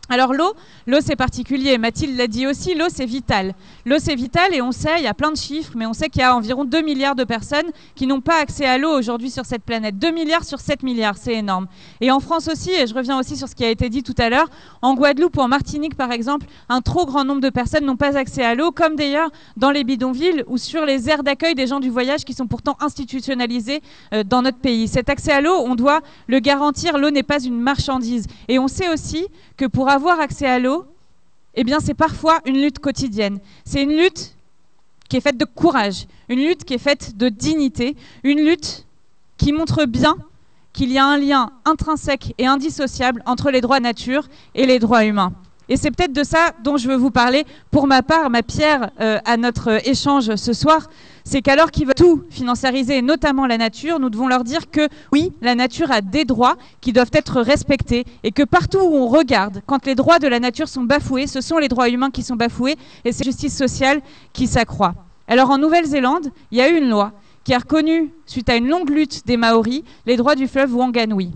Alors 0.10 0.34
l'eau, 0.34 0.54
l'eau 0.86 1.00
c'est 1.02 1.18
particulier, 1.18 1.78
Mathilde 1.78 2.18
l'a 2.18 2.28
dit 2.28 2.48
aussi, 2.48 2.76
l'eau 2.76 2.86
c'est 2.88 3.06
vital. 3.06 3.54
L'eau 3.86 3.98
c'est 4.00 4.16
vital 4.16 4.54
et 4.54 4.62
on 4.62 4.72
sait, 4.72 5.00
il 5.00 5.04
y 5.04 5.08
a 5.08 5.14
plein 5.14 5.32
de 5.32 5.38
chiffres, 5.38 5.74
mais 5.76 5.86
on 5.86 5.92
sait 5.92 6.08
qu'il 6.08 6.22
y 6.22 6.24
a 6.24 6.34
environ 6.34 6.64
2 6.64 6.82
milliards 6.82 7.16
de 7.16 7.26
personnes 7.26 7.66
qui 7.94 8.08
n'ont 8.08 8.22
pas 8.22 8.40
accès 8.40 8.66
à 8.66 8.78
l'eau 8.78 8.90
aujourd'hui 8.90 9.30
sur 9.30 9.46
cette 9.46 9.64
planète. 9.64 10.00
2 10.00 10.12
milliards 10.12 10.46
sur 10.46 10.62
7 10.62 10.84
milliards, 10.84 11.18
c'est 11.18 11.34
énorme. 11.34 11.68
Et 12.00 12.10
en 12.10 12.22
France 12.22 12.48
aussi, 12.48 12.72
et 12.72 12.88
je 12.88 12.94
reviens 12.94 13.20
aussi 13.20 13.36
sur 13.36 13.50
ce 13.50 13.56
qui 13.56 13.66
a 13.66 13.70
été 13.70 13.90
dit 13.90 14.02
tout 14.02 14.16
à 14.18 14.30
l'heure, 14.30 14.48
en 14.82 14.96
Guadeloupe 14.96 15.36
ou 15.36 15.42
en 15.42 15.50
Martinique 15.50 15.96
par 15.96 16.14
exemple, 16.14 16.46
un 16.70 16.80
trop 16.80 17.06
grand 17.06 17.26
nombre 17.26 17.42
de 17.42 17.50
personnes 17.50 17.84
n'ont 17.84 17.98
pas 17.98 18.18
accès 18.18 18.46
à 18.46 18.56
l'eau, 18.56 18.72
comme 18.72 18.96
d'ailleurs 18.96 19.30
dans 19.58 19.72
les 19.72 19.84
bidonvilles 19.84 20.46
ou 20.48 20.58
sur 20.58 20.86
les 20.86 21.10
aires 21.10 21.24
d'accueil 21.24 21.54
des 21.54 21.68
gens 21.68 21.82
du 21.82 21.90
voyage 21.90 22.24
qui 22.24 22.34
sont 22.34 22.48
pourtant 22.48 22.78
institutionnalisés 22.80 23.82
euh, 24.14 24.24
dans 24.24 24.42
notre 24.42 24.60
pays. 24.60 24.88
Cet 24.88 25.10
accès 25.10 25.34
à 25.34 25.42
l'eau, 25.42 25.58
on 25.66 25.76
doit 25.76 26.00
le 26.28 26.40
garantir, 26.40 26.98
l'eau 26.98 27.10
n'est 27.10 27.24
pas 27.24 27.44
une 27.44 27.60
marchandise. 27.60 28.28
Et 28.48 28.58
on 28.58 28.70
sait 28.70 28.88
aussi 28.88 29.28
que 29.58 29.66
pour 29.66 29.90
avoir 29.90 29.97
accès 30.06 30.48
à 30.48 30.60
l'eau, 30.60 30.86
eh 31.56 31.64
c'est 31.84 31.94
parfois 31.94 32.40
une 32.46 32.62
lutte 32.62 32.80
quotidienne. 32.80 33.40
C'est 33.66 33.82
une 33.82 33.96
lutte 33.98 34.36
qui 35.10 35.18
est 35.18 35.22
faite 35.22 35.38
de 35.38 35.46
courage, 35.46 36.06
une 36.30 36.40
lutte 36.40 36.64
qui 36.64 36.74
est 36.74 36.80
faite 36.80 37.18
de 37.18 37.30
dignité, 37.30 37.96
une 38.24 38.40
lutte 38.40 38.86
qui 39.38 39.52
montre 39.52 39.86
bien 39.86 40.16
qu'il 40.74 40.92
y 40.92 40.98
a 40.98 41.06
un 41.06 41.18
lien 41.18 41.52
intrinsèque 41.66 42.34
et 42.38 42.46
indissociable 42.46 43.24
entre 43.26 43.50
les 43.50 43.62
droits 43.62 43.80
nature 43.80 44.28
et 44.54 44.66
les 44.66 44.80
droits 44.80 45.06
humains. 45.06 45.34
Et 45.70 45.76
c'est 45.76 45.92
peut-être 45.92 46.14
de 46.14 46.24
ça 46.24 46.52
dont 46.64 46.78
je 46.78 46.88
veux 46.88 46.96
vous 46.96 47.12
parler. 47.12 47.46
Pour 47.72 47.88
ma 47.88 48.02
part, 48.02 48.30
ma 48.30 48.44
pierre 48.44 48.92
euh, 49.02 49.20
à 49.26 49.36
notre 49.38 49.86
échange 49.88 50.36
ce 50.36 50.54
soir, 50.54 50.88
c'est 51.28 51.42
qu'alors 51.42 51.72
qu'ils 51.72 51.86
veulent 51.86 51.94
tout 51.94 52.24
financiariser, 52.30 53.02
notamment 53.02 53.48
la 53.48 53.58
nature, 53.58 54.00
nous 54.00 54.10
devons 54.10 54.30
leur 54.30 54.46
dire 54.46 54.72
que 54.72 54.88
oui, 55.12 55.34
la 55.42 55.56
nature 55.56 55.92
a 55.92 56.00
des 56.00 56.24
droits 56.24 56.56
qui 56.80 56.94
doivent 56.94 57.12
être 57.12 57.42
respectés 57.42 58.06
et 58.24 58.32
que 58.32 58.44
partout 58.44 58.80
où 58.80 58.96
on 58.96 59.10
regarde, 59.10 59.62
quand 59.66 59.86
les 59.86 59.94
droits 59.94 60.20
de 60.20 60.28
la 60.30 60.40
nature 60.40 60.70
sont 60.70 60.84
bafoués, 60.84 61.28
ce 61.28 61.42
sont 61.42 61.58
les 61.58 61.68
droits 61.68 61.90
humains 61.90 62.12
qui 62.12 62.24
sont 62.24 62.38
bafoués 62.38 62.78
et 63.04 63.12
c'est 63.12 63.26
la 63.26 63.32
justice 63.32 63.58
sociale 63.58 64.02
qui 64.32 64.48
s'accroît. 64.48 64.96
Alors 65.28 65.50
en 65.50 65.58
Nouvelle-Zélande, 65.58 66.32
il 66.52 66.60
y 66.60 66.62
a 66.62 66.70
eu 66.70 66.78
une 66.78 66.90
loi 66.90 67.12
qui 67.44 67.54
a 67.54 67.58
reconnu, 67.60 68.10
suite 68.26 68.48
à 68.48 68.56
une 68.56 68.70
longue 68.70 68.90
lutte 68.90 69.28
des 69.28 69.36
Maoris, 69.36 69.84
les 70.06 70.16
droits 70.16 70.36
du 70.36 70.48
fleuve 70.48 70.74
Wanganui. 70.74 71.32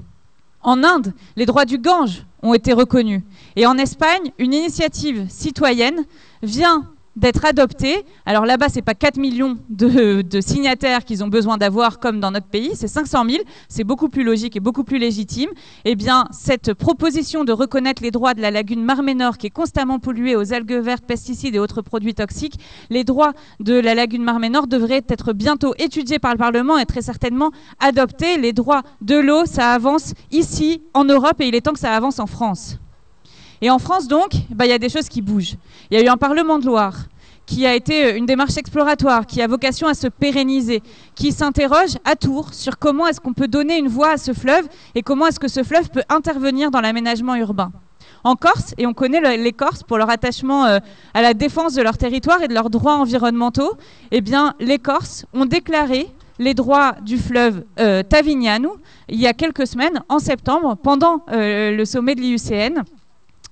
En 0.63 0.85
Inde, 0.85 1.13
les 1.35 1.45
droits 1.45 1.65
du 1.65 1.79
Gange 1.79 2.25
ont 2.41 2.53
été 2.53 2.71
reconnus. 2.71 3.23
Et 3.57 3.65
en 3.65 3.77
Espagne, 3.77 4.31
une 4.37 4.53
initiative 4.53 5.25
citoyenne 5.27 6.05
vient 6.43 6.87
d'être 7.15 7.45
adoptée. 7.45 8.05
Alors 8.25 8.45
là-bas, 8.45 8.69
ce 8.69 8.75
n'est 8.75 8.81
pas 8.81 8.93
4 8.93 9.17
millions 9.17 9.57
de, 9.69 10.23
signataires 10.39 11.03
qu'ils 11.05 11.23
ont 11.23 11.27
besoin 11.27 11.57
d'avoir 11.57 11.99
comme 11.99 12.19
dans 12.19 12.31
notre 12.31 12.47
pays, 12.47 12.71
c'est 12.75 12.87
500 12.87 13.25
000. 13.29 13.43
C'est 13.67 13.83
beaucoup 13.83 14.09
plus 14.09 14.23
logique 14.23 14.55
et 14.55 14.59
beaucoup 14.59 14.83
plus 14.83 14.97
légitime. 14.97 15.49
Eh 15.85 15.95
bien, 15.95 16.27
cette 16.31 16.73
proposition 16.73 17.43
de 17.43 17.51
reconnaître 17.51 18.01
les 18.01 18.11
droits 18.11 18.33
de 18.33 18.41
la 18.41 18.51
lagune 18.51 18.83
Marménor, 18.83 19.37
qui 19.37 19.47
est 19.47 19.51
constamment 19.51 19.99
polluée 19.99 20.35
aux 20.35 20.53
algues 20.53 20.73
vertes, 20.73 21.05
pesticides 21.05 21.55
et 21.55 21.59
autres 21.59 21.81
produits 21.81 22.13
toxiques, 22.13 22.59
les 22.89 23.03
droits 23.03 23.33
de 23.59 23.73
la 23.73 23.95
lagune 23.95 24.23
Marménor 24.23 24.67
devraient 24.67 25.05
être 25.07 25.33
bientôt 25.33 25.73
étudiés 25.77 26.19
par 26.19 26.33
le 26.33 26.37
Parlement 26.37 26.77
et 26.77 26.85
très 26.85 27.01
certainement 27.01 27.51
adoptés. 27.79 28.37
Les 28.37 28.53
droits 28.53 28.83
de 29.01 29.15
l'eau, 29.15 29.45
ça 29.45 29.73
avance 29.73 30.13
ici, 30.31 30.81
en 30.93 31.03
Europe, 31.03 31.39
et 31.41 31.47
il 31.47 31.55
est 31.55 31.61
temps 31.61 31.73
que 31.73 31.79
ça 31.79 31.93
avance 31.93 32.19
en 32.19 32.27
France. 32.27 32.80
Et 33.61 33.69
en 33.69 33.79
France, 33.79 34.07
donc, 34.07 34.31
bah, 34.49 34.65
il 34.65 34.69
y 34.69 34.73
a 34.73 34.79
des 34.79 34.89
choses 34.89 35.07
qui 35.07 35.21
bougent. 35.21 35.55
Il 35.89 35.97
y 35.97 36.01
a 36.01 36.03
eu 36.03 36.07
un 36.07 36.17
Parlement 36.17 36.59
de 36.59 36.65
Loire 36.65 36.95
qui 37.45 37.65
a 37.65 37.75
été 37.75 38.15
une 38.15 38.25
démarche 38.25 38.57
exploratoire, 38.57 39.25
qui 39.25 39.41
a 39.41 39.47
vocation 39.47 39.87
à 39.87 39.93
se 39.93 40.07
pérenniser, 40.07 40.81
qui 41.15 41.31
s'interroge 41.31 41.97
à 42.05 42.15
Tours 42.15 42.53
sur 42.53 42.79
comment 42.79 43.07
est-ce 43.07 43.19
qu'on 43.19 43.33
peut 43.33 43.47
donner 43.47 43.77
une 43.77 43.89
voix 43.89 44.11
à 44.11 44.17
ce 44.17 44.33
fleuve 44.33 44.67
et 44.95 45.01
comment 45.01 45.27
est-ce 45.27 45.39
que 45.39 45.49
ce 45.49 45.63
fleuve 45.63 45.89
peut 45.89 46.03
intervenir 46.07 46.71
dans 46.71 46.79
l'aménagement 46.79 47.35
urbain. 47.35 47.71
En 48.23 48.35
Corse, 48.35 48.73
et 48.77 48.85
on 48.85 48.93
connaît 48.93 49.37
les 49.37 49.51
Corses 49.51 49.83
pour 49.83 49.97
leur 49.97 50.09
attachement 50.09 50.65
euh, 50.65 50.79
à 51.13 51.21
la 51.21 51.33
défense 51.33 51.73
de 51.73 51.81
leur 51.81 51.97
territoire 51.97 52.41
et 52.41 52.47
de 52.47 52.53
leurs 52.53 52.69
droits 52.69 52.95
environnementaux, 52.95 53.73
eh 54.11 54.23
les 54.59 54.79
Corses 54.79 55.25
ont 55.33 55.45
déclaré 55.45 56.07
les 56.39 56.53
droits 56.53 56.93
du 57.01 57.17
fleuve 57.17 57.63
euh, 57.79 58.01
Tavignano 58.03 58.77
il 59.09 59.19
y 59.19 59.27
a 59.27 59.33
quelques 59.33 59.67
semaines, 59.67 60.01
en 60.07 60.19
septembre, 60.19 60.77
pendant 60.81 61.25
euh, 61.31 61.75
le 61.75 61.85
sommet 61.85 62.15
de 62.15 62.21
l'IUCN. 62.21 62.83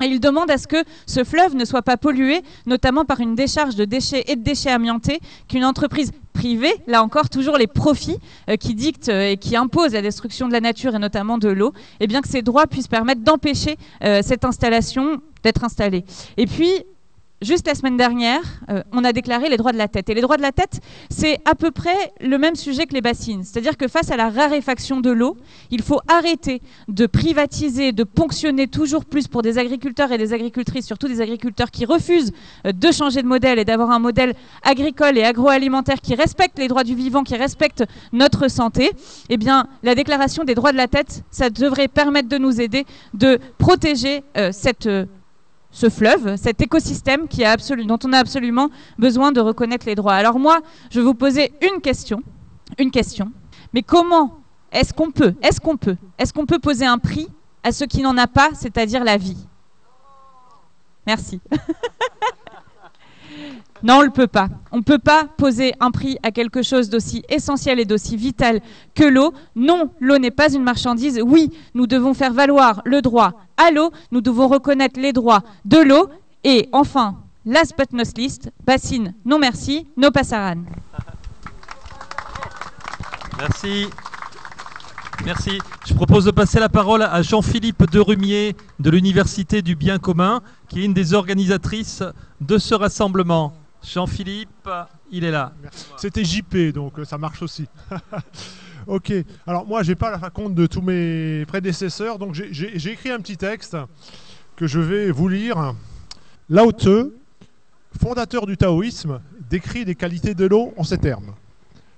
Et 0.02 0.08
il 0.08 0.20
demande 0.20 0.50
à 0.50 0.58
ce 0.58 0.68
que 0.68 0.84
ce 1.06 1.24
fleuve 1.24 1.56
ne 1.56 1.66
soit 1.66 1.82
pas 1.82 1.98
pollué, 1.98 2.42
notamment 2.66 3.06
par 3.06 3.20
une 3.20 3.36
décharge 3.36 3.76
de 3.76 3.86
déchets 3.86 4.24
et 4.28 4.36
de 4.36 4.44
déchets 4.44 4.72
amiantés 4.72 5.20
qu'une 5.48 5.66
entreprise 5.66 6.12
privée, 6.34 6.74
là 6.88 7.04
encore 7.04 7.30
toujours 7.30 7.58
les 7.58 7.68
profits 7.68 8.18
euh, 8.50 8.56
qui 8.56 8.74
dictent 8.74 9.10
euh, 9.10 9.32
et 9.32 9.38
qui 9.38 9.58
imposent 9.58 9.92
la 9.92 10.02
destruction 10.02 10.48
de 10.48 10.54
la 10.54 10.62
nature 10.62 10.96
et 10.96 11.00
notamment 11.00 11.38
de 11.38 11.50
l'eau, 11.50 11.74
et 12.00 12.08
bien 12.08 12.22
que 12.22 12.30
ces 12.30 12.42
droits 12.42 12.66
puissent 12.66 12.88
permettre 12.88 13.22
d'empêcher 13.22 13.78
euh, 14.04 14.22
cette 14.24 14.46
installation 14.46 15.22
d'être 15.44 15.66
installée. 15.66 16.06
Et 16.38 16.46
puis 16.46 16.72
Juste 17.42 17.68
la 17.68 17.76
semaine 17.76 17.96
dernière, 17.96 18.42
euh, 18.70 18.84
on 18.92 19.06
a 19.06 19.14
déclaré 19.14 19.48
les 19.48 19.56
droits 19.56 19.72
de 19.72 19.78
la 19.78 19.88
tête. 19.88 20.10
Et 20.10 20.14
les 20.14 20.20
droits 20.20 20.36
de 20.36 20.42
la 20.42 20.52
tête, 20.52 20.82
c'est 21.10 21.40
à 21.46 21.56
peu 21.56 21.72
près 21.72 22.12
le 22.20 22.38
même 22.38 22.56
sujet 22.56 22.86
que 22.86 22.94
les 22.94 23.00
bassines. 23.00 23.46
C'est-à-dire 23.46 23.78
que 23.78 23.88
face 23.88 24.12
à 24.12 24.18
la 24.18 24.30
raréfaction 24.30 25.00
de 25.00 25.10
l'eau, 25.10 25.38
il 25.72 25.82
faut 25.82 26.02
arrêter 26.10 26.62
de 26.90 27.06
privatiser, 27.06 27.94
de 27.94 28.04
ponctionner 28.04 28.68
toujours 28.68 29.06
plus 29.06 29.30
pour 29.30 29.42
des 29.42 29.58
agriculteurs 29.58 30.12
et 30.12 30.18
des 30.18 30.34
agricultrices, 30.34 30.86
surtout 30.86 31.08
des 31.08 31.22
agriculteurs 31.22 31.72
qui 31.72 31.86
refusent 31.86 32.34
euh, 32.66 32.74
de 32.74 32.92
changer 32.92 33.22
de 33.22 33.28
modèle 33.28 33.58
et 33.58 33.64
d'avoir 33.64 33.92
un 33.92 34.00
modèle 34.00 34.34
agricole 34.64 35.18
et 35.18 35.24
agroalimentaire 35.24 36.02
qui 36.02 36.16
respecte 36.16 36.60
les 36.60 36.68
droits 36.68 36.84
du 36.84 36.94
vivant, 36.94 37.24
qui 37.24 37.38
respecte 37.38 37.86
notre 38.12 38.50
santé. 38.50 38.92
Eh 39.30 39.38
bien, 39.38 39.68
la 39.84 39.96
déclaration 39.96 40.44
des 40.44 40.56
droits 40.56 40.74
de 40.74 40.78
la 40.78 40.90
tête, 40.90 41.24
ça 41.32 41.50
devrait 41.50 41.88
permettre 41.88 42.28
de 42.28 42.38
nous 42.38 42.60
aider 42.60 42.86
de 43.14 43.40
protéger 43.58 44.24
euh, 44.36 44.50
cette 44.52 44.90
ce 45.72 45.90
fleuve, 45.90 46.36
cet 46.36 46.62
écosystème 46.62 47.28
qui 47.28 47.46
a 47.46 47.56
dont 47.58 48.00
on 48.04 48.14
a 48.14 48.18
absolument 48.18 48.70
besoin 48.98 49.32
de 49.32 49.40
reconnaître 49.40 49.86
les 49.86 49.96
droits. 49.96 50.14
Alors 50.14 50.40
moi, 50.40 50.62
je 50.90 51.00
vais 51.00 51.06
vous 51.06 51.14
poser 51.14 51.54
une 51.62 51.82
question, 51.82 52.22
une 52.78 52.92
question. 52.92 53.32
Mais 53.74 53.84
comment 53.84 54.40
est-ce 54.72 54.94
qu'on 54.94 55.12
peut, 55.12 55.36
est-ce 55.42 55.62
qu'on 55.62 55.78
peut, 55.78 55.98
est-ce 56.18 56.34
qu'on 56.34 56.46
peut 56.46 56.60
poser 56.60 56.86
un 56.86 56.98
prix 56.98 57.28
à 57.64 57.72
ce 57.72 57.84
qui 57.84 58.02
n'en 58.02 58.18
a 58.18 58.28
pas, 58.28 58.50
c'est-à-dire 58.54 59.04
la 59.04 59.18
vie? 59.18 59.38
Merci. 61.06 61.40
Non, 63.82 63.96
on 63.96 64.00
ne 64.00 64.06
le 64.06 64.12
peut 64.12 64.28
pas. 64.28 64.50
On 64.72 64.78
ne 64.78 64.84
peut 64.84 65.00
pas 65.00 65.24
poser 65.38 65.74
un 65.80 65.92
prix 65.92 66.18
à 66.24 66.32
quelque 66.32 66.62
chose 66.62 66.90
d'aussi 66.90 67.24
essentiel 67.30 67.80
et 67.80 67.86
d'aussi 67.86 68.18
vital 68.18 68.60
que 68.94 69.06
l'eau. 69.06 69.34
Non, 69.56 69.92
l'eau 70.00 70.18
n'est 70.18 70.32
pas 70.32 70.54
une 70.54 70.64
marchandise. 70.64 71.20
Oui, 71.24 71.52
nous 71.74 71.88
devons 71.88 72.14
faire 72.14 72.34
valoir 72.34 72.82
le 72.86 73.02
droit 73.02 73.34
à 73.58 73.72
l'eau. 73.72 73.92
Nous 74.12 74.22
devons 74.22 74.48
reconnaître 74.48 75.00
les 75.00 75.14
droits 75.14 75.44
de 75.66 75.78
l'eau. 75.78 76.10
Et 76.44 76.68
enfin, 76.72 77.18
last 77.46 77.74
but 77.78 77.92
not 77.94 78.18
least, 78.18 78.52
bassine, 78.66 79.14
non 79.26 79.40
merci, 79.40 79.88
no 79.98 80.12
passaran. 80.12 80.64
Merci. 83.38 83.88
Merci. 85.26 85.60
Je 85.86 85.94
propose 85.94 86.26
de 86.26 86.32
passer 86.32 86.60
la 86.60 86.70
parole 86.70 87.02
à 87.02 87.22
Jean-Philippe 87.22 87.90
Derumier 87.92 88.56
de 88.80 88.90
l'Université 88.90 89.62
du 89.62 89.76
Bien 89.76 90.00
commun, 90.00 90.42
qui 90.68 90.82
est 90.82 90.86
une 90.86 90.94
des 90.94 91.14
organisatrices 91.14 92.04
de 92.40 92.58
ce 92.58 92.74
rassemblement. 92.74 93.54
Jean-Philippe, 93.84 94.70
il 95.12 95.24
est 95.24 95.32
là. 95.32 95.54
C'était 95.98 96.24
JP, 96.24 96.74
donc 96.74 97.00
euh, 97.00 97.06
ça 97.06 97.18
marche 97.18 97.42
aussi. 97.42 97.68
ok, 98.88 99.14
alors 99.48 99.66
moi, 99.66 99.84
j'ai 99.84 99.96
pas 99.96 100.18
la 100.18 100.30
compte 100.30 100.54
de 100.54 100.68
tous 100.68 100.82
mes 100.82 101.46
prédécesseurs, 101.46 102.20
donc 102.20 102.34
j'ai 102.34 102.92
écrit 102.92 103.10
un 103.10 103.20
petit 103.20 103.38
texte 103.38 103.78
que 104.56 104.68
je 104.68 104.80
vais 104.80 105.12
vous 105.12 105.28
lire. 105.28 105.74
Lao 106.50 106.72
fondateur 107.98 108.46
du 108.46 108.58
taoïsme, 108.58 109.22
décrit 109.50 109.86
les 109.86 109.96
qualités 109.96 110.36
de 110.36 110.46
l'eau 110.46 110.74
en 110.78 110.84
ces 110.84 110.98
termes. 110.98 111.34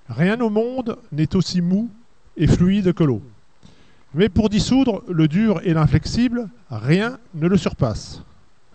Rien 0.09 0.39
au 0.41 0.49
monde 0.49 0.97
n'est 1.11 1.35
aussi 1.35 1.61
mou 1.61 1.89
et 2.37 2.47
fluide 2.47 2.93
que 2.93 3.03
l'eau. 3.03 3.21
Mais 4.13 4.29
pour 4.29 4.49
dissoudre 4.49 5.03
le 5.07 5.27
dur 5.27 5.61
et 5.63 5.73
l'inflexible, 5.73 6.49
rien 6.69 7.17
ne 7.33 7.47
le 7.47 7.57
surpasse. 7.57 8.23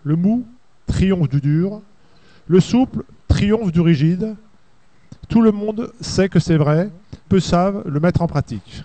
Le 0.03 0.15
mou 0.15 0.47
triomphe 0.87 1.29
du 1.29 1.41
dur, 1.41 1.81
Le 2.47 2.59
souple 2.59 3.03
triomphe 3.27 3.71
du 3.71 3.81
rigide. 3.81 4.35
Tout 5.27 5.41
le 5.41 5.51
monde 5.51 5.91
sait 5.99 6.29
que 6.29 6.39
c'est 6.39 6.57
vrai, 6.57 6.89
peu 7.27 7.39
savent 7.39 7.83
le 7.85 7.99
mettre 7.99 8.21
en 8.21 8.27
pratique. 8.27 8.83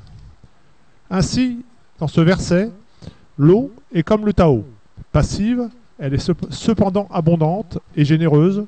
Ainsi, 1.11 1.65
dans 1.99 2.09
ce 2.09 2.21
verset, 2.21 2.71
l'eau 3.39 3.73
est 3.93 4.03
comme 4.03 4.27
le 4.27 4.33
Tao, 4.33 4.65
passive, 5.13 5.69
elle 5.99 6.15
est 6.15 6.33
cependant 6.51 7.07
abondante 7.13 7.79
et 7.95 8.05
généreuse, 8.05 8.65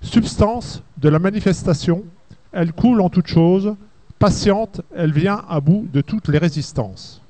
substance 0.00 0.82
de 0.96 1.08
la 1.10 1.18
manifestation, 1.18 2.04
elle 2.52 2.72
coule 2.72 3.00
en 3.02 3.10
toutes 3.10 3.26
choses, 3.26 3.74
patiente, 4.18 4.80
elle 4.94 5.12
vient 5.12 5.44
à 5.48 5.60
bout 5.60 5.86
de 5.92 6.00
toutes 6.00 6.28
les 6.28 6.38
résistances. 6.38 7.20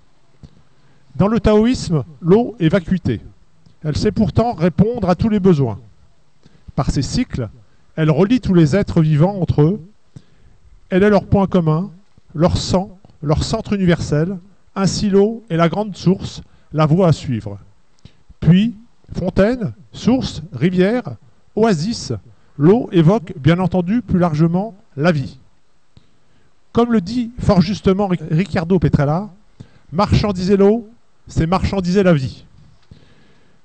Dans 1.17 1.29
le 1.29 1.41
taoïsme, 1.41 2.05
l'eau 2.21 2.55
est 2.61 2.69
vacuité. 2.69 3.21
Elle 3.83 3.97
sait 3.97 4.13
pourtant 4.13 4.53
répondre 4.53 5.09
à 5.09 5.15
tous 5.15 5.29
les 5.29 5.41
besoins. 5.41 5.79
Par 6.75 6.91
ses 6.91 7.03
cycles, 7.03 7.49
elle 7.97 8.11
relie 8.11 8.41
tous 8.41 8.55
les 8.55 8.75
êtres 8.75 9.03
vivants 9.03 9.41
entre 9.41 9.63
eux. 9.63 9.81
Elle 10.89 11.03
est 11.03 11.11
leur 11.11 11.25
point 11.25 11.47
commun, 11.47 11.91
leur 12.35 12.57
sang, 12.57 12.99
leur 13.23 13.45
centre 13.45 13.75
universel. 13.75 14.39
Ainsi 14.75 15.11
l'eau 15.11 15.45
est 15.51 15.57
la 15.57 15.69
grande 15.69 15.97
source, 15.97 16.43
la 16.73 16.87
voie 16.87 17.09
à 17.09 17.13
suivre. 17.13 17.59
Puis, 18.41 18.75
fontaine, 19.15 19.75
source, 19.93 20.43
rivière, 20.53 21.17
oasis, 21.55 22.13
l'eau 22.57 22.89
évoque 22.93 23.35
bien 23.39 23.59
entendu 23.59 24.01
plus 24.01 24.19
largement 24.19 24.75
la 24.97 25.13
vie. 25.13 25.39
Comme 26.73 26.93
le 26.93 27.03
dit 27.03 27.31
fort 27.39 27.61
justement 27.61 28.09
Riccardo 28.09 28.79
Petrella, 28.79 29.29
marchandiser 29.93 30.57
l'eau, 30.57 30.89
c'est 31.27 31.47
marchandiser 31.47 32.03
la 32.03 32.15
vie 32.15 32.47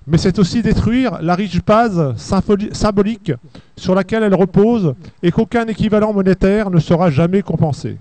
mais 0.08 0.18
c'est 0.18 0.40
aussi 0.40 0.62
détruire 0.62 1.22
la 1.22 1.36
riche 1.36 1.64
base 1.64 2.16
symbolique 2.16 3.34
sur 3.76 3.94
laquelle 3.94 4.24
elle 4.24 4.34
repose 4.34 4.96
et 5.22 5.32
qu'aucun 5.32 5.68
équivalent 5.68 6.14
monétaire 6.14 6.72
ne 6.72 6.80
sera 6.80 7.12
jamais 7.12 7.42
compensé. 7.42 7.98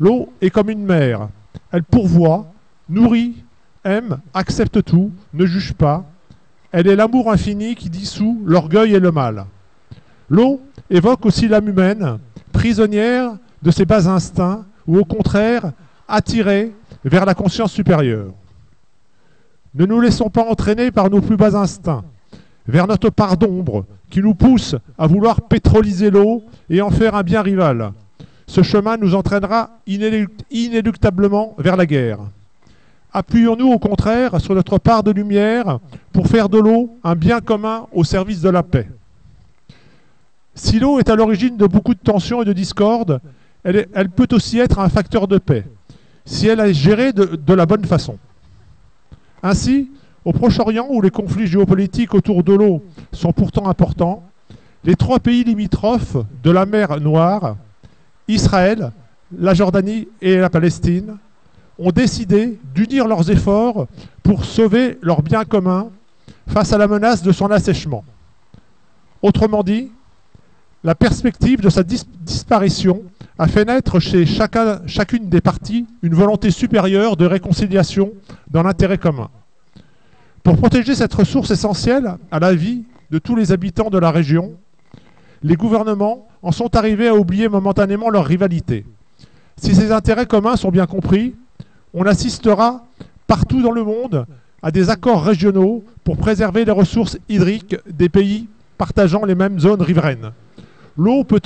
L'eau 0.00 0.32
est 0.40 0.50
comme 0.50 0.70
une 0.70 0.84
mère. 0.84 1.28
Elle 1.70 1.84
pourvoit, 1.84 2.46
nourrit, 2.88 3.44
aime, 3.84 4.18
accepte 4.32 4.82
tout, 4.82 5.12
ne 5.34 5.44
juge 5.44 5.74
pas. 5.74 6.04
Elle 6.72 6.88
est 6.88 6.96
l'amour 6.96 7.30
infini 7.30 7.74
qui 7.74 7.90
dissout 7.90 8.42
l'orgueil 8.46 8.94
et 8.94 9.00
le 9.00 9.12
mal. 9.12 9.44
L'eau 10.30 10.62
évoque 10.88 11.26
aussi 11.26 11.46
l'âme 11.46 11.68
humaine, 11.68 12.18
prisonnière 12.52 13.32
de 13.62 13.70
ses 13.70 13.84
bas 13.84 14.08
instincts, 14.08 14.64
ou 14.86 14.98
au 14.98 15.04
contraire 15.04 15.72
attirée 16.08 16.72
vers 17.04 17.26
la 17.26 17.34
conscience 17.34 17.72
supérieure. 17.72 18.32
Ne 19.74 19.86
nous 19.86 20.00
laissons 20.00 20.30
pas 20.30 20.44
entraîner 20.44 20.92
par 20.92 21.10
nos 21.10 21.20
plus 21.20 21.36
bas 21.36 21.56
instincts, 21.56 22.04
vers 22.68 22.86
notre 22.86 23.10
part 23.10 23.36
d'ombre 23.36 23.84
qui 24.08 24.20
nous 24.20 24.34
pousse 24.34 24.76
à 24.96 25.08
vouloir 25.08 25.42
pétroliser 25.42 26.10
l'eau 26.10 26.44
et 26.70 26.80
en 26.80 26.90
faire 26.90 27.16
un 27.16 27.24
bien 27.24 27.42
rival. 27.42 27.92
Ce 28.46 28.62
chemin 28.62 28.96
nous 28.96 29.16
entraînera 29.16 29.70
inéluctablement 29.86 31.56
vers 31.58 31.76
la 31.76 31.86
guerre. 31.86 32.20
Appuyons-nous 33.12 33.72
au 33.72 33.78
contraire 33.80 34.40
sur 34.40 34.54
notre 34.54 34.78
part 34.78 35.02
de 35.02 35.10
lumière 35.10 35.80
pour 36.12 36.28
faire 36.28 36.48
de 36.48 36.58
l'eau 36.58 36.90
un 37.02 37.16
bien 37.16 37.40
commun 37.40 37.86
au 37.92 38.04
service 38.04 38.40
de 38.40 38.50
la 38.50 38.62
paix. 38.62 38.88
Si 40.54 40.78
l'eau 40.78 41.00
est 41.00 41.10
à 41.10 41.16
l'origine 41.16 41.56
de 41.56 41.66
beaucoup 41.66 41.94
de 41.94 42.00
tensions 42.00 42.42
et 42.42 42.44
de 42.44 42.52
discordes, 42.52 43.20
elle, 43.64 44.10
peut 44.10 44.28
aussi 44.30 44.60
être 44.60 44.78
un 44.78 44.88
facteur 44.88 45.26
de 45.26 45.38
paix, 45.38 45.66
si 46.24 46.46
elle 46.46 46.60
est 46.60 46.74
gérée 46.74 47.12
de 47.12 47.54
la 47.54 47.66
bonne 47.66 47.84
façon. 47.84 48.18
Ainsi, 49.44 49.90
au 50.24 50.32
Proche-Orient, 50.32 50.86
où 50.88 51.02
les 51.02 51.10
conflits 51.10 51.46
géopolitiques 51.46 52.14
autour 52.14 52.42
de 52.42 52.54
l'eau 52.54 52.82
sont 53.12 53.32
pourtant 53.32 53.68
importants, 53.68 54.22
les 54.84 54.96
trois 54.96 55.20
pays 55.20 55.44
limitrophes 55.44 56.16
de 56.42 56.50
la 56.50 56.64
mer 56.64 56.98
Noire, 56.98 57.56
Israël, 58.26 58.90
la 59.38 59.52
Jordanie 59.52 60.08
et 60.22 60.36
la 60.36 60.48
Palestine, 60.48 61.18
ont 61.78 61.90
décidé 61.90 62.58
d'unir 62.74 63.06
leurs 63.06 63.30
efforts 63.30 63.86
pour 64.22 64.46
sauver 64.46 64.98
leur 65.02 65.20
bien 65.20 65.44
commun 65.44 65.90
face 66.48 66.72
à 66.72 66.78
la 66.78 66.88
menace 66.88 67.22
de 67.22 67.32
son 67.32 67.50
assèchement. 67.50 68.02
Autrement 69.20 69.62
dit, 69.62 69.92
la 70.82 70.94
perspective 70.94 71.60
de 71.60 71.68
sa 71.68 71.82
disparition 71.82 73.02
a 73.38 73.48
fait 73.48 73.64
naître 73.64 73.98
chez 73.98 74.26
chacune 74.26 75.28
des 75.28 75.40
parties 75.40 75.86
une 76.02 76.14
volonté 76.14 76.50
supérieure 76.50 77.16
de 77.16 77.26
réconciliation 77.26 78.12
dans 78.50 78.62
l'intérêt 78.62 78.98
commun. 78.98 79.28
Pour 80.42 80.56
protéger 80.56 80.94
cette 80.94 81.14
ressource 81.14 81.50
essentielle 81.50 82.16
à 82.30 82.38
la 82.38 82.54
vie 82.54 82.84
de 83.10 83.18
tous 83.18 83.34
les 83.34 83.50
habitants 83.50 83.90
de 83.90 83.98
la 83.98 84.10
région, 84.10 84.52
les 85.42 85.56
gouvernements 85.56 86.28
en 86.42 86.52
sont 86.52 86.76
arrivés 86.76 87.08
à 87.08 87.14
oublier 87.14 87.48
momentanément 87.48 88.10
leur 88.10 88.24
rivalité. 88.24 88.84
Si 89.56 89.74
ces 89.74 89.90
intérêts 89.90 90.26
communs 90.26 90.56
sont 90.56 90.70
bien 90.70 90.86
compris, 90.86 91.34
on 91.92 92.04
assistera 92.04 92.84
partout 93.26 93.62
dans 93.62 93.70
le 93.70 93.84
monde 93.84 94.26
à 94.62 94.70
des 94.70 94.90
accords 94.90 95.24
régionaux 95.24 95.84
pour 96.04 96.16
préserver 96.16 96.64
les 96.64 96.72
ressources 96.72 97.18
hydriques 97.28 97.76
des 97.90 98.08
pays 98.08 98.48
partageant 98.78 99.24
les 99.24 99.34
mêmes 99.34 99.58
zones 99.58 99.82
riveraines. 99.82 100.32
L'eau 100.96 101.24
peut, 101.24 101.40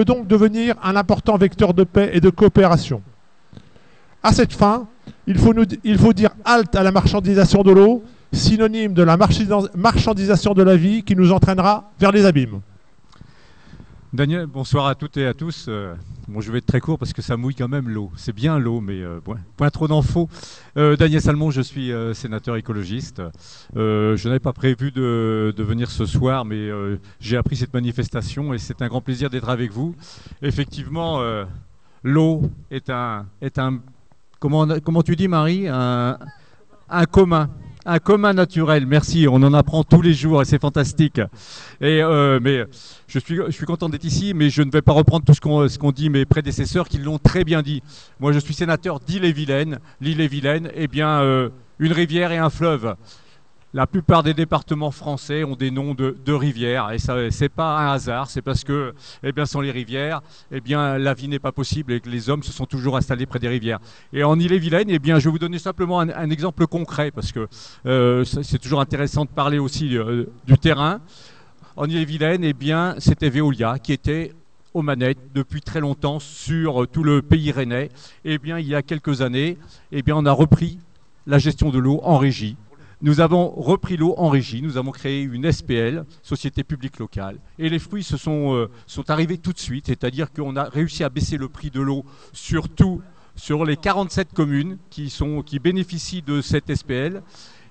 donc 0.00 0.26
devenir 0.26 0.74
un 0.82 0.96
important 0.96 1.36
vecteur 1.36 1.74
de 1.74 1.84
paix 1.84 2.10
et 2.12 2.20
de 2.20 2.30
coopération. 2.30 3.02
À 4.22 4.32
cette 4.32 4.52
fin, 4.52 4.86
il 5.26 5.38
faut, 5.38 5.54
il 5.84 5.98
faut 5.98 6.12
dire 6.12 6.30
halte 6.44 6.74
à 6.74 6.82
la 6.82 6.92
marchandisation 6.92 7.62
de 7.62 7.72
l'eau, 7.72 8.02
synonyme 8.32 8.94
de 8.94 9.02
la 9.02 9.16
marchandisation 9.16 10.54
de 10.54 10.62
la 10.62 10.76
vie 10.76 11.02
qui 11.02 11.16
nous 11.16 11.32
entraînera 11.32 11.90
vers 11.98 12.12
les 12.12 12.24
abîmes. 12.24 12.60
Daniel, 14.14 14.44
bonsoir 14.44 14.88
à 14.88 14.94
toutes 14.94 15.16
et 15.16 15.26
à 15.26 15.32
tous. 15.32 15.64
Euh, 15.68 15.94
bon, 16.28 16.42
je 16.42 16.52
vais 16.52 16.58
être 16.58 16.66
très 16.66 16.80
court 16.80 16.98
parce 16.98 17.14
que 17.14 17.22
ça 17.22 17.38
mouille 17.38 17.54
quand 17.54 17.68
même 17.68 17.88
l'eau. 17.88 18.12
C'est 18.14 18.34
bien 18.34 18.58
l'eau, 18.58 18.82
mais 18.82 19.00
euh, 19.00 19.20
point, 19.56 19.70
trop 19.70 19.88
d'infos. 19.88 20.28
Euh, 20.76 20.96
Daniel 20.96 21.22
Salmon, 21.22 21.50
je 21.50 21.62
suis 21.62 21.90
sénateur 22.12 22.56
écologiste. 22.56 23.22
je 23.74 24.28
n'avais 24.28 24.38
pas 24.38 24.52
prévu 24.52 24.92
de, 24.92 25.54
venir 25.56 25.90
ce 25.90 26.04
soir, 26.04 26.44
mais 26.44 26.68
j'ai 27.20 27.38
appris 27.38 27.56
cette 27.56 27.72
manifestation 27.72 28.52
et 28.52 28.58
c'est 28.58 28.82
un 28.82 28.88
grand 28.88 29.00
plaisir 29.00 29.30
d'être 29.30 29.48
avec 29.48 29.72
vous. 29.72 29.94
Effectivement, 30.42 31.22
l'eau 32.04 32.42
est 32.70 32.90
un, 32.90 33.24
est 33.40 33.58
un 33.58 33.80
comment, 34.40 34.66
comment 34.80 35.02
tu 35.02 35.16
dis 35.16 35.28
Marie, 35.28 35.68
un 35.68 36.18
commun 37.10 37.48
un 37.84 37.98
commun 37.98 38.32
naturel. 38.32 38.86
Merci, 38.86 39.26
on 39.28 39.36
en 39.36 39.54
apprend 39.54 39.84
tous 39.84 40.02
les 40.02 40.14
jours 40.14 40.42
et 40.42 40.44
c'est 40.44 40.60
fantastique. 40.60 41.20
Et 41.80 42.02
euh, 42.02 42.38
mais 42.40 42.64
je 43.08 43.18
suis, 43.18 43.66
content 43.66 43.88
d'être 43.88 44.04
ici, 44.04 44.32
mais 44.34 44.50
je 44.50 44.62
ne 44.62 44.70
vais 44.70 44.82
pas 44.82 44.92
reprendre 44.92 45.24
tout 45.24 45.34
ce 45.34 45.78
qu'ont 45.78 45.92
dit 45.92 46.10
mes 46.10 46.24
prédécesseurs 46.24 46.88
qui 46.88 46.98
l'ont 46.98 47.18
très 47.18 47.44
bien 47.44 47.62
dit. 47.62 47.82
Moi, 48.20 48.32
je 48.32 48.38
suis 48.38 48.54
sénateur 48.54 49.00
d'Ille-et-Vilaine. 49.00 49.78
L'Ille-et-Vilaine, 50.00 50.70
eh 50.74 50.88
bien, 50.88 51.20
euh, 51.20 51.50
une 51.78 51.92
rivière 51.92 52.32
et 52.32 52.38
un 52.38 52.50
fleuve. 52.50 52.94
La 53.74 53.86
plupart 53.86 54.22
des 54.22 54.34
départements 54.34 54.90
français 54.90 55.44
ont 55.44 55.56
des 55.56 55.70
noms 55.70 55.94
de, 55.94 56.32
rivières 56.32 56.90
et 56.92 56.98
ça 56.98 57.16
c'est 57.30 57.48
pas 57.48 57.78
un 57.78 57.92
hasard, 57.92 58.28
c'est 58.28 58.42
parce 58.42 58.64
que 58.64 58.92
eh 59.22 59.32
bien 59.32 59.46
sans 59.46 59.62
les 59.62 59.70
rivières, 59.70 60.20
eh 60.50 60.60
bien 60.60 60.98
la 60.98 61.14
vie 61.14 61.26
n'est 61.26 61.38
pas 61.38 61.52
possible 61.52 61.94
et 61.94 62.00
que 62.00 62.10
les 62.10 62.28
hommes 62.28 62.42
se 62.42 62.52
sont 62.52 62.66
toujours 62.66 62.98
installés 62.98 63.24
près 63.24 63.38
des 63.38 63.48
rivières. 63.48 63.78
Et 64.12 64.24
en 64.24 64.38
Ille-et-Vilaine, 64.38 64.90
eh 64.90 64.98
bien 64.98 65.18
je 65.18 65.24
vais 65.24 65.30
vous 65.30 65.38
donner 65.38 65.58
simplement 65.58 66.00
un, 66.00 66.28
exemple 66.28 66.66
concret 66.66 67.10
parce 67.10 67.32
que 67.32 67.48
euh, 67.86 68.24
c'est 68.24 68.58
toujours 68.58 68.82
intéressant 68.82 69.24
de 69.24 69.30
parler 69.30 69.58
aussi 69.58 69.96
euh, 69.96 70.26
du 70.46 70.58
terrain. 70.58 71.00
En 71.74 71.86
Ille-et-Vilaine, 71.86 72.44
eh 72.44 72.52
bien 72.52 72.96
c'était 72.98 73.30
Veolia 73.30 73.78
qui 73.78 73.94
était 73.94 74.34
aux 74.74 74.82
manettes 74.82 75.32
depuis 75.34 75.62
très 75.62 75.80
longtemps 75.80 76.18
sur 76.18 76.86
tout 76.88 77.04
le 77.04 77.22
pays 77.22 77.50
rennais. 77.50 77.88
Eh 78.26 78.36
bien 78.36 78.58
il 78.58 78.66
y 78.66 78.74
a 78.74 78.82
quelques 78.82 79.22
années, 79.22 79.56
eh 79.92 80.02
on 80.12 80.26
a 80.26 80.32
repris 80.32 80.78
la 81.26 81.38
gestion 81.38 81.70
de 81.70 81.78
l'eau 81.78 82.00
en 82.02 82.18
régie 82.18 82.56
nous 83.02 83.20
avons 83.20 83.50
repris 83.50 83.96
l'eau 83.96 84.14
en 84.16 84.28
régie, 84.28 84.62
nous 84.62 84.76
avons 84.76 84.92
créé 84.92 85.22
une 85.22 85.50
SPL, 85.50 86.04
Société 86.22 86.62
publique 86.62 86.98
locale, 86.98 87.38
et 87.58 87.68
les 87.68 87.78
fruits 87.78 88.04
se 88.04 88.16
sont, 88.16 88.54
euh, 88.54 88.70
sont 88.86 89.10
arrivés 89.10 89.38
tout 89.38 89.52
de 89.52 89.58
suite, 89.58 89.86
c'est-à-dire 89.88 90.32
qu'on 90.32 90.56
a 90.56 90.64
réussi 90.64 91.02
à 91.04 91.08
baisser 91.08 91.36
le 91.36 91.48
prix 91.48 91.70
de 91.70 91.80
l'eau 91.80 92.04
sur 92.32 92.68
sur 93.34 93.64
les 93.64 93.76
47 93.76 94.32
communes 94.34 94.76
qui, 94.90 95.10
sont, 95.10 95.42
qui 95.42 95.58
bénéficient 95.58 96.22
de 96.22 96.40
cette 96.40 96.72
SPL. 96.74 97.22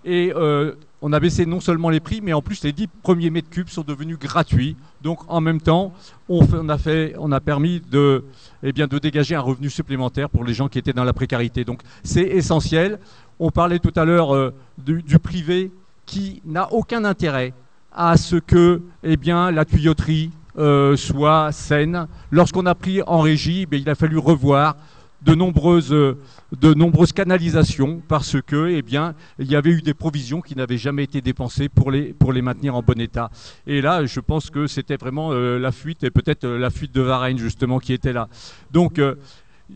Et 0.04 0.34
euh, 0.36 0.74
on 1.02 1.14
a 1.14 1.20
baissé 1.20 1.46
non 1.46 1.60
seulement 1.60 1.90
les 1.90 2.00
prix, 2.00 2.22
mais 2.22 2.34
en 2.34 2.42
plus 2.42 2.64
les 2.64 2.72
10 2.72 2.88
premiers 3.04 3.30
mètres 3.30 3.50
cubes 3.50 3.70
sont 3.70 3.84
devenus 3.84 4.18
gratuits. 4.18 4.76
Donc 5.04 5.20
en 5.28 5.42
même 5.42 5.62
temps, 5.62 5.94
on, 6.28 6.70
a, 6.70 6.78
fait, 6.80 7.14
on 7.20 7.32
a 7.32 7.40
permis 7.40 7.82
de, 7.92 8.26
eh 8.64 8.72
bien, 8.72 8.88
de 8.88 8.98
dégager 8.98 9.36
un 9.36 9.42
revenu 9.42 9.70
supplémentaire 9.70 10.30
pour 10.30 10.44
les 10.44 10.56
gens 10.56 10.70
qui 10.70 10.80
étaient 10.80 10.94
dans 10.94 11.04
la 11.04 11.14
précarité. 11.14 11.64
Donc 11.64 11.82
c'est 12.04 12.24
essentiel. 12.24 13.00
On 13.44 13.50
parlait 13.50 13.80
tout 13.80 13.92
à 13.96 14.06
l'heure 14.06 14.36
euh, 14.36 14.54
du, 14.78 15.02
privé 15.18 15.72
qui 16.06 16.44
n'a 16.46 16.72
aucun 16.72 17.04
intérêt 17.04 17.56
à 17.92 18.16
ce 18.16 18.36
que 18.36 18.84
eh 19.02 19.18
bien, 19.18 19.50
la 19.50 19.66
tuyauterie 19.66 20.30
euh, 20.60 20.96
soit 20.96 21.52
saine. 21.52 22.06
Lorsqu'on 22.30 22.68
a 22.68 22.76
pris 22.76 23.02
en 23.02 23.20
régie, 23.22 23.66
eh 23.72 23.78
il 23.78 23.90
a 23.90 23.96
fallu 23.96 24.20
revoir 24.20 24.76
de 25.24 25.34
nombreuses, 25.34 25.90
de 25.90 26.74
nombreuses 26.74 27.14
canalisations 27.14 28.02
parce 28.08 28.42
que, 28.42 28.70
eh 28.70 28.82
bien, 28.82 29.16
il 29.40 29.50
y 29.50 29.56
avait 29.56 29.70
eu 29.70 29.82
des 29.82 29.94
provisions 29.94 30.42
qui 30.42 30.56
n'avaient 30.56 30.78
jamais 30.78 31.04
été 31.04 31.22
dépensées 31.22 31.70
pour 31.70 31.92
les, 31.92 32.14
pour 32.14 32.34
les 32.34 32.42
maintenir 32.42 32.76
en 32.76 32.82
bon 32.82 33.00
état. 33.00 33.30
Et 33.68 33.82
là, 33.82 34.06
je 34.06 34.20
pense 34.20 34.50
que 34.50 34.68
c'était 34.68 34.98
vraiment 34.98 35.32
euh, 35.32 35.60
la 35.60 35.72
fuite 35.72 36.04
et 36.04 36.12
peut-être 36.12 36.44
euh, 36.44 36.58
la 36.58 36.70
fuite 36.70 36.94
de 36.94 37.02
Varennes 37.02 37.38
justement 37.38 37.80
qui 37.80 37.94
était 37.94 38.14
là. 38.14 38.28
Donc 38.72 38.98
euh, 38.98 39.16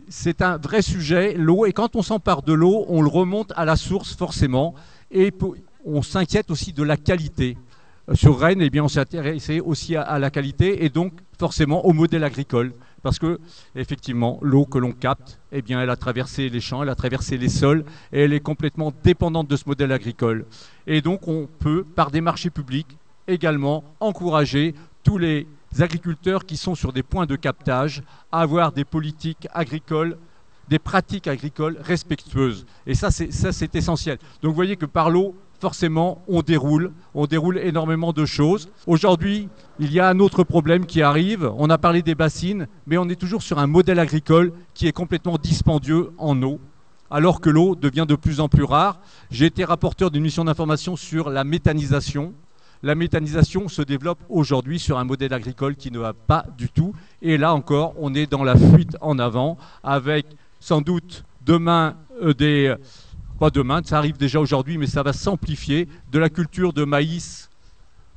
c'est 0.10 0.42
un 0.42 0.58
vrai 0.58 0.82
sujet, 0.82 1.34
l'eau. 1.34 1.66
Et 1.66 1.74
quand 1.74 1.96
on 1.96 2.02
s'empare 2.02 2.42
de 2.42 2.54
l'eau, 2.54 2.86
on 2.88 3.02
le 3.02 3.08
remonte 3.08 3.54
à 3.56 3.66
la 3.66 3.76
source 3.76 4.16
forcément. 4.16 4.76
Et 5.12 5.32
on 5.86 6.02
s'inquiète 6.02 6.52
aussi 6.52 6.74
de 6.74 6.84
la 6.84 6.98
qualité. 6.98 7.58
Sur 8.14 8.40
Rennes, 8.40 8.62
eh 8.62 8.70
bien, 8.70 8.84
on 8.84 8.88
s'est 8.88 9.00
intéressé 9.00 9.60
aussi 9.60 9.96
à 9.96 10.20
la 10.20 10.30
qualité 10.30 10.86
et 10.86 10.90
donc 10.90 11.14
forcément 11.40 11.86
au 11.86 11.94
modèle 11.94 12.24
agricole 12.24 12.72
parce 13.06 13.20
que 13.20 13.40
effectivement 13.76 14.40
l'eau 14.42 14.66
que 14.66 14.80
l'on 14.80 14.92
capte, 14.92 15.40
eh 15.52 15.62
bien, 15.62 15.80
elle 15.80 15.92
a 15.92 15.96
traversé 15.96 16.50
les 16.50 16.60
champs, 16.60 16.82
elle 16.82 16.90
a 16.90 16.96
traversé 16.96 17.38
les 17.38 17.50
sols, 17.50 17.86
et 18.12 18.22
elle 18.22 18.34
est 18.34 18.40
complètement 18.40 18.92
dépendante 19.04 19.48
de 19.48 19.56
ce 19.56 19.66
modèle 19.68 19.92
agricole. 19.92 20.48
Et 20.88 21.02
donc 21.02 21.28
on 21.28 21.48
peut, 21.60 21.84
par 21.84 22.10
des 22.10 22.20
marchés 22.20 22.50
publics, 22.50 22.98
également 23.28 23.84
encourager 24.00 24.74
tous 25.04 25.20
les 25.20 25.46
agriculteurs 25.82 26.46
qui 26.46 26.58
sont 26.58 26.76
sur 26.76 26.94
des 26.94 27.04
points 27.04 27.26
de 27.26 27.36
captage 27.36 28.04
à 28.32 28.42
avoir 28.42 28.72
des 28.72 28.86
politiques 28.86 29.48
agricoles 29.54 30.18
des 30.68 30.80
pratiques 30.80 31.28
agricoles 31.28 31.78
respectueuses. 31.82 32.66
Et 32.88 32.96
ça, 32.96 33.12
c'est 33.12 33.76
essentiel. 33.76 34.18
Donc 34.42 34.50
vous 34.50 34.56
voyez 34.56 34.76
que 34.78 34.86
par 34.86 35.10
l'eau, 35.10 35.36
forcément, 35.60 36.24
on 36.28 36.42
déroule, 36.42 36.92
on 37.14 37.28
déroule 37.28 37.58
énormément 37.60 38.14
de 38.14 38.26
choses. 38.26 38.70
Aujourd'hui, 38.88 39.50
il 39.80 39.94
y 39.94 40.00
a 40.00 40.10
un 40.10 40.20
autre 40.20 40.44
problème 40.44 40.86
qui 40.86 41.02
arrive. 41.02 41.52
On 41.58 41.70
a 41.70 41.78
parlé 41.78 42.02
des 42.02 42.16
bassines, 42.16 42.68
mais 42.88 42.98
on 42.98 43.08
est 43.10 43.16
toujours 43.16 43.42
sur 43.42 43.60
un 43.60 43.68
modèle 43.68 44.00
agricole 44.00 44.54
qui 44.74 44.88
est 44.88 44.92
complètement 44.92 45.38
dispendieux 45.38 46.12
en 46.18 46.42
eau, 46.42 46.60
alors 47.10 47.42
que 47.42 47.50
l'eau 47.50 47.76
devient 47.76 48.06
de 48.08 48.16
plus 48.16 48.40
en 48.40 48.50
plus 48.50 48.64
rare. 48.64 49.00
J'ai 49.32 49.46
été 49.46 49.64
rapporteur 49.64 50.12
d'une 50.12 50.24
mission 50.24 50.46
d'information 50.46 50.96
sur 50.96 51.30
la 51.30 51.44
méthanisation. 51.44 52.34
La 52.86 52.94
méthanisation 52.94 53.68
se 53.68 53.82
développe 53.82 54.20
aujourd'hui 54.30 54.78
sur 54.78 55.00
un 55.00 55.06
modèle 55.06 55.34
agricole 55.34 55.76
qui 55.76 55.90
ne 55.90 55.98
va 55.98 56.14
pas 56.14 56.46
du 56.56 56.70
tout. 56.70 56.94
Et 57.24 57.36
là 57.36 57.52
encore, 57.52 57.96
on 57.98 58.14
est 58.14 58.30
dans 58.30 58.44
la 58.44 58.56
fuite 58.56 58.96
en 59.02 59.18
avant, 59.18 59.58
avec 59.84 60.28
sans 60.60 60.82
doute 60.82 61.24
demain 61.44 61.96
euh, 62.22 62.36
des 62.36 62.76
pas 63.40 63.50
demain, 63.50 63.82
ça 63.84 63.98
arrive 63.98 64.18
déjà 64.18 64.40
aujourd'hui, 64.40 64.78
mais 64.78 64.86
ça 64.86 65.02
va 65.02 65.14
s'amplifier, 65.14 65.88
de 66.12 66.20
la 66.20 66.30
culture 66.30 66.74
de 66.74 66.86
maïs 66.86 67.50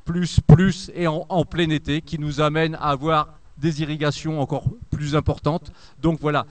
plus, 0.05 0.39
plus 0.39 0.91
et 0.93 1.07
en, 1.07 1.45
plein 1.45 1.71
été, 1.71 2.01
qui 2.01 2.19
nous 2.19 2.39
amène 2.39 2.75
à 2.75 2.91
avoir 2.91 3.39
des 3.57 3.81
irrigations 3.81 4.39
encore 4.39 4.65
plus 4.91 5.15
importantes. 5.15 5.71
Donc 5.99 6.19
voilà, 6.21 6.45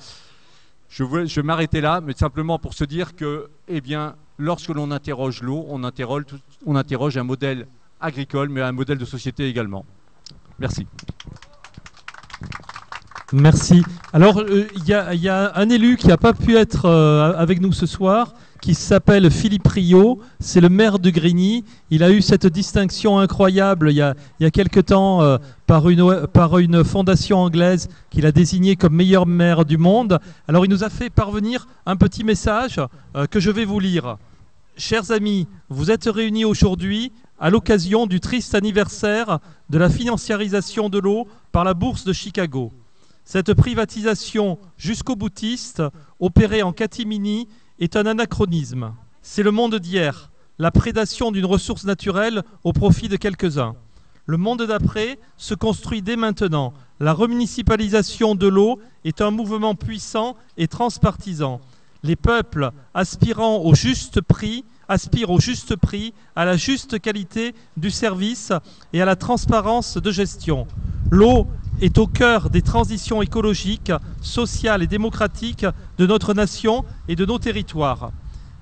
je 0.89 1.05
vais, 1.05 1.29
je 1.29 1.41
m'arrêter 1.41 1.81
là, 1.81 2.01
mais 2.01 2.14
simplement 2.14 2.59
pour 2.59 2.75
se 2.75 2.83
dire 2.83 3.14
que, 3.14 3.49
eh 3.69 3.81
bien, 3.81 4.16
lorsque 4.39 4.71
l'on 4.71 4.91
interroge 4.91 5.41
l'eau, 5.41 5.66
on 5.69 5.85
interroge, 5.85 6.25
on 6.66 6.75
interroge 6.75 7.16
un 7.16 7.23
modèle 7.23 7.69
agricole, 8.01 8.49
mais 8.49 8.62
un 8.62 8.72
modèle 8.72 8.99
de 8.99 9.05
société 9.05 9.49
également. 9.49 9.84
Merci. 10.59 10.86
Merci. 13.32 13.82
Alors, 14.14 14.40
euh, 14.40 14.66
il 14.74 14.84
y, 14.86 15.28
a 15.28 15.53
un 15.55 15.68
élu 15.68 15.99
qui 15.99 16.07
n'a 16.07 16.16
pas 16.16 16.32
pu 16.32 16.57
être 16.57 16.86
euh, 16.86 17.34
avec 17.36 17.61
nous 17.61 17.72
ce 17.72 17.84
soir, 17.84 18.32
qui 18.62 18.74
s'appelle 18.74 19.30
Philippe 19.30 19.68
Rio. 19.68 20.20
C'est 20.40 20.62
le 20.62 20.70
maire 20.70 20.99
de 20.99 21.11
Grigny. 21.11 21.62
Il 21.90 22.03
a 22.03 22.11
eu 22.11 22.22
cette 22.22 22.46
distinction 22.46 23.18
incroyable 23.18 23.90
il 23.90 23.96
y 23.96 24.01
a, 24.01 24.51
quelque 24.51 24.80
temps 24.80 25.20
euh, 25.20 25.36
par, 25.66 25.90
une, 25.90 26.26
par 26.26 26.57
une 26.57 26.82
fondation 26.84 27.38
anglaise 27.38 27.88
qu'il 28.09 28.24
a 28.24 28.32
désigné 28.32 28.76
comme 28.76 28.94
meilleur 28.94 29.26
maire 29.26 29.66
du 29.66 29.76
monde. 29.76 30.18
Alors, 30.49 30.64
il 30.64 30.70
nous 30.70 30.82
a 30.82 30.88
fait 30.88 31.11
parvenir 31.11 31.66
un 31.84 31.96
petit 31.96 32.24
message 32.24 32.80
que 33.30 33.40
je 33.40 33.51
vais 33.51 33.66
vous 33.66 33.78
lire. 33.78 34.16
Chers 34.78 35.11
amis, 35.11 35.49
vous 35.68 35.90
êtes 35.90 36.05
réunis 36.05 36.46
aujourd'hui 36.46 37.12
à 37.41 37.51
l'occasion 37.51 38.07
du 38.07 38.20
triste 38.20 38.55
anniversaire 38.55 39.39
de 39.70 39.78
la 39.78 39.89
financiarisation 39.89 40.89
de 40.89 40.99
l'eau 40.99 41.28
par 41.53 41.64
la 41.64 41.74
bourse 41.74 42.05
de 42.05 42.12
Chicago. 42.12 42.72
Cette 43.24 43.55
privatisation 43.55 44.59
jusqu'au 44.76 45.14
boutiste, 45.14 45.82
opérée 46.18 46.62
en 46.62 46.72
catimini, 46.72 47.49
est 47.78 47.97
un 47.97 48.07
anachronisme. 48.07 48.95
C'est 49.22 49.43
le 49.43 49.51
monde 49.51 49.76
d'hier, 49.76 50.30
la 50.59 50.70
prédation 50.70 51.30
d'une 51.30 51.45
ressource 51.45 51.84
naturelle 51.84 52.43
au 52.64 52.72
profit 52.72 53.09
de 53.09 53.16
quelques-uns. 53.16 53.76
Le 54.26 54.36
monde 54.36 54.62
d'après 54.62 55.18
se 55.36 55.55
construit 55.55 56.03
dès 56.03 56.16
maintenant. 56.16 56.74
La 57.01 57.12
remunicipalisation 57.12 58.34
de 58.34 58.47
l'eau 58.47 58.80
est 59.05 59.20
un 59.20 59.30
mouvement 59.30 59.74
puissant 59.74 60.36
et 60.57 60.68
transpartisan. 60.68 61.61
Les 62.03 62.16
peuples 62.16 62.70
aspirant 62.94 63.59
au 63.59 63.74
juste 63.74 64.20
prix 64.20 64.64
aspirent 64.88 65.30
au 65.30 65.40
juste 65.40 65.76
prix, 65.76 66.14
à 66.34 66.44
la 66.44 66.57
juste 66.57 66.99
qualité 66.99 67.55
du 67.76 67.90
service 67.90 68.53
et 68.92 69.03
à 69.03 69.05
la 69.05 69.16
transparence 69.16 69.99
de 69.99 70.11
gestion. 70.11 70.66
L'eau 71.11 71.46
est 71.80 71.99
au 71.99 72.07
cœur 72.07 72.51
des 72.51 72.62
transitions 72.62 73.22
écologiques, 73.22 73.92
sociales 74.20 74.82
et 74.82 74.86
démocratiques 74.86 75.66
de 75.99 76.07
notre 76.07 76.34
nation 76.34 76.84
et 77.07 77.16
de 77.16 77.26
nos 77.26 77.38
territoires. 77.38 78.12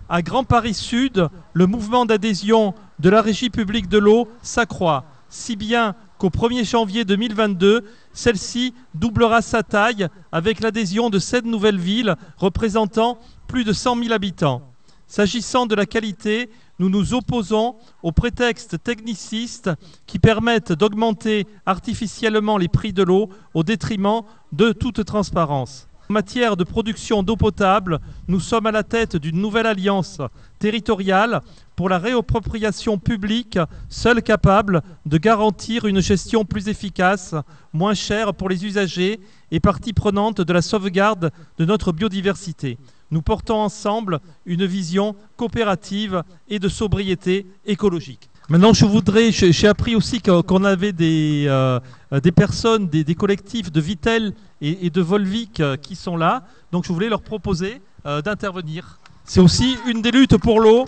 À 0.09 0.23
Grand 0.23 0.45
Paris 0.45 0.75
Sud, 0.75 1.29
le 1.53 1.67
mouvement 1.67 2.07
d'adhésion 2.07 2.75
de 2.99 3.09
la 3.09 3.23
Régie 3.23 3.51
publique 3.51 3.89
de 3.89 3.99
l'eau 3.99 4.29
s'accroît, 4.43 5.05
si 5.29 5.57
bien 5.57 5.95
qu'au 6.19 6.31
1er 6.31 6.65
janvier 6.65 7.05
2022, 7.05 7.85
celle-ci 8.13 8.75
doublera 8.95 9.43
sa 9.43 9.63
taille 9.63 10.09
avec 10.33 10.61
l'adhésion 10.61 11.11
de 11.11 11.19
sept 11.19 11.45
nouvelles 11.45 11.79
villes 11.79 12.17
représentant 12.37 13.19
plus 13.47 13.65
de 13.65 13.73
100 13.73 14.03
000 14.03 14.13
habitants. 14.13 14.63
S'agissant 15.07 15.67
de 15.67 15.75
la 15.75 15.87
qualité, 15.87 16.51
nous 16.79 16.89
nous 16.89 17.15
opposons 17.15 17.77
aux 18.03 18.13
prétextes 18.13 18.83
technicistes 18.83 19.71
qui 20.07 20.19
permettent 20.19 20.73
d'augmenter 20.73 21.47
artificiellement 21.65 22.59
les 22.59 22.69
prix 22.69 22.93
de 22.93 23.03
l'eau 23.03 23.31
au 23.55 23.63
détriment 23.63 24.23
de 24.53 24.73
toute 24.73 25.05
transparence. 25.05 25.89
En 26.09 26.13
matière 26.13 26.57
de 26.57 26.63
production 26.63 27.23
d'eau 27.25 27.37
potable, 27.37 27.99
nous 28.29 28.39
sommes 28.39 28.67
à 28.67 28.71
la 28.71 28.85
tête 28.85 29.17
d'une 29.17 29.41
nouvelle 29.41 29.67
alliance 29.67 30.21
territoriale 30.61 31.41
pour 31.75 31.89
la 31.89 31.99
réappropriation 31.99 32.97
publique, 32.99 33.59
seule 33.89 34.23
capable 34.23 34.83
de 35.05 35.19
garantir 35.19 35.85
une 35.85 36.01
gestion 36.01 36.45
plus 36.45 36.69
efficace, 36.69 37.35
moins 37.73 37.95
chère 37.95 38.35
pour 38.35 38.49
les 38.49 38.65
usagers 38.65 39.19
et 39.51 39.59
partie 39.59 39.93
prenante 39.93 40.41
de 40.41 40.53
la 40.53 40.63
sauvegarde 40.63 41.33
de 41.59 41.65
notre 41.65 41.93
biodiversité 41.93 42.79
nous 43.11 43.23
portons 43.23 43.57
ensemble 43.57 44.21
une 44.45 44.67
vision 44.67 45.15
coopérative 45.37 46.23
et 46.49 46.59
de 46.59 46.69
sobriété 46.69 47.47
écologique. 47.65 48.29
Maintenant, 48.49 48.73
je 48.73 48.85
voudrais, 48.85 49.33
j'ai 49.33 49.67
appris 49.67 49.97
aussi 49.97 50.21
qu'on 50.21 50.65
avait 50.65 50.93
des, 50.93 51.47
euh, 51.49 51.81
des 52.23 52.33
personnes, 52.33 52.89
des, 52.89 53.15
collectifs 53.15 53.73
de 53.73 53.81
Vitel 53.81 54.35
et, 54.61 54.89
de 54.91 55.01
Volvic 55.01 55.61
euh, 55.61 55.77
qui 55.77 55.97
sont 55.97 56.17
là. 56.17 56.45
Donc, 56.71 56.85
je 56.85 56.93
voulais 56.93 57.09
leur 57.09 57.23
proposer 57.23 57.81
euh, 58.07 58.23
d'intervenir. 58.23 59.01
C'est 59.25 59.41
aussi 59.41 59.77
une 59.87 60.01
des 60.01 60.13
luttes 60.13 60.37
pour 60.37 60.61
l'eau 60.61 60.85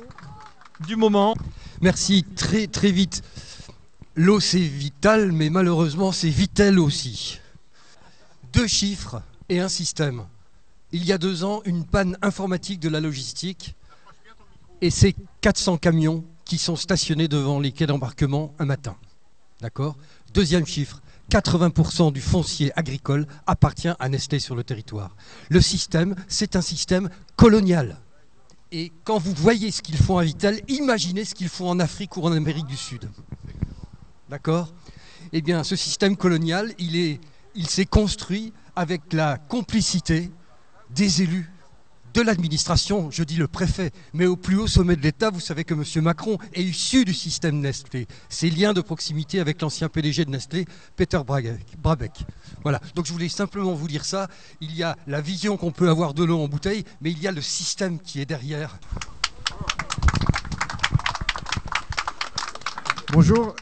du 0.87 0.95
moment. 0.95 1.35
Merci, 1.81 2.25
très 2.37 2.69
très 2.69 2.93
vite. 2.93 3.23
L'eau, 4.15 4.39
c'est 4.39 4.59
vital, 4.59 5.33
mais 5.33 5.51
malheureusement, 5.51 6.13
c'est 6.13 6.29
Vitel 6.29 6.79
aussi. 6.79 7.41
Deux 8.53 8.67
chiffres 8.67 9.21
et 9.49 9.61
un 9.61 9.69
système 9.69 10.25
il 10.93 11.05
y 11.05 11.13
a 11.13 11.19
deux 11.19 11.45
ans 11.45 11.61
une 11.65 11.85
panne 11.85 12.17
informatique 12.23 12.81
de 12.81 12.89
la 12.89 13.01
logistique 13.01 13.75
et 14.81 14.91
c'est 14.91 15.15
400 15.41 15.79
camions 15.79 16.25
qui 16.49 16.59
sont 16.59 16.77
stationnés 16.77 17.29
devant 17.29 17.61
les 17.61 17.71
quais 17.71 17.87
d'embarquement 17.87 18.55
un 18.59 18.65
matin. 18.65 18.97
D'accord? 19.61 19.97
Deuxième 20.33 20.67
chiffre, 20.67 21.01
80% 21.31 22.11
du 22.11 22.23
foncier 22.23 22.73
agricole 22.77 23.27
appartient 23.47 23.91
à 23.99 24.09
Nestlé 24.09 24.39
sur 24.39 24.57
le 24.57 24.65
territoire. 24.65 25.15
Le 25.51 25.61
système, 25.61 26.17
c'est 26.27 26.57
un 26.57 26.63
système 26.63 27.11
colonial. 27.37 27.99
Et 28.73 28.93
quand 29.05 29.19
vous 29.19 29.35
voyez 29.35 29.71
ce 29.71 29.83
qu'ils 29.83 29.99
font 29.99 30.17
à 30.17 30.25
Vitel, 30.25 30.63
imaginez 30.69 31.25
ce 31.25 31.35
qu'ils 31.35 31.51
font 31.51 31.69
en 31.69 31.81
Afrique 31.81 32.17
ou 32.17 32.23
en 32.23 32.33
Amérique 32.33 32.67
du 32.67 32.77
Sud. 32.77 33.09
D'accord? 34.31 34.73
Eh 35.33 35.43
bien, 35.43 35.65
ce 35.65 35.77
système 35.77 36.17
colonial, 36.17 36.73
il 36.79 37.67
s'est 37.67 37.87
construit 37.87 38.55
avec 38.75 39.13
la 39.13 39.37
complicité 39.37 40.31
des 40.91 41.23
élus, 41.23 41.51
de 42.15 42.23
l'administration, 42.23 43.11
je 43.11 43.23
dis 43.23 43.37
le 43.37 43.49
préfet, 43.49 43.91
mais 44.13 44.27
au 44.27 44.37
plus 44.37 44.57
haut 44.57 44.67
sommet 44.67 44.97
de 44.97 45.03
l'État, 45.03 45.31
vous 45.31 45.41
savez 45.41 45.65
que 45.65 45.75
M. 45.75 45.85
Macron 46.03 46.39
est 46.55 46.63
issu 46.63 47.05
du 47.05 47.15
système 47.15 47.61
Nestlé. 47.61 48.07
Ses 48.29 48.51
liens 48.51 48.73
de 48.73 48.81
proximité 48.81 49.41
avec 49.41 49.61
l'ancien 49.61 49.89
PDG 49.89 50.25
de 50.25 50.31
Nestlé, 50.31 50.67
Peter 50.97 51.21
Brabeck. 51.27 52.25
Voilà, 52.63 52.81
donc 52.95 53.07
je 53.07 53.13
voulais 53.13 53.29
simplement 53.29 53.75
vous 53.75 53.89
dire 53.89 54.05
ça. 54.05 54.29
Il 54.61 54.75
y 54.75 54.83
a 54.83 54.97
la 55.07 55.21
vision 55.21 55.57
qu'on 55.57 55.71
peut 55.71 55.89
avoir 55.89 56.15
de 56.15 56.25
l'eau 56.25 56.41
en 56.41 56.49
bouteille, 56.49 56.85
mais 57.01 57.11
il 57.11 57.21
y 57.21 57.29
a 57.29 57.33
le 57.33 57.43
système 57.43 57.99
qui 57.99 58.21
est 58.21 58.27
derrière. 58.27 58.79
Bonjour, 63.13 63.55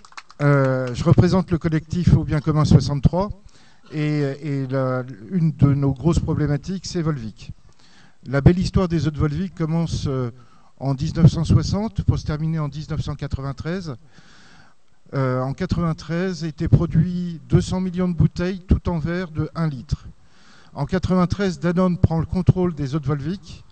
euh, 0.42 0.94
je 0.94 1.04
représente 1.04 1.50
le 1.50 1.58
collectif 1.58 2.14
Au 2.14 2.24
Bien 2.24 2.40
Commun 2.40 2.64
63 2.64 3.30
Et, 3.92 4.20
et 4.20 4.66
une 5.30 5.52
de 5.52 5.74
nos 5.74 5.92
grosses 5.92 6.18
problématiques, 6.18 6.86
c'est 6.86 7.02
Volvic. 7.02 7.52
La 8.28 8.40
belle 8.40 8.58
histoire 8.58 8.88
des 8.88 9.06
eaux 9.06 9.12
de 9.12 9.18
Volvic 9.18 9.54
commence 9.54 10.06
euh, 10.08 10.32
en 10.80 10.94
1960 10.94 12.02
pour 12.02 12.18
se 12.18 12.26
terminer 12.26 12.58
en 12.58 12.66
1993. 12.66 13.94
Euh, 15.14 15.40
en 15.40 15.52
93 15.52 16.42
étaient 16.42 16.66
produits 16.66 17.40
200 17.48 17.80
millions 17.80 18.08
de 18.08 18.14
bouteilles 18.14 18.58
tout 18.66 18.88
en 18.88 18.98
verre 18.98 19.30
de 19.30 19.48
1 19.54 19.68
litre. 19.68 20.08
En 20.74 20.86
93, 20.86 21.60
Danone 21.60 21.98
prend 21.98 22.18
le 22.18 22.26
contrôle 22.26 22.74
des 22.74 22.96
eaux 22.96 22.98
de 22.98 23.06
Volvic 23.06 23.62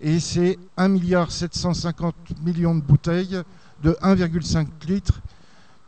et 0.00 0.20
c'est 0.20 0.56
1 0.76 0.86
milliard 0.86 1.32
750 1.32 2.14
millions 2.44 2.76
de 2.76 2.82
bouteilles 2.82 3.42
de 3.82 3.90
1,5 4.02 4.68
litres 4.86 5.20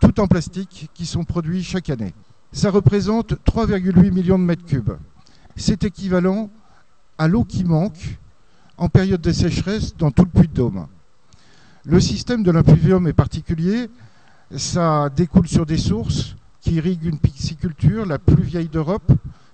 tout 0.01 0.19
en 0.19 0.27
plastique 0.27 0.91
qui 0.93 1.07
sont 1.07 1.23
produits 1.23 1.63
chaque 1.63 1.89
année. 1.89 2.15
Ça 2.51 2.73
représente 2.73 3.35
3,8 3.45 4.11
millions 4.11 4.41
de 4.41 4.45
mètres 4.45 4.67
cubes. 4.67 4.95
C'est 5.55 5.85
équivalent 5.85 6.51
à 7.19 7.29
l'eau 7.29 7.45
qui 7.45 7.65
manque 7.65 8.19
en 8.77 8.89
période 8.89 9.21
de 9.21 9.33
sécheresse 9.33 9.97
dans 9.97 10.11
tout 10.11 10.25
le 10.25 10.31
Puy-de-Dôme. 10.31 10.87
Le 11.85 12.01
système 12.01 12.43
de 12.43 12.51
l'impluvium 12.51 13.07
est 13.09 13.13
particulier. 13.13 13.91
Ça 14.55 15.11
découle 15.15 15.49
sur 15.49 15.67
des 15.67 15.77
sources 15.77 16.37
qui 16.61 16.75
irriguent 16.75 17.05
une 17.07 17.19
pisciculture, 17.19 18.07
la 18.07 18.19
plus 18.19 18.43
vieille 18.43 18.69
d'Europe, 18.69 19.13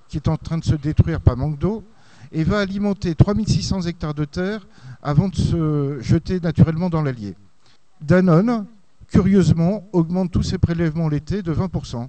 qui 0.09 0.19
est 0.19 0.29
en 0.29 0.37
train 0.37 0.59
de 0.59 0.65
se 0.65 0.75
détruire 0.75 1.21
par 1.21 1.37
manque 1.37 1.59
d'eau, 1.59 1.83
et 2.33 2.45
va 2.45 2.59
alimenter 2.59 3.15
3600 3.15 3.83
hectares 3.83 4.15
de 4.15 4.25
terre 4.25 4.67
avant 5.03 5.29
de 5.29 5.37
se 5.37 5.99
jeter 6.01 6.41
naturellement 6.41 6.91
dans 6.91 7.03
l'Allier. 7.03 7.35
Danone, 8.01 8.67
curieusement, 9.09 9.89
augmente 9.93 10.31
tous 10.33 10.43
ses 10.43 10.59
prélèvements 10.59 11.09
l'été 11.09 11.43
de 11.43 11.55
20%. 11.55 12.09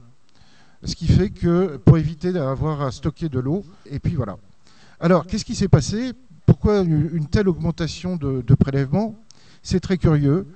Ce 0.83 0.95
qui 0.95 1.07
fait 1.07 1.29
que, 1.29 1.77
pour 1.77 1.97
éviter 1.97 2.31
d'avoir 2.33 2.81
à 2.81 2.91
stocker 2.91 3.29
de 3.29 3.39
l'eau, 3.39 3.63
et 3.85 3.99
puis 3.99 4.15
voilà. 4.15 4.37
Alors, 4.99 5.25
qu'est-ce 5.27 5.45
qui 5.45 5.55
s'est 5.55 5.67
passé? 5.67 6.13
Pourquoi 6.45 6.79
une 6.81 7.27
telle 7.27 7.49
augmentation 7.49 8.15
de, 8.15 8.41
prélèvements? 8.55 9.15
C'est 9.61 9.79
très 9.79 9.97
curieux. 9.97 10.47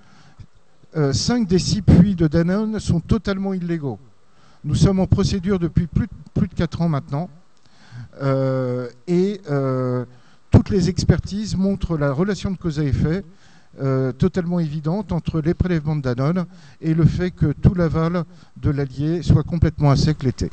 Euh, 0.96 1.14
cinq 1.14 1.48
des 1.48 1.60
six 1.60 1.82
puits 1.82 2.16
de 2.16 2.28
Danone 2.28 2.80
sont 2.80 3.00
totalement 3.00 3.54
illégaux. 3.54 4.00
Nous 4.64 4.76
sommes 4.76 5.00
en 5.00 5.08
procédure 5.08 5.60
depuis 5.60 5.88
plus, 5.88 6.08
de- 6.08 6.56
4 6.56 6.82
ans 6.82 6.90
maintenant. 6.90 7.30
Euh, 8.22 8.88
et 9.08 9.42
euh, 9.52 10.06
toutes 10.52 10.70
les 10.70 10.90
expertises 10.90 11.56
montrent 11.56 11.98
la 11.98 12.12
relation 12.12 12.50
de 12.52 12.58
cause 12.58 12.80
à 12.80 12.84
effet 12.84 13.24
totalement 14.18 14.60
évidente 14.60 15.12
entre 15.14 15.40
les 15.40 15.54
prélèvements 15.54 15.96
de 15.96 16.02
Danone 16.02 16.46
et 16.82 16.94
le 16.94 17.06
fait 17.06 17.32
que 17.32 17.54
tout 17.54 17.76
l'aval 17.76 18.26
de 18.58 18.72
l'Allier 18.72 19.22
soit 19.22 19.44
complètement 19.44 19.92
à 19.92 19.96
sec 19.96 20.24
l'été. 20.24 20.50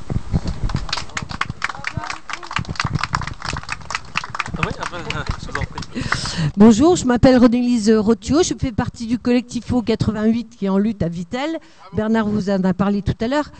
Bonjour, 6.56 6.96
je 6.96 7.06
m'appelle 7.06 7.38
Renélise 7.38 7.90
Rotio, 7.90 8.42
je 8.42 8.54
fais 8.58 8.72
partie 8.72 9.06
du 9.06 9.18
collectif 9.18 9.72
O 9.72 9.82
88 9.82 10.56
qui 10.58 10.66
est 10.66 10.68
en 10.68 10.78
lutte 10.78 11.02
à 11.02 11.08
Vitel. 11.08 11.58
Bernard 11.94 12.28
vous 12.28 12.50
en 12.50 12.62
a 12.64 12.74
parlé 12.74 13.02
tout 13.02 13.16
à 13.20 13.28
l'heure. 13.28 13.50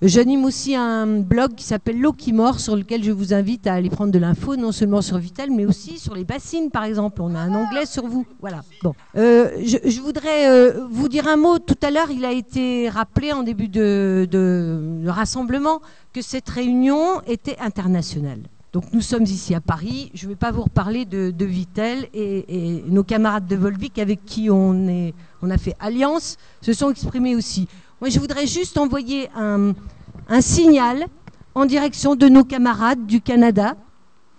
J'anime 0.00 0.44
aussi 0.44 0.74
un 0.74 1.06
blog 1.20 1.54
qui 1.54 1.64
s'appelle 1.64 2.00
L'eau 2.00 2.12
qui 2.12 2.32
mord, 2.32 2.58
sur 2.58 2.74
lequel 2.74 3.04
je 3.04 3.12
vous 3.12 3.34
invite 3.34 3.66
à 3.66 3.74
aller 3.74 3.88
prendre 3.88 4.10
de 4.10 4.18
l'info, 4.18 4.56
non 4.56 4.72
seulement 4.72 5.00
sur 5.00 5.18
Vitel, 5.18 5.50
mais 5.52 5.64
aussi 5.64 5.98
sur 5.98 6.14
les 6.14 6.24
bassines, 6.24 6.70
par 6.70 6.82
exemple. 6.84 7.22
On 7.22 7.34
a 7.36 7.38
un 7.38 7.54
onglet 7.54 7.86
sur 7.86 8.06
vous. 8.06 8.26
Voilà. 8.40 8.62
Bon. 8.82 8.94
Euh, 9.16 9.50
je, 9.62 10.00
voudrais 10.00 10.50
euh, 10.50 10.86
vous 10.90 11.08
dire 11.08 11.28
un 11.28 11.36
mot. 11.36 11.58
Tout 11.60 11.78
à 11.82 11.90
l'heure, 11.90 12.10
il 12.10 12.24
a 12.24 12.32
été 12.32 12.88
rappelé 12.88 13.32
en 13.32 13.44
début 13.44 13.68
de 13.68 15.06
rassemblement 15.06 15.80
que 16.12 16.20
cette 16.20 16.48
réunion 16.48 17.20
était 17.26 17.58
internationale. 17.60 18.40
Donc 18.72 18.84
nous 18.94 19.02
sommes 19.02 19.24
ici 19.24 19.54
à 19.54 19.60
Paris. 19.60 20.10
Je 20.14 20.24
ne 20.24 20.30
vais 20.30 20.36
pas 20.36 20.50
vous 20.50 20.62
reparler 20.62 21.04
de, 21.04 21.44
Vitel 21.44 22.08
et, 22.14 22.82
nos 22.88 23.04
camarades 23.04 23.46
de 23.46 23.56
Volvic 23.56 23.98
avec 23.98 24.24
qui 24.24 24.48
on, 24.50 25.12
a 25.42 25.58
fait 25.58 25.74
alliance 25.78 26.38
se 26.62 26.72
sont 26.72 26.90
exprimés 26.90 27.36
aussi. 27.36 27.68
Moi, 28.00 28.08
je 28.08 28.18
voudrais 28.18 28.46
juste 28.46 28.78
envoyer 28.78 29.28
un, 29.36 29.74
un 30.28 30.40
signal 30.40 31.06
en 31.54 31.66
direction 31.66 32.16
de 32.16 32.28
nos 32.28 32.44
camarades 32.44 33.06
du 33.06 33.20
Canada 33.20 33.76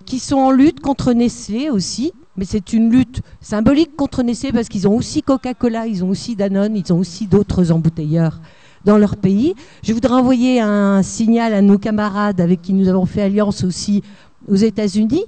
qui 0.05 0.17
sont 0.17 0.37
en 0.37 0.51
lutte 0.51 0.79
contre 0.79 1.13
Nestlé 1.13 1.69
aussi. 1.69 2.11
Mais 2.35 2.45
c'est 2.45 2.73
une 2.73 2.91
lutte 2.91 3.21
symbolique 3.39 3.95
contre 3.95 4.23
Nestlé 4.23 4.51
parce 4.51 4.67
qu'ils 4.67 4.87
ont 4.87 4.95
aussi 4.95 5.21
Coca-Cola, 5.21 5.85
ils 5.85 6.03
ont 6.03 6.09
aussi 6.09 6.35
Danone, 6.35 6.75
ils 6.75 6.91
ont 6.91 6.97
aussi 6.97 7.27
d'autres 7.27 7.71
embouteilleurs 7.71 8.41
dans 8.85 8.97
leur 8.97 9.17
pays. 9.17 9.55
Je 9.83 9.93
voudrais 9.93 10.13
envoyer 10.13 10.59
un 10.59 11.03
signal 11.03 11.53
à 11.53 11.61
nos 11.61 11.77
camarades 11.77 12.41
avec 12.41 12.61
qui 12.61 12.73
nous 12.73 12.87
avons 12.87 13.05
fait 13.05 13.21
alliance 13.21 13.63
aussi 13.63 14.03
aux 14.47 14.55
États-Unis, 14.55 15.23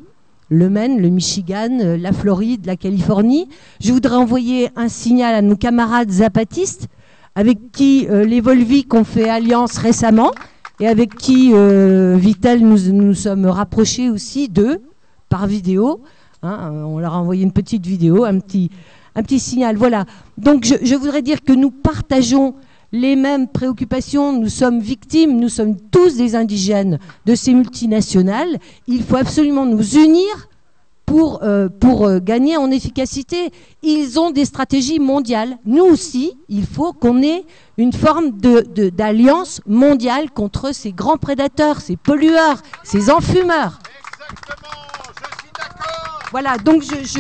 le 0.50 0.70
Maine, 0.70 1.02
le 1.02 1.10
Michigan, 1.10 1.80
euh, 1.82 1.98
la 1.98 2.12
Floride, 2.12 2.66
la 2.66 2.76
Californie. 2.76 3.48
Je 3.82 3.92
voudrais 3.92 4.16
envoyer 4.16 4.70
un 4.76 4.90
signal 4.90 5.34
à 5.36 5.42
nos 5.42 5.56
camarades 5.56 6.12
zapatistes 6.12 6.88
avec 7.36 7.72
qui 7.72 8.08
euh, 8.10 8.24
les 8.24 8.42
Volvic 8.42 8.94
ont 8.94 9.04
fait 9.04 9.30
alliance 9.30 9.78
récemment 9.78 10.32
et 10.80 10.88
avec 10.88 11.16
qui 11.16 11.52
euh, 11.54 12.16
Vitel 12.18 12.62
nous 12.62 12.92
nous 12.92 13.14
sommes 13.14 13.46
rapprochés 13.46 14.10
aussi 14.10 14.50
d'eux 14.50 14.82
par 15.30 15.48
vidéo. 15.48 16.02
Hein, 16.44 16.72
euh, 16.72 16.84
on 16.84 17.00
leur 17.00 17.14
a 17.14 17.20
envoyé 17.20 17.44
une 17.44 17.52
petite 17.52 17.86
vidéo, 17.86 18.24
un 18.26 18.40
petit, 18.40 18.72
un 19.16 19.24
petit 19.24 19.40
signal. 19.40 19.76
Voilà. 19.76 20.06
Donc 20.38 20.66
je 20.66 20.96
voudrais 20.96 21.22
dire 21.22 21.42
que 21.44 21.54
nous 21.54 21.72
partageons 21.72 22.56
les 22.92 23.16
mêmes 23.16 23.48
préoccupations. 23.48 24.34
Nous 24.34 24.50
sommes 24.50 24.80
victimes, 24.80 25.40
nous 25.40 25.50
sommes 25.50 25.76
tous 25.92 26.16
des 26.18 26.36
indigènes 26.36 27.00
de 27.26 27.36
ces 27.36 27.54
multinationales. 27.54 28.58
Il 28.88 29.04
faut 29.04 29.18
absolument 29.18 29.66
nous 29.66 29.96
unir 29.98 30.48
pour, 31.06 31.44
euh, 31.44 31.70
pour 31.70 32.08
euh, 32.08 32.20
gagner 32.20 32.58
en 32.58 32.72
efficacité. 32.72 33.52
Ils 33.84 34.20
ont 34.20 34.32
des 34.32 34.46
stratégies 34.46 35.00
mondiales. 35.00 35.58
Nous 35.66 35.84
aussi, 35.84 36.34
il 36.50 36.66
faut 36.66 36.94
qu'on 36.94 37.22
ait 37.22 37.46
une 37.78 37.94
forme 37.94 38.32
de- 38.40 38.62
de- 38.74 38.90
d'alliance 38.90 39.62
mondiale 39.68 40.32
contre 40.32 40.74
ces 40.74 40.92
grands 40.92 41.18
prédateurs, 41.18 41.80
ces 41.82 41.96
pollueurs, 41.96 42.62
ces 42.84 43.12
enfumeurs. 43.12 43.80
Voilà, 46.32 46.58
donc 46.58 46.82
je, 46.84 46.96
je, 47.06 47.20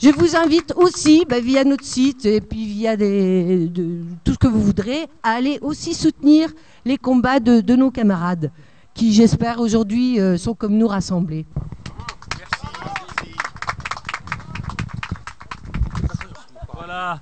je 0.00 0.10
vous 0.10 0.36
invite 0.36 0.72
aussi, 0.76 1.24
bah, 1.28 1.40
via 1.40 1.64
notre 1.64 1.84
site 1.84 2.24
et 2.24 2.40
puis 2.40 2.66
via 2.66 2.96
tout 2.96 4.32
ce 4.32 4.38
que 4.38 4.46
vous 4.46 4.62
voudrez, 4.62 5.06
à 5.22 5.30
aller 5.30 5.58
aussi 5.62 5.94
soutenir 5.94 6.50
les 6.84 6.96
combats 6.96 7.40
de, 7.40 7.74
nos 7.74 7.90
camarades, 7.90 8.50
qui 8.94 9.12
j'espère 9.12 9.60
aujourd'hui 9.60 10.20
euh, 10.20 10.36
sont 10.36 10.54
comme 10.54 10.76
nous 10.76 10.88
rassemblés. 10.88 11.46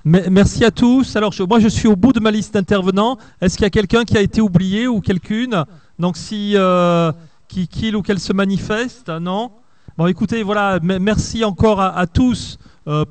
Merci 0.05 0.63
à 0.63 0.71
tous. 0.71 1.15
Alors, 1.15 1.33
moi, 1.47 1.59
je 1.59 1.67
suis 1.67 1.87
au 1.87 1.95
bout 1.95 2.13
de 2.13 2.19
ma 2.19 2.31
liste 2.31 2.53
d'intervenants. 2.53 3.17
Est-ce 3.41 3.57
qu'il 3.57 3.63
y 3.63 3.67
a 3.67 3.71
quelqu'un 3.71 4.05
qui 4.05 4.17
a 4.17 4.21
été 4.21 4.39
oublié 4.41 4.87
ou 4.87 5.01
quelqu'une? 5.01 5.65
Donc, 5.99 6.17
si 6.17 6.53
euh, 6.55 7.11
qui 7.47 7.67
qu'il 7.67 7.95
ou 7.95 8.01
qu'elle 8.01 8.19
se 8.19 8.33
manifeste, 8.33 9.09
non? 9.09 9.51
Bon, 9.97 10.07
écoutez, 10.07 10.43
voilà. 10.43 10.79
me- 10.81 10.99
Merci 10.99 11.43
encore 11.43 11.81
à, 11.81 12.05
tous 12.07 12.57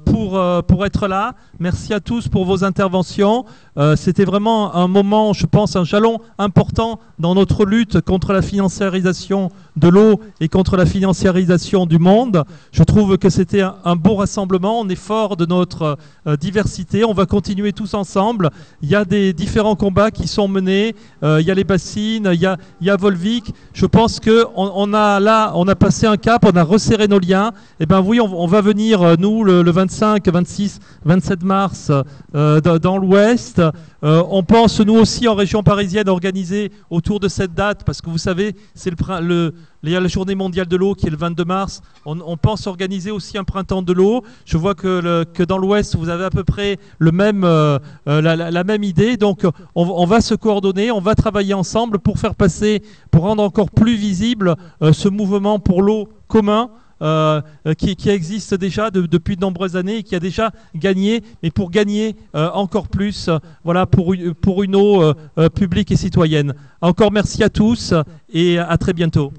pour 0.05 0.39
euh, 0.39 0.63
pour 0.63 0.87
être 0.87 1.07
là. 1.07 1.35
Merci 1.59 1.93
à 1.93 2.01
tous 2.01 2.29
pour 2.29 2.45
vos 2.45 2.65
interventions. 2.65 3.45
Euh, 3.77 3.95
C'était 3.95 4.25
vraiment 4.25 4.75
un 4.75 4.89
moment, 4.89 5.33
je 5.33 5.47
pense, 5.47 5.77
un 5.77 5.85
jalon 5.85 6.19
important 6.39 6.99
dans 7.19 7.35
notre 7.35 7.65
lutte 7.65 8.01
contre 8.01 8.33
la 8.33 8.43
financiarisation 8.43 9.51
de 9.77 9.89
l'eau 9.89 10.21
et 10.41 10.49
contre 10.49 10.77
la 10.77 10.87
financiarisation 10.87 11.87
du 11.87 11.99
monde. 11.99 12.45
Je 12.73 12.83
trouve 12.83 13.19
que 13.19 13.31
c'était 13.31 13.63
un, 13.63 13.97
beau 13.97 14.17
rassemblement. 14.17 14.81
On 14.81 14.89
est 14.89 14.95
fort 14.95 15.37
de 15.37 15.47
notre 15.47 15.99
euh, 16.27 16.37
diversité. 16.37 17.05
On 17.05 17.13
va 17.13 17.27
continuer 17.27 17.73
tous 17.73 17.95
ensemble. 17.95 18.51
Il 18.83 18.89
y 18.89 18.95
a 18.95 19.05
des 19.05 19.33
différents 19.33 19.77
combats 19.77 20.11
qui 20.11 20.29
sont 20.29 20.49
menés. 20.49 20.95
Euh, 21.23 21.41
il 21.41 21.47
y 21.47 21.51
a 21.51 21.55
les 21.55 21.65
bassines, 21.65 22.31
il 22.33 22.41
y 22.41 22.91
a, 22.91 22.97
Volvic. 22.97 23.53
Je 23.75 23.87
pense 23.87 24.21
que 24.21 24.47
on, 24.57 24.95
a 24.95 25.21
là, 25.21 25.53
on 25.55 25.69
a 25.69 25.75
passé 25.75 26.07
un 26.07 26.17
cap, 26.17 26.45
on 26.47 26.57
a 26.57 26.63
resserré 26.63 27.09
nos 27.09 27.19
liens. 27.19 27.53
Et 27.79 27.87
ben 27.87 28.01
oui, 28.01 28.21
on, 28.21 28.47
va 28.47 28.61
venir 28.61 29.03
euh, 29.03 29.15
nous 29.19 29.45
le, 29.45 29.63
le 29.63 29.71
25, 29.71 30.27
26, 30.29 30.81
27 31.05 31.43
mars 31.43 31.93
dans 32.33 32.99
l'Ouest. 32.99 33.61
Euh, 34.05 34.23
on 34.31 34.43
pense 34.43 34.81
nous 34.81 34.95
aussi 34.95 35.27
en 35.27 35.35
région 35.35 35.63
parisienne 35.63 36.09
organiser 36.09 36.71
autour 36.91 37.19
de 37.19 37.29
cette 37.29 37.55
date 37.55 37.85
parce 37.85 38.03
que 38.03 38.11
vous 38.11 38.19
savez, 38.19 38.55
c'est 38.75 38.91
le, 38.91 39.21
le 39.21 39.55
il 39.87 39.93
y 39.93 39.97
a 39.97 40.01
la 40.01 40.09
journée 40.09 40.35
mondiale 40.35 40.67
de 40.67 40.77
l'eau 40.77 40.95
qui 40.95 41.07
est 41.07 41.11
le 41.11 41.17
22 41.17 41.45
mars. 41.45 41.81
On, 42.05 42.37
pense 42.37 42.67
organiser 42.67 43.13
aussi 43.13 43.39
un 43.39 43.45
printemps 43.45 43.83
de 43.83 43.93
l'eau. 43.93 44.25
Je 44.45 44.57
vois 44.57 44.75
que, 44.75 45.45
dans 45.45 45.59
l'Ouest, 45.59 45.95
vous 45.95 46.09
avez 46.09 46.25
à 46.25 46.31
peu 46.31 46.43
près 46.43 46.79
euh, 47.01 47.79
euh, 48.09 48.21
la, 48.21 48.65
même 48.65 48.83
idée. 48.83 49.17
Donc, 49.17 49.47
on, 49.77 50.07
va 50.07 50.21
se 50.21 50.35
coordonner, 50.35 50.91
on 50.91 51.01
va 51.01 51.15
travailler 51.15 51.55
ensemble 51.55 52.01
pour 52.01 52.19
faire 52.19 52.35
passer, 52.35 52.83
pour 53.13 53.23
rendre 53.23 53.45
encore 53.45 53.71
plus 53.71 53.95
visible 53.95 54.57
ce 54.81 55.09
mouvement 55.09 55.61
pour 55.61 55.83
l'eau 55.83 56.09
commun 56.27 56.71
euh, 57.03 57.41
qui, 57.79 57.95
qui 57.97 58.09
existe 58.09 58.55
déjà 58.55 58.91
de- 58.91 59.07
depuis 59.07 59.37
de 59.37 59.41
nombreuses 59.43 59.77
années 59.77 59.99
et 59.99 60.03
qui 60.03 60.15
a 60.15 60.21
déjà 60.21 60.51
gagné, 60.75 61.23
mais 61.43 61.51
pour 61.51 61.71
gagner 61.71 62.17
euh, 62.35 62.49
encore 62.55 62.89
plus, 62.89 63.29
euh, 63.29 63.39
voilà, 63.65 63.87
pour, 63.87 64.15
pour 64.41 64.63
une 64.63 64.77
eau 64.77 65.03
euh, 65.03 65.15
euh, 65.39 65.49
publique 65.49 65.91
et 65.93 65.97
citoyenne. 65.97 66.55
Encore 66.81 67.13
merci 67.13 67.43
à 67.43 67.49
tous 67.49 67.93
et 68.33 68.59
à 68.59 68.77
très 68.79 68.93
bientôt. 68.93 69.33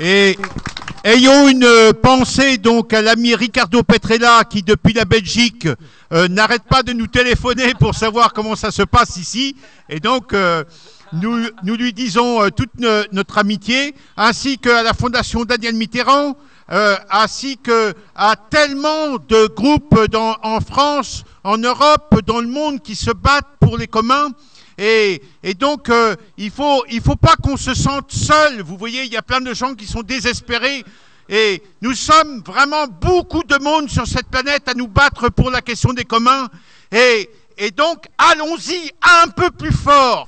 Et 0.00 0.36
ayons 1.04 1.48
une 1.48 1.66
pensée 2.02 2.58
donc 2.58 2.92
à 2.92 3.00
l'ami 3.00 3.34
Ricardo 3.34 3.82
Petrella 3.82 4.44
qui 4.44 4.62
depuis 4.62 4.92
la 4.92 5.06
Belgique 5.06 5.66
euh, 6.12 6.28
n'arrête 6.28 6.64
pas 6.64 6.82
de 6.82 6.92
nous 6.92 7.06
téléphoner 7.06 7.72
pour 7.80 7.94
savoir 7.94 8.32
comment 8.34 8.56
ça 8.56 8.70
se 8.70 8.82
passe 8.82 9.16
ici. 9.16 9.56
Et 9.88 9.98
donc 10.00 10.34
euh, 10.34 10.64
nous, 11.22 11.76
lui 11.76 11.92
disons 11.92 12.42
euh, 12.42 12.50
toute 12.50 12.78
no- 12.78 13.02
notre 13.12 13.38
amitié, 13.38 13.94
ainsi 14.16 14.58
qu'à 14.58 14.82
la 14.82 14.92
Fondation 14.92 15.44
Daniel 15.44 15.74
Mitterrand, 15.74 16.36
euh, 16.72 16.96
ainsi 17.10 17.58
que 17.58 17.94
à 18.14 18.34
tellement 18.36 19.16
de 19.28 19.46
groupes 19.46 19.94
en 20.42 20.60
France, 20.60 21.24
en 21.44 21.58
Europe, 21.58 22.20
dans 22.26 22.40
le 22.40 22.48
monde 22.48 22.82
qui 22.82 22.96
se 22.96 23.10
battent 23.12 23.56
pour 23.60 23.78
les 23.78 23.86
communs. 23.86 24.30
Et, 24.78 25.22
donc, 25.58 25.88
euh, 25.88 26.16
il 26.36 26.50
faut, 26.50 26.84
il 26.90 27.00
faut 27.00 27.16
pas 27.16 27.36
qu'on 27.36 27.56
se 27.56 27.72
sente 27.72 28.12
seul. 28.12 28.60
Vous 28.60 28.76
voyez, 28.76 29.04
il 29.04 29.12
y 29.12 29.16
a 29.16 29.22
plein 29.22 29.40
de 29.40 29.54
gens 29.54 29.74
qui 29.74 29.86
sont 29.86 30.02
désespérés. 30.02 30.84
Et 31.28 31.62
nous 31.80 31.94
sommes 31.94 32.42
vraiment 32.44 32.86
beaucoup 32.86 33.42
de 33.42 33.56
monde 33.58 33.88
sur 33.88 34.06
cette 34.06 34.28
planète 34.28 34.68
à 34.68 34.74
nous 34.74 34.86
battre 34.86 35.30
pour 35.30 35.50
la 35.50 35.62
question 35.62 35.92
des 35.92 36.04
communs. 36.04 36.48
Et 36.92 37.70
donc, 37.70 38.04
allons-y 38.18 38.90
un 39.02 39.28
peu 39.28 39.50
plus 39.50 39.72
fort. 39.72 40.26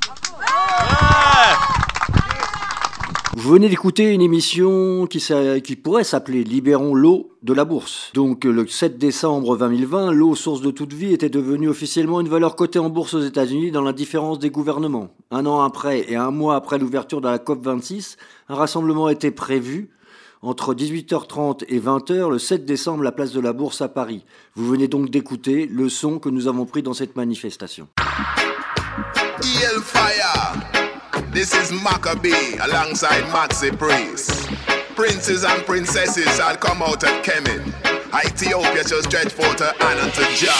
Vous 3.49 3.55
venez 3.55 3.68
d'écouter 3.68 4.12
une 4.12 4.20
émission 4.20 5.07
qui, 5.07 5.76
pourrait 5.76 6.05
s'appeler 6.05 6.45
Libérons 6.45 6.95
l'eau 6.95 7.30
de 7.43 7.55
la 7.55 7.64
bourse. 7.64 8.11
Donc 8.12 8.45
le 8.45 8.66
7 8.66 8.99
décembre 8.99 9.57
2020, 9.57 10.12
l'eau, 10.12 10.34
source 10.34 10.61
de 10.61 10.70
toute 10.70 10.93
vie, 10.93 11.14
était 11.14 11.30
devenue 11.30 11.68
officiellement 11.68 12.20
une 12.20 12.28
valeur 12.28 12.57
cotée 12.57 12.78
en 12.78 12.91
bourse 12.91 13.14
aux 13.14 13.22
États-Unis 13.22 13.70
dans 13.70 13.82
l'indifférence 13.82 14.39
des 14.39 14.51
gouvernements. 14.51 15.11
Un 15.30 15.47
an 15.47 15.62
après 15.62 16.11
et 16.11 16.16
un 16.16 16.30
mois 16.30 16.57
après 16.57 16.78
l'ouverture 16.78 17.20
de 17.20 17.28
la 17.28 17.39
COP26, 17.39 18.16
un 18.49 18.55
rassemblement 18.55 19.09
était 19.09 19.30
prévu 19.30 19.89
entre 20.43 20.74
18h30 20.74 21.64
et 21.68 21.80
20h 21.80 22.30
le 22.30 22.39
7 22.39 22.64
décembre 22.64 23.03
la 23.03 23.12
place 23.12 23.32
de 23.32 23.41
la 23.41 23.53
Bourse 23.53 23.80
à 23.82 23.89
Paris. 23.89 24.24
Vous 24.57 24.66
venez 24.66 24.89
donc 24.89 25.11
d'écouter 25.11 25.66
le 25.66 25.89
son 25.89 26.18
que 26.18 26.28
nous 26.28 26.49
avons 26.49 26.66
pris 26.66 26.82
dans 26.82 26.93
cette 26.93 27.16
manifestation. 27.16 27.89
Hellfire. 29.45 31.30
This 31.30 31.55
is 31.55 31.70
Maccabee 31.70 32.57
alongside 32.59 33.22
Maxi 33.30 33.76
Priest. 33.76 34.49
Princes 34.97 35.45
and 35.45 35.64
princesses 35.64 36.26
shall 36.36 36.57
come 36.57 36.82
out 36.82 37.05
of 37.05 37.11
Kemet. 37.22 37.62
Ethiopia 38.14 38.82
shall 38.86 39.03
stretch 39.03 39.32
forth 39.32 39.61
her 39.61 39.72
hand 39.78 40.01
unto 40.01 40.22
Jah. 40.34 40.59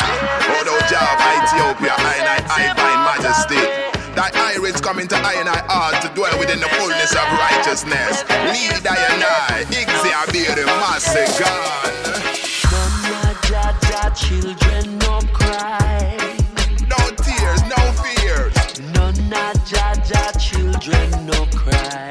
Oh, 0.53 0.63
Thou 0.65 0.79
Jah 0.87 1.15
of 1.15 1.21
Ethiopia, 1.43 1.95
I 1.97 2.15
and 2.21 2.29
I, 2.29 2.75
I 2.77 2.95
majesty. 3.17 3.89
Thy 4.15 4.31
irons 4.35 4.81
come 4.81 4.99
to 5.07 5.17
I 5.17 5.35
and 5.41 5.49
I 5.49 5.59
heart 5.67 6.03
to 6.03 6.09
dwell 6.15 6.39
within 6.39 6.61
the 6.61 6.69
fullness 6.79 7.13
of 7.13 7.27
righteousness. 7.39 8.23
Lead 8.29 8.87
I 8.87 8.97
and 9.11 9.25
I, 9.25 9.65
Ixia 9.71 10.33
be 10.33 10.45
the 10.55 10.67
master 10.67 11.27
God. 11.43 11.99
Jaja 13.49 14.15
children 14.15 14.99
no 14.99 15.21
cry. 15.33 15.88
Jaja 20.09 20.33
children 20.41 21.27
no 21.27 21.45
cry. 21.55 22.08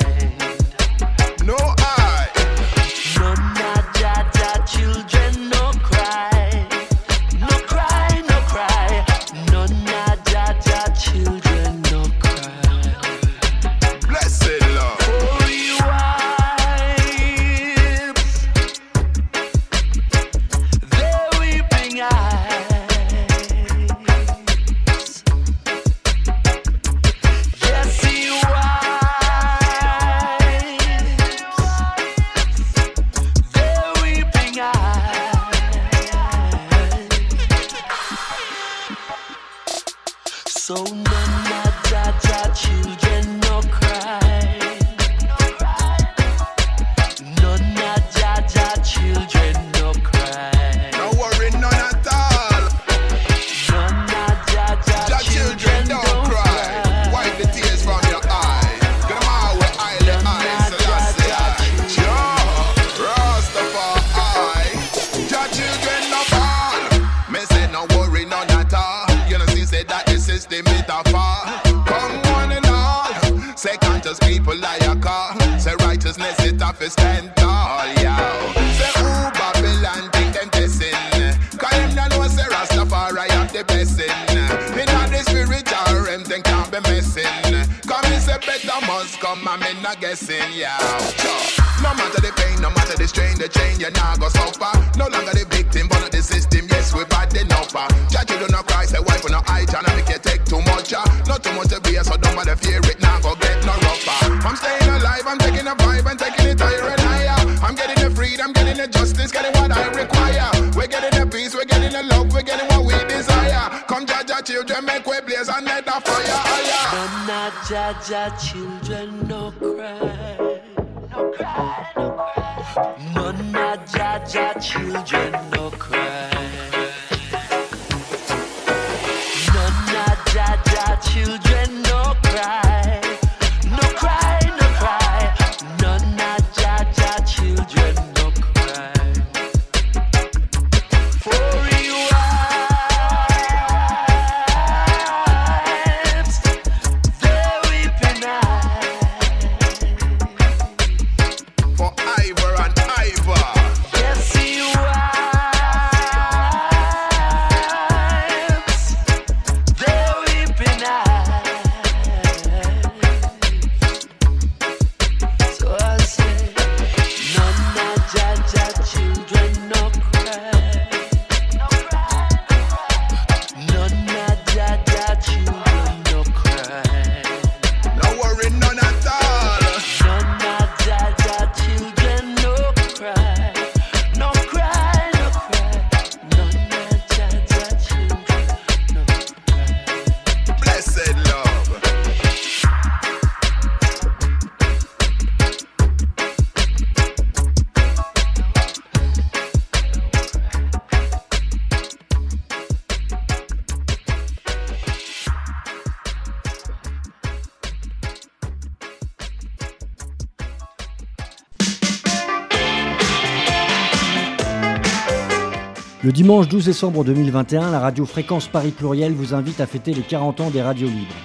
Dimanche 216.28 216.50
12 216.50 216.66
décembre 216.66 217.06
2021, 217.06 217.72
la 217.72 217.80
radio 217.80 218.06
Fréquence 218.06 218.50
Paris 218.50 218.72
Pluriel 218.72 219.14
vous 219.14 219.34
invite 219.34 219.62
à 219.62 219.66
fêter 219.66 219.94
les 219.94 220.02
40 220.02 220.42
ans 220.42 220.50
des 220.50 220.62
radios 220.62 220.90
libres. 220.90 221.16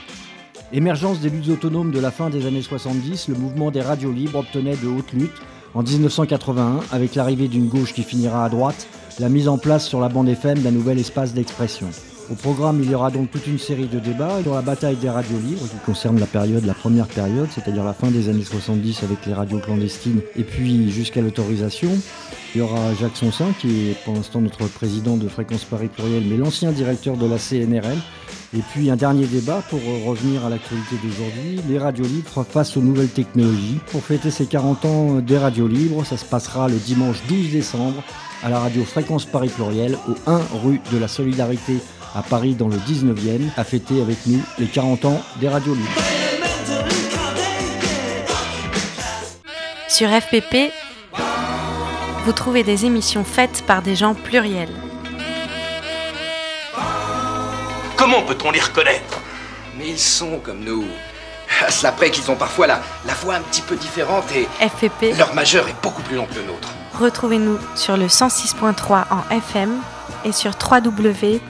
Émergence 0.73 1.19
des 1.19 1.29
luttes 1.29 1.49
autonomes 1.49 1.91
de 1.91 1.99
la 1.99 2.13
fin 2.13 2.31
des 2.31 2.47
années 2.47 2.63
70, 2.63 3.27
le 3.27 3.35
mouvement 3.35 3.73
des 3.73 3.81
radios 3.81 4.13
libres 4.13 4.39
obtenait 4.39 4.77
de 4.77 4.87
hautes 4.87 5.13
luttes 5.13 5.43
en 5.75 5.83
1981 5.83 6.83
avec 6.93 7.17
l'arrivée 7.17 7.49
d'une 7.49 7.67
gauche 7.67 7.95
qui 7.95 8.05
finira 8.05 8.45
à 8.45 8.49
droite, 8.49 8.87
la 9.19 9.29
mise 9.29 9.49
en 9.49 9.59
place 9.59 9.89
sur 9.89 9.99
la 9.99 10.09
bande 10.09 10.29
FM 10.29 10.61
d'un 10.61 10.71
nouvel 10.71 11.01
espace 11.01 11.35
d'expression. 11.35 11.89
Au 12.33 12.35
programme, 12.35 12.81
il 12.83 12.91
y 12.91 12.95
aura 12.95 13.11
donc 13.11 13.31
toute 13.31 13.47
une 13.47 13.59
série 13.59 13.89
de 13.89 13.99
débats 13.99 14.41
sur 14.43 14.55
la 14.55 14.63
bataille 14.63 14.97
des 14.97 15.11
radios 15.11 15.39
libres 15.39 15.69
qui 15.69 15.77
concerne 15.85 16.19
la 16.19 16.25
période, 16.25 16.65
la 16.65 16.73
première 16.73 17.07
période, 17.07 17.49
c'est-à-dire 17.55 17.85
la 17.85 17.93
fin 17.93 18.11
des 18.11 18.31
années 18.31 18.43
70 18.43 19.03
avec 19.03 19.27
les 19.27 19.35
radios 19.35 19.59
clandestines 19.59 20.23
et 20.35 20.43
puis 20.43 20.91
jusqu'à 20.91 21.21
l'autorisation. 21.21 21.91
Il 22.55 22.61
y 22.61 22.63
aura 22.63 22.95
Jacques 22.99 23.19
Sonsin 23.19 23.49
qui 23.61 23.91
est 23.91 24.05
pour 24.07 24.15
l'instant 24.15 24.41
notre 24.41 24.67
président 24.67 25.19
de 25.19 25.29
Fréquence 25.29 25.65
Paris 25.65 25.89
Pluriel, 25.89 26.23
mais 26.27 26.39
l'ancien 26.39 26.73
directeur 26.73 27.19
de 27.19 27.27
la 27.27 27.37
CNRL. 27.37 27.99
Et 28.57 28.63
puis 28.73 28.91
un 28.91 28.97
dernier 28.97 29.27
débat 29.27 29.63
pour 29.69 29.81
revenir 30.07 30.47
à 30.47 30.49
l'actualité 30.49 30.97
d'aujourd'hui, 31.05 31.61
les 31.69 31.79
radios 31.79 32.07
libres 32.07 32.47
face 32.49 32.79
aux 32.79 32.83
nouvelles 32.83 33.09
technologies. 33.09 33.79
Pour 33.91 34.03
fêter 34.03 34.31
ces 34.31 34.47
40 34.47 34.85
ans 34.87 35.15
des 35.21 35.37
radios 35.37 35.69
libres, 35.69 36.07
ça 36.07 36.17
se 36.17 36.25
passera 36.25 36.69
le 36.69 36.77
dimanche 36.77 37.19
12 37.29 37.51
décembre 37.51 38.03
à 38.43 38.49
la 38.49 38.59
radio 38.59 38.85
Fréquence 38.85 39.27
Paris 39.27 39.51
Pluriel 39.51 39.99
au 40.09 40.31
1 40.31 40.41
rue 40.65 40.81
de 40.93 40.97
la 40.97 41.09
Solidarité 41.09 41.77
à 42.15 42.23
Paris 42.23 42.55
dans 42.55 42.69
le 42.69 42.77
19e, 42.77 43.49
à 43.57 43.65
fêter 43.65 44.01
avec 44.01 44.19
nous 44.27 44.41
les 44.59 44.67
40 44.67 45.05
ans 45.07 45.21
des 45.41 45.49
radios 45.49 45.75
libres. 45.75 45.89
Sur 49.89 50.09
FPP, 50.09 50.73
vous 52.25 52.33
trouvez 52.33 52.63
des 52.63 52.87
émissions 52.87 53.25
faites 53.25 53.63
par 53.67 53.83
des 53.83 53.97
gens 53.97 54.15
pluriels. 54.15 54.73
Comment 57.97 58.23
peut-on 58.23 58.51
les 58.51 58.61
reconnaître? 58.61 59.21
Mais 59.79 59.89
ils 59.89 59.99
sont 59.99 60.39
comme 60.39 60.61
nous. 60.65 60.85
À 61.65 61.71
cela 61.71 61.93
près 61.93 62.11
qu'ils 62.11 62.31
ont 62.31 62.37
parfois 62.37 62.67
la, 62.67 62.81
la 63.07 63.15
voix 63.15 63.35
un 63.35 63.41
petit 63.43 63.61
peu 63.61 63.77
différente 63.77 64.25
et 64.35 64.49
FPP, 64.67 65.17
leur 65.19 65.35
majeur 65.35 65.69
est 65.69 65.77
beaucoup 65.83 66.03
plus 66.03 66.17
long 66.17 66.27
que 66.27 66.35
le 66.35 66.45
nôtre. 66.45 66.69
retrouvez-nous 66.99 67.59
sur 67.77 67.97
le 67.97 68.07
106.3 68.07 69.05
en 69.11 69.35
FM 69.35 69.79
et 70.25 70.33
sur 70.33 70.53
www.rfpp.net. 70.71 71.47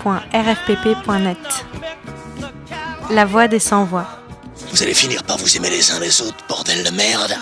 La 3.10 3.24
voix 3.24 3.48
des 3.48 3.58
sans-voix. 3.58 4.06
Vous 4.70 4.82
allez 4.82 4.94
finir 4.94 5.22
par 5.24 5.36
vous 5.36 5.56
aimer 5.56 5.70
les 5.70 5.90
uns 5.90 6.00
les 6.00 6.22
autres, 6.22 6.44
bordel 6.48 6.82
de 6.84 6.90
merde 6.90 7.36